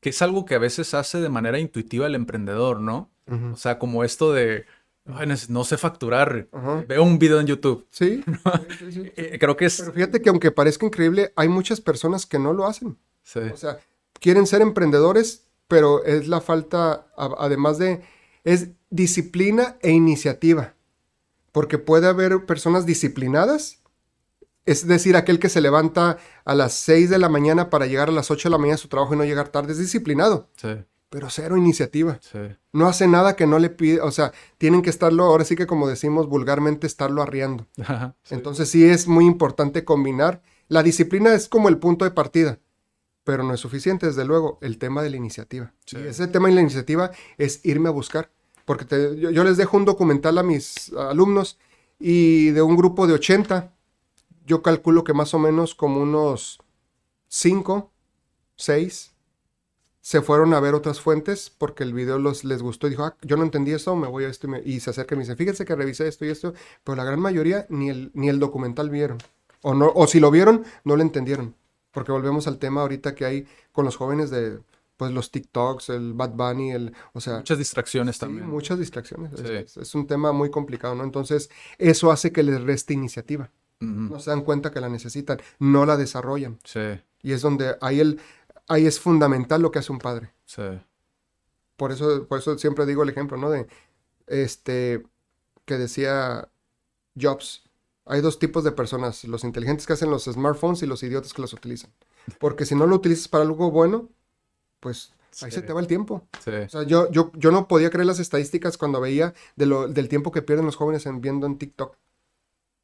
[0.00, 3.10] Que es algo que a veces hace de manera intuitiva el emprendedor, ¿no?
[3.52, 4.66] O sea, como esto de,
[5.08, 6.84] "Ay, no sé facturar, Ajá.
[6.88, 7.86] veo un video en YouTube.
[7.90, 8.22] Sí.
[8.68, 9.12] sí, sí, sí.
[9.16, 9.80] Eh, creo que es...
[9.80, 12.98] Pero fíjate que aunque parezca increíble, hay muchas personas que no lo hacen.
[13.22, 13.78] Sí, O sea,
[14.20, 18.02] quieren ser emprendedores, pero es la falta, además de,
[18.44, 20.74] es disciplina e iniciativa.
[21.52, 23.82] Porque puede haber personas disciplinadas,
[24.64, 28.12] es decir, aquel que se levanta a las 6 de la mañana para llegar a
[28.12, 30.68] las 8 de la mañana a su trabajo y no llegar tarde, es disciplinado, sí,
[31.10, 32.18] pero cero iniciativa.
[32.20, 32.38] sí.
[32.72, 35.66] No hace nada que no le pide, o sea, tienen que estarlo, ahora sí que
[35.66, 37.66] como decimos vulgarmente, estarlo arriando.
[37.80, 38.34] Ajá, sí.
[38.34, 40.42] Entonces sí es muy importante combinar.
[40.68, 42.58] La disciplina es como el punto de partida,
[43.24, 45.72] pero no es suficiente, desde luego, el tema de la iniciativa.
[45.86, 45.96] Sí.
[45.98, 48.30] Y ese tema de la iniciativa es irme a buscar,
[48.66, 51.58] porque te- yo, yo les dejo un documental a mis alumnos
[51.98, 53.72] y de un grupo de 80,
[54.44, 56.60] yo calculo que más o menos como unos
[57.28, 57.90] 5,
[58.56, 59.14] 6
[60.06, 63.16] se fueron a ver otras fuentes porque el video los, les gustó y dijo, ah,
[63.22, 65.24] yo no entendí eso, me voy a esto y, me- y se acerca y me
[65.24, 66.54] dice, fíjense que revisé esto y esto,
[66.84, 69.18] pero la gran mayoría ni el, ni el documental vieron.
[69.62, 71.56] O, no, o si lo vieron, no lo entendieron.
[71.90, 74.60] Porque volvemos al tema ahorita que hay con los jóvenes de
[74.96, 78.46] pues los TikToks, el Bad Bunny, el, o sea, Muchas distracciones sí, también.
[78.48, 79.32] muchas distracciones.
[79.32, 79.52] Es- Sí.
[79.54, 81.02] Es, es un tema muy complicado, ¿no?
[81.02, 83.50] Entonces, eso hace que les reste iniciativa.
[83.80, 86.58] No se dan cuenta que la necesitan, no la desarrollan.
[86.64, 86.80] Sí,
[87.22, 88.20] Y es donde ahí, el,
[88.68, 90.32] ahí es fundamental lo que hace un padre.
[90.44, 90.62] sí.
[91.76, 93.50] Por eso, por eso siempre digo el ejemplo, ¿no?
[93.50, 93.66] De
[94.26, 95.02] este
[95.66, 96.48] que decía
[97.20, 97.64] Jobs.
[98.06, 101.42] Hay dos tipos de personas, los inteligentes que hacen los smartphones y los idiotas que
[101.42, 101.92] los utilizan.
[102.38, 104.08] Porque si no lo utilizas para algo bueno,
[104.80, 105.12] pues
[105.42, 105.56] ahí Sí.
[105.56, 106.26] se te va el tiempo.
[106.42, 106.50] sí.
[106.50, 110.08] O sea, yo, yo, yo no podía creer las estadísticas cuando veía de lo- del
[110.08, 111.96] tiempo que pierden los jóvenes en, viendo en TikTok.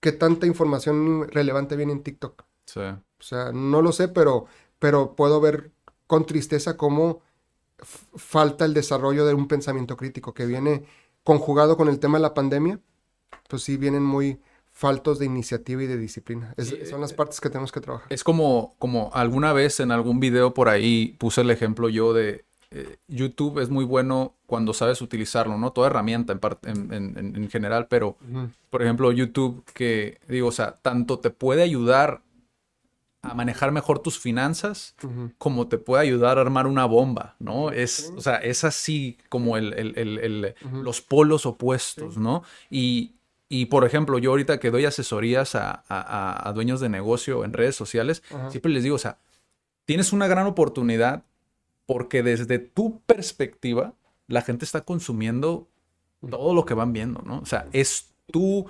[0.00, 2.42] ¿Qué tanta información relevante viene en TikTok?
[2.66, 2.80] sí.
[2.80, 4.46] O sea, no lo sé, pero,
[4.82, 5.70] pero puedo ver
[6.09, 7.20] con tristeza cómo
[8.16, 10.84] falta el desarrollo de un pensamiento crítico que viene
[11.22, 12.80] conjugado con el tema de la pandemia,
[13.48, 14.40] pues sí vienen muy
[14.72, 16.52] faltos de iniciativa y de disciplina.
[16.56, 18.09] Es- son las partes que tenemos que trabajar.
[18.12, 22.44] Es como, como alguna vez en algún video por ahí puse el ejemplo yo de
[22.72, 25.72] eh, YouTube es muy bueno cuando sabes utilizarlo, ¿no?
[25.72, 28.48] Toda herramienta en, en, en- en- en general, pero Ujú.
[28.70, 32.22] por ejemplo YouTube que digo, o sea, tanto te puede ayudar
[33.22, 34.96] a manejar mejor tus finanzas
[35.38, 37.70] como te puede ayudar a armar una bomba, ¿no?
[37.70, 42.42] Es, o sea, es así como el, el- el- los polos opuestos, ¿no?
[42.68, 43.14] Y,
[43.48, 47.52] y, por ejemplo, yo ahorita que doy asesorías a, a- a- dueños de negocio en
[47.52, 49.18] redes sociales, siempre les digo, o sea,
[49.84, 51.22] tienes una gran oportunidad
[51.86, 53.94] porque desde tu perspectiva,
[54.26, 55.68] la gente está consumiendo
[56.28, 57.38] todo lo que van viendo, ¿no?
[57.38, 58.66] O sea, es tu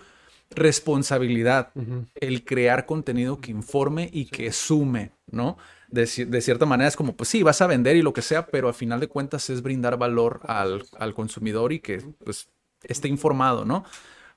[0.54, 1.70] responsabilidad
[2.14, 5.56] el crear contenido que informe y que sume, ¿no?
[5.88, 8.22] De, ci- de cierta manera es como, pues sí, vas a vender y lo que
[8.22, 12.48] sea, pero al final de cuentas es brindar valor al, al consumidor y que pues
[12.82, 13.84] esté informado, ¿no?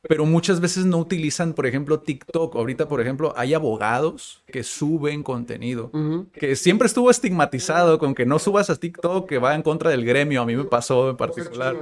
[0.07, 2.55] Pero muchas veces no utilizan, por ejemplo, TikTok.
[2.55, 5.89] Ahorita, por ejemplo, hay abogados que suben contenido,
[6.31, 10.05] que siempre estuvo estigmatizado con que no subas a TikTok, que va en contra del
[10.05, 10.43] gremio.
[10.43, 11.73] A mí me pasó en particular.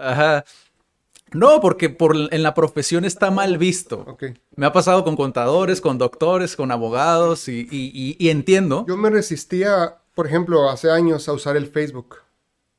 [0.00, 0.44] Ajá.
[1.32, 4.04] No, porque por, en la profesión está mal visto.
[4.06, 4.24] Ok.
[4.56, 8.84] Me ha pasado con contadores, con doctores, con abogados y, y- y- y entiendo.
[8.88, 12.16] Yo me resistía, por ejemplo, hace años a usar el Facebook.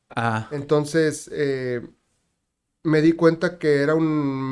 [0.09, 1.81] Ah, Entonces, eh,
[2.83, 4.05] me di cuenta que era un,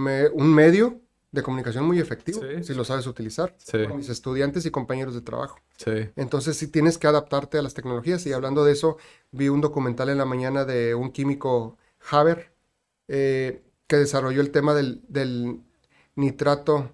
[0.03, 1.01] me- un medio
[1.31, 2.63] de comunicación muy efectivo, Sí.
[2.63, 3.85] si lo sabes utilizar, Sí.
[3.87, 5.59] con mis estudiantes y compañeros de trabajo.
[5.77, 6.09] sí.
[6.15, 8.25] Entonces, sí tienes que adaptarte a las tecnologías.
[8.25, 8.97] Y hablando de eso,
[9.31, 11.77] vi un documental en la mañana de un químico,
[12.11, 12.51] Haber,
[13.09, 15.63] eh, que desarrolló el tema del,
[16.15, 16.91] nitrato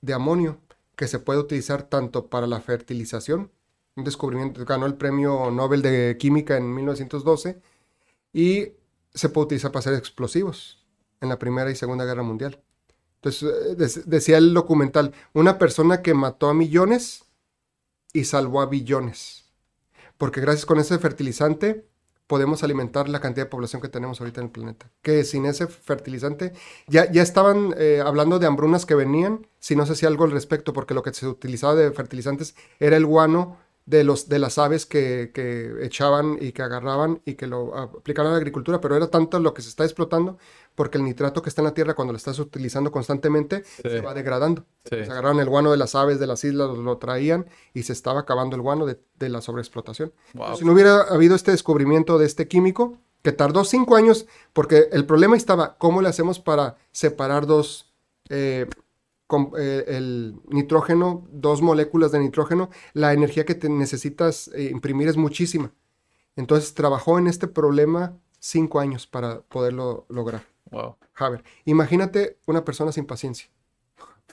[0.00, 0.58] de amonio,
[0.96, 3.52] que se puede utilizar tanto para la fertilización,
[3.94, 7.62] un descubrimiento, ganó el premio Nobel de Química en 1912,
[8.32, 8.72] y
[9.14, 10.84] se puede utilizar para hacer explosivos
[11.20, 12.60] en la Primera y Segunda Guerra Mundial.
[13.16, 13.48] Entonces,
[13.78, 17.24] eh, decía el documental, una persona que mató a millones
[18.12, 19.44] y salvó a billones.
[20.18, 21.86] Porque gracias con ese fertilizante
[22.26, 24.90] podemos alimentar la cantidad de población que tenemos ahorita en el planeta.
[25.02, 26.52] Que sin ese fertilizante,
[26.86, 30.30] ya, ya estaban eh, hablando de hambrunas que venían, si no se hacía algo al
[30.30, 34.58] respecto, porque lo que se utilizaba de fertilizantes era el guano de, los, de las
[34.58, 38.96] aves que, que echaban y que agarraban y que lo aplicaban a la agricultura, pero
[38.96, 40.38] era tanto lo que se está explotando
[40.74, 44.14] porque el nitrato que está en la tierra cuando lo estás utilizando constantemente se va
[44.14, 44.64] degradando.
[44.84, 45.04] Sí.
[45.04, 48.20] Se agarraron el guano de las aves de las islas, lo, traían y se estaba
[48.20, 50.12] acabando el guano de, de la sobreexplotación.
[50.34, 50.56] Wow.
[50.56, 55.06] Si no hubiera habido este descubrimiento de este químico, que tardó cinco años, porque el
[55.06, 57.92] problema estaba, ¿cómo le hacemos para separar dos,
[58.28, 58.66] eh,
[59.58, 62.70] eh, el nitrógeno, dos moléculas de nitrógeno?
[62.92, 65.72] La energía que te necesitas eh, imprimir es muchísima.
[66.34, 70.51] Entonces trabajó en este problema cinco años para poderlo lograr.
[70.70, 70.96] Wow.
[71.16, 73.48] Haber, imagínate una persona sin paciencia.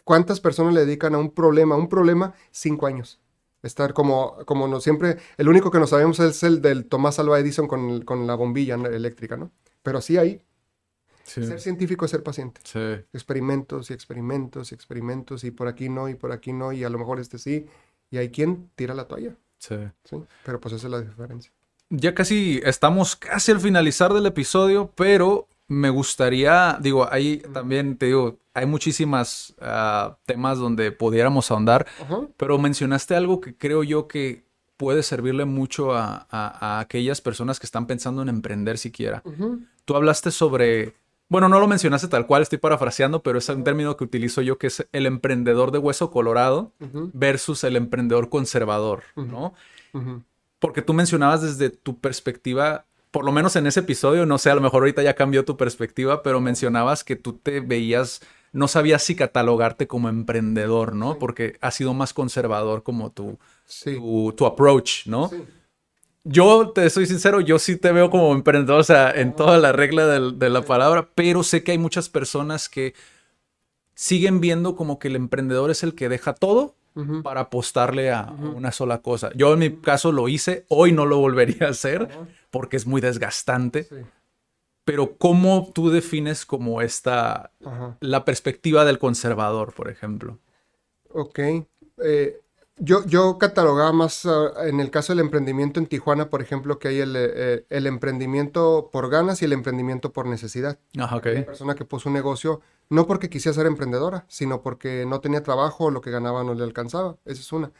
[0.04, 3.20] ¿Cuántas personas le dedican a un problema, un problema, cinco años?
[3.62, 7.40] Estar como, como no siempre, el único que no sabemos es el del Tomás Alva
[7.40, 9.52] Edison con, el- con la bombilla eléctrica, ¿no?
[9.84, 10.42] Pero así ahí,
[11.24, 11.46] Sí.
[11.46, 12.62] ser científico es ser paciente.
[12.64, 12.80] Sí.
[13.14, 16.90] Experimentos y experimentos y experimentos y por aquí no y por aquí no y a
[16.90, 17.68] lo mejor este sí.
[18.10, 19.76] Y hay quien tira la toalla, Sí.
[20.06, 20.24] ¿sí?
[20.44, 21.52] Pero pues esa es la diferencia.
[21.92, 28.08] Ya casi estamos casi al finalizar del episodio, pero me gustaría, digo, ahí también te
[28.08, 31.86] digo, hay muchísimas ah, temas donde pudiéramos ahondar,
[32.36, 34.44] pero mencionaste algo que creo yo que
[34.76, 39.22] puede servirle mucho a, a- a aquellas personas que están pensando en emprender siquiera.
[39.86, 40.96] Tú hablaste sobre,
[41.30, 44.58] bueno, no lo mencionaste tal cual, estoy parafraseando, pero es un término que utilizo yo
[44.58, 46.74] que es el emprendedor de hueso colorado
[47.14, 49.54] versus el emprendedor conservador, ¿no?
[50.60, 54.56] Porque tú mencionabas desde tu perspectiva, por lo menos en ese episodio, no sé, a
[54.56, 58.22] lo mejor ahorita ya cambió tu perspectiva, pero mencionabas que tú te veías,
[58.52, 61.18] no sabías si catalogarte como emprendedor, ¿no?
[61.18, 63.96] Porque has sido más conservador como tu, Sí.
[63.96, 65.30] tu, tu approach, ¿no?
[65.30, 65.44] Sí.
[66.26, 69.72] Yo te soy sincero, yo sí te veo como emprendedor, o sea, en toda la
[69.72, 72.94] regla de, la palabra, pero sé que hay muchas personas que
[73.96, 76.76] siguen viendo como que el emprendedor es el que deja todo
[77.24, 79.32] para apostarle a una sola cosa.
[79.34, 82.10] Yo en mi caso lo hice, hoy no lo volvería a hacer
[82.52, 83.96] porque es muy desgastante, Sí.
[84.86, 87.98] pero ¿cómo tú defines como esta, Ajá.
[88.02, 90.40] la perspectiva del conservador, por ejemplo?
[91.12, 91.40] Ok.
[92.04, 92.40] Eh,
[92.82, 96.88] yo, yo catalogaba más ah, en el caso del emprendimiento en Tijuana, por ejemplo, que
[96.88, 100.80] hay el, eh, el emprendimiento por ganas y el emprendimiento por necesidad.
[100.98, 101.26] Ajá, ok.
[101.36, 105.44] Una persona que puso un negocio no porque quisiera ser emprendedora, sino porque no tenía
[105.44, 107.18] trabajo o lo que ganaba no le alcanzaba.
[107.26, 107.72] Esa es una.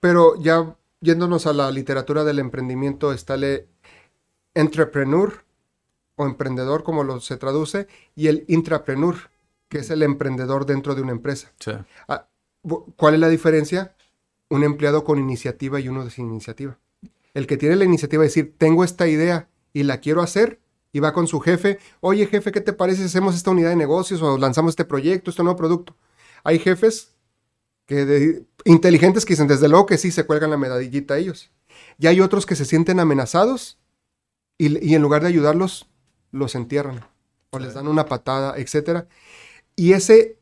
[0.00, 3.68] Pero ya yéndonos a la literatura del emprendimiento, está el
[4.56, 5.44] entrepreneur
[6.16, 9.30] o emprendedor, como lo se traduce, y el intrapreneur,
[9.68, 11.52] que es el emprendedor dentro de una empresa.
[11.60, 11.72] Sí.
[12.08, 12.26] Ah,
[12.96, 13.94] ¿Cuál es la diferencia?
[14.48, 16.78] Un empleado con iniciativa y uno sin iniciativa.
[17.34, 20.58] El que tiene la iniciativa de decir, tengo esta idea y la quiero hacer,
[20.90, 23.76] y va con su jefe, oye jefe, ¿qué te parece si hacemos esta unidad de
[23.76, 25.94] negocios o lanzamos este proyecto, este nuevo producto?
[26.42, 27.12] Hay jefes
[27.84, 31.50] que de- inteligentes que dicen, desde luego que sí, se cuelgan la medallita a ellos.
[31.98, 33.78] Y hay otros que se sienten amenazados
[34.58, 35.88] y, y en lugar de ayudarlos,
[36.32, 37.04] los entierran
[37.50, 39.06] o les dan una patada, etcétera.
[39.74, 40.38] Y ese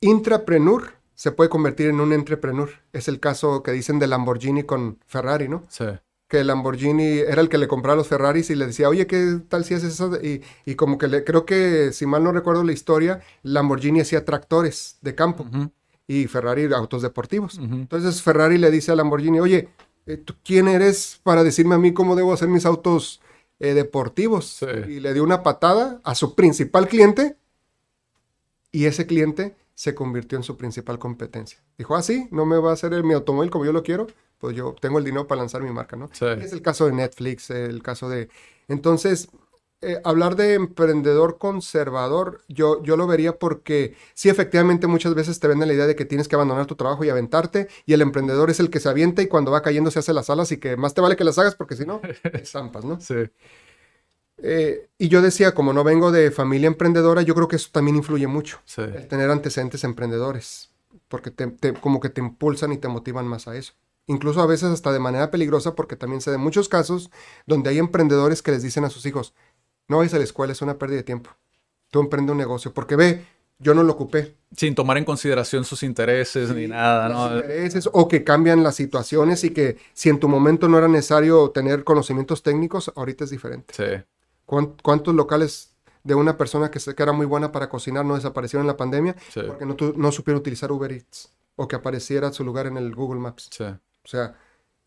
[0.00, 2.70] intrapreneur se puede convertir en un entrepreneur.
[2.92, 5.64] Es el caso que dicen de Lamborghini con Ferrari, ¿no?
[5.68, 5.84] Sí.
[6.28, 9.64] Que Lamborghini era el que le compraba los Ferraris y le decía, oye, ¿qué tal
[9.64, 10.16] si haces eso?
[10.22, 14.24] Y, y como que le, creo que, si mal no recuerdo la historia, Lamborghini hacía
[14.24, 15.44] tractores de campo
[16.06, 17.58] y Ferrari autos deportivos.
[17.58, 19.68] Entonces Ferrari le dice a Lamborghini, oye,
[20.24, 23.20] ¿tú quién eres para decirme a mí cómo debo hacer mis autos
[23.58, 24.58] eh, deportivos?
[24.60, 24.92] Sí.
[24.92, 27.36] Y le dio una patada a su principal cliente
[28.72, 31.62] y ese cliente se convirtió en su principal competencia.
[31.78, 34.06] Dijo, ah, sí, no me va a hacer el, mi automóvil como yo lo quiero,
[34.38, 36.10] pues yo tengo el dinero para lanzar mi marca, ¿no?
[36.12, 36.26] Sí.
[36.26, 38.28] Es el caso de Netflix, el caso de...
[38.68, 39.28] Entonces,
[39.82, 45.48] eh, hablar de emprendedor conservador, yo, yo lo vería porque sí, efectivamente, muchas veces te
[45.48, 48.50] venden la idea de que tienes que abandonar tu trabajo y aventarte, y el emprendedor
[48.50, 50.76] es el que se avienta y cuando va cayendo se hace las alas y que
[50.76, 53.00] más te vale que las hagas porque si no, te estampas, ¿no?
[53.00, 53.14] Sí.
[54.42, 57.96] Eh, y yo decía, como no vengo de familia emprendedora, yo creo que eso también
[57.96, 58.80] influye mucho, Sí.
[58.82, 60.70] el tener antecedentes emprendedores,
[61.08, 63.74] porque te, te- como que te impulsan y te motivan más a eso.
[64.06, 67.10] Incluso a veces hasta de manera peligrosa, porque también se de muchos casos
[67.46, 69.34] donde hay emprendedores que les dicen a sus hijos,
[69.90, 71.30] no vayas a la escuela, es una pérdida de tiempo.
[71.90, 73.24] Tú emprende un negocio, porque ve,
[73.58, 74.36] yo no lo ocupé.
[74.56, 77.36] Sin tomar en consideración sus intereses ni nada, ¿no?
[77.36, 81.50] intereses, o que cambian las situaciones y que si en tu momento no era necesario
[81.50, 83.74] tener conocimientos técnicos, ahorita es diferente.
[83.76, 84.02] Sí.
[84.46, 88.14] ¿Cuán- ¿Cuántos locales de una persona que, se- que era muy buena para cocinar no
[88.14, 89.40] desaparecieron en la pandemia Sí.
[89.46, 93.20] porque no, no supieron utilizar Uber Eats o que apareciera su lugar en el Google
[93.20, 93.48] Maps?
[93.52, 93.64] Sí.
[93.64, 94.34] O sea,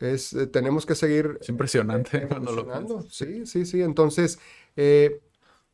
[0.03, 3.05] es, eh, tenemos que seguir Es impresionante cuando lo piensas.
[3.09, 3.81] Sí, sí, sí.
[3.81, 4.39] Entonces,
[4.75, 5.21] eh,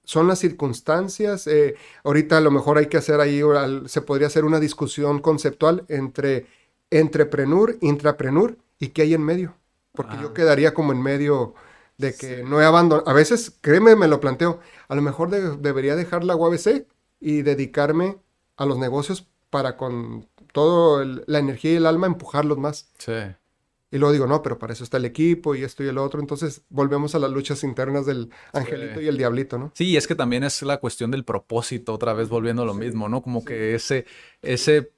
[0.03, 1.47] son las circunstancias.
[1.47, 3.41] eh, ahorita a lo mejor hay que hacer ahí,
[3.87, 6.47] se podría hacer una discusión conceptual entre
[6.89, 9.55] entrepreneur, intrapreneur ¿Y qué hay en medio?
[9.91, 11.53] Porque yo quedaría como en medio
[11.97, 13.09] de que no he abandonado.
[13.09, 14.61] A veces, créeme, me lo planteo.
[14.87, 16.85] A lo mejor de- debería dejar la UABC
[17.19, 18.17] y dedicarme
[18.55, 22.89] a los negocios para con toda la energía y el alma empujarlos más.
[22.97, 23.11] Sí.
[23.91, 26.19] Y luego digo, no, pero para eso está el equipo y esto y el otro.
[26.19, 29.71] Entonces volvemos a las luchas internas del angelito y el diablito, ¿no?
[29.73, 33.09] Sí, es que también es la cuestión del propósito, otra vez volviendo a lo mismo,
[33.09, 33.21] ¿no?
[33.21, 34.05] Como que ese,
[34.41, 34.91] ese,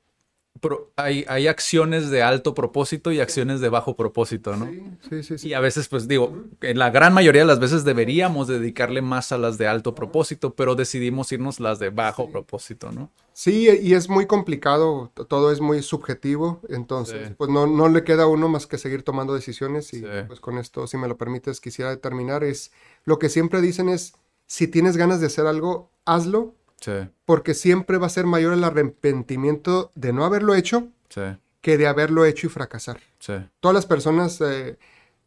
[0.60, 4.70] pro- hay, hay acciones de alto propósito y acciones de bajo propósito, ¿no?
[5.10, 5.48] Sí, sí, sí.
[5.50, 9.32] Y a veces, pues digo, en la gran mayoría de las veces deberíamos dedicarle más
[9.32, 13.10] a las de alto propósito, pero decidimos irnos las de bajo propósito, ¿no?
[13.34, 18.24] Sí, y es muy complicado, todo es muy subjetivo, entonces pues no, no le queda
[18.24, 21.62] a uno más que seguir tomando decisiones y pues con esto, si me lo permites,
[21.62, 22.72] quisiera determinar, es
[23.06, 24.14] lo que siempre dicen es,
[24.48, 26.92] si tienes ganas de hacer algo, hazlo, Sí,
[27.26, 31.22] porque siempre va a ser mayor el arrepentimiento de no haberlo hecho sí,
[31.62, 33.02] que de haberlo hecho y fracasar.
[33.20, 34.78] sí, Todas las personas, eh,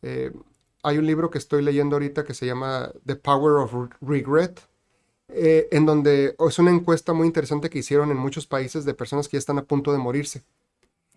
[0.03, 0.33] eh,
[0.83, 4.61] hay un libro que estoy leyendo ahorita que se llama The Power of Re- Regret,
[5.29, 9.29] eh, en donde es una encuesta muy interesante que hicieron en muchos países de personas
[9.29, 10.45] que ya están a punto de morirse.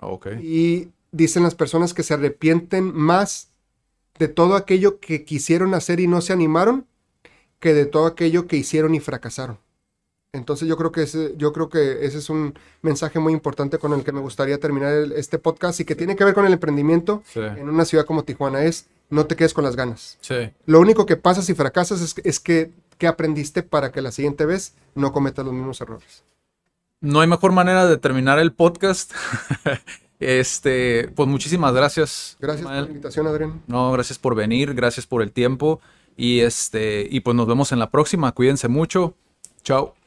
[0.02, 3.52] ok, Y dicen las personas que se arrepienten más
[4.20, 6.88] de todo aquello que quisieron hacer y no se animaron
[7.60, 9.60] que de todo aquello que hicieron y fracasaron.
[10.38, 13.94] Entonces yo creo que ese, yo creo que ese es un mensaje muy importante con
[13.94, 16.54] el que me gustaría terminar el- este podcast y que tiene que ver con el
[16.54, 17.40] emprendimiento Sí.
[17.42, 20.18] en una ciudad como Tijuana es no te quedes con las ganas.
[20.22, 20.36] sí,
[20.66, 24.46] Lo único que pasa si fracasas es, es que, que aprendiste para que la siguiente
[24.46, 26.24] vez no cometas los mismos errores.
[27.00, 29.12] No hay mejor manera de terminar el podcast.
[30.20, 32.38] Este, pues muchísimas gracias.
[32.40, 33.62] Gracias por la invitación, Adrián.
[33.68, 35.80] No, gracias por venir, gracias por el tiempo
[36.16, 38.32] y este y pues nos vemos en la próxima.
[38.32, 39.14] Cuídense mucho.
[39.64, 39.94] Chao.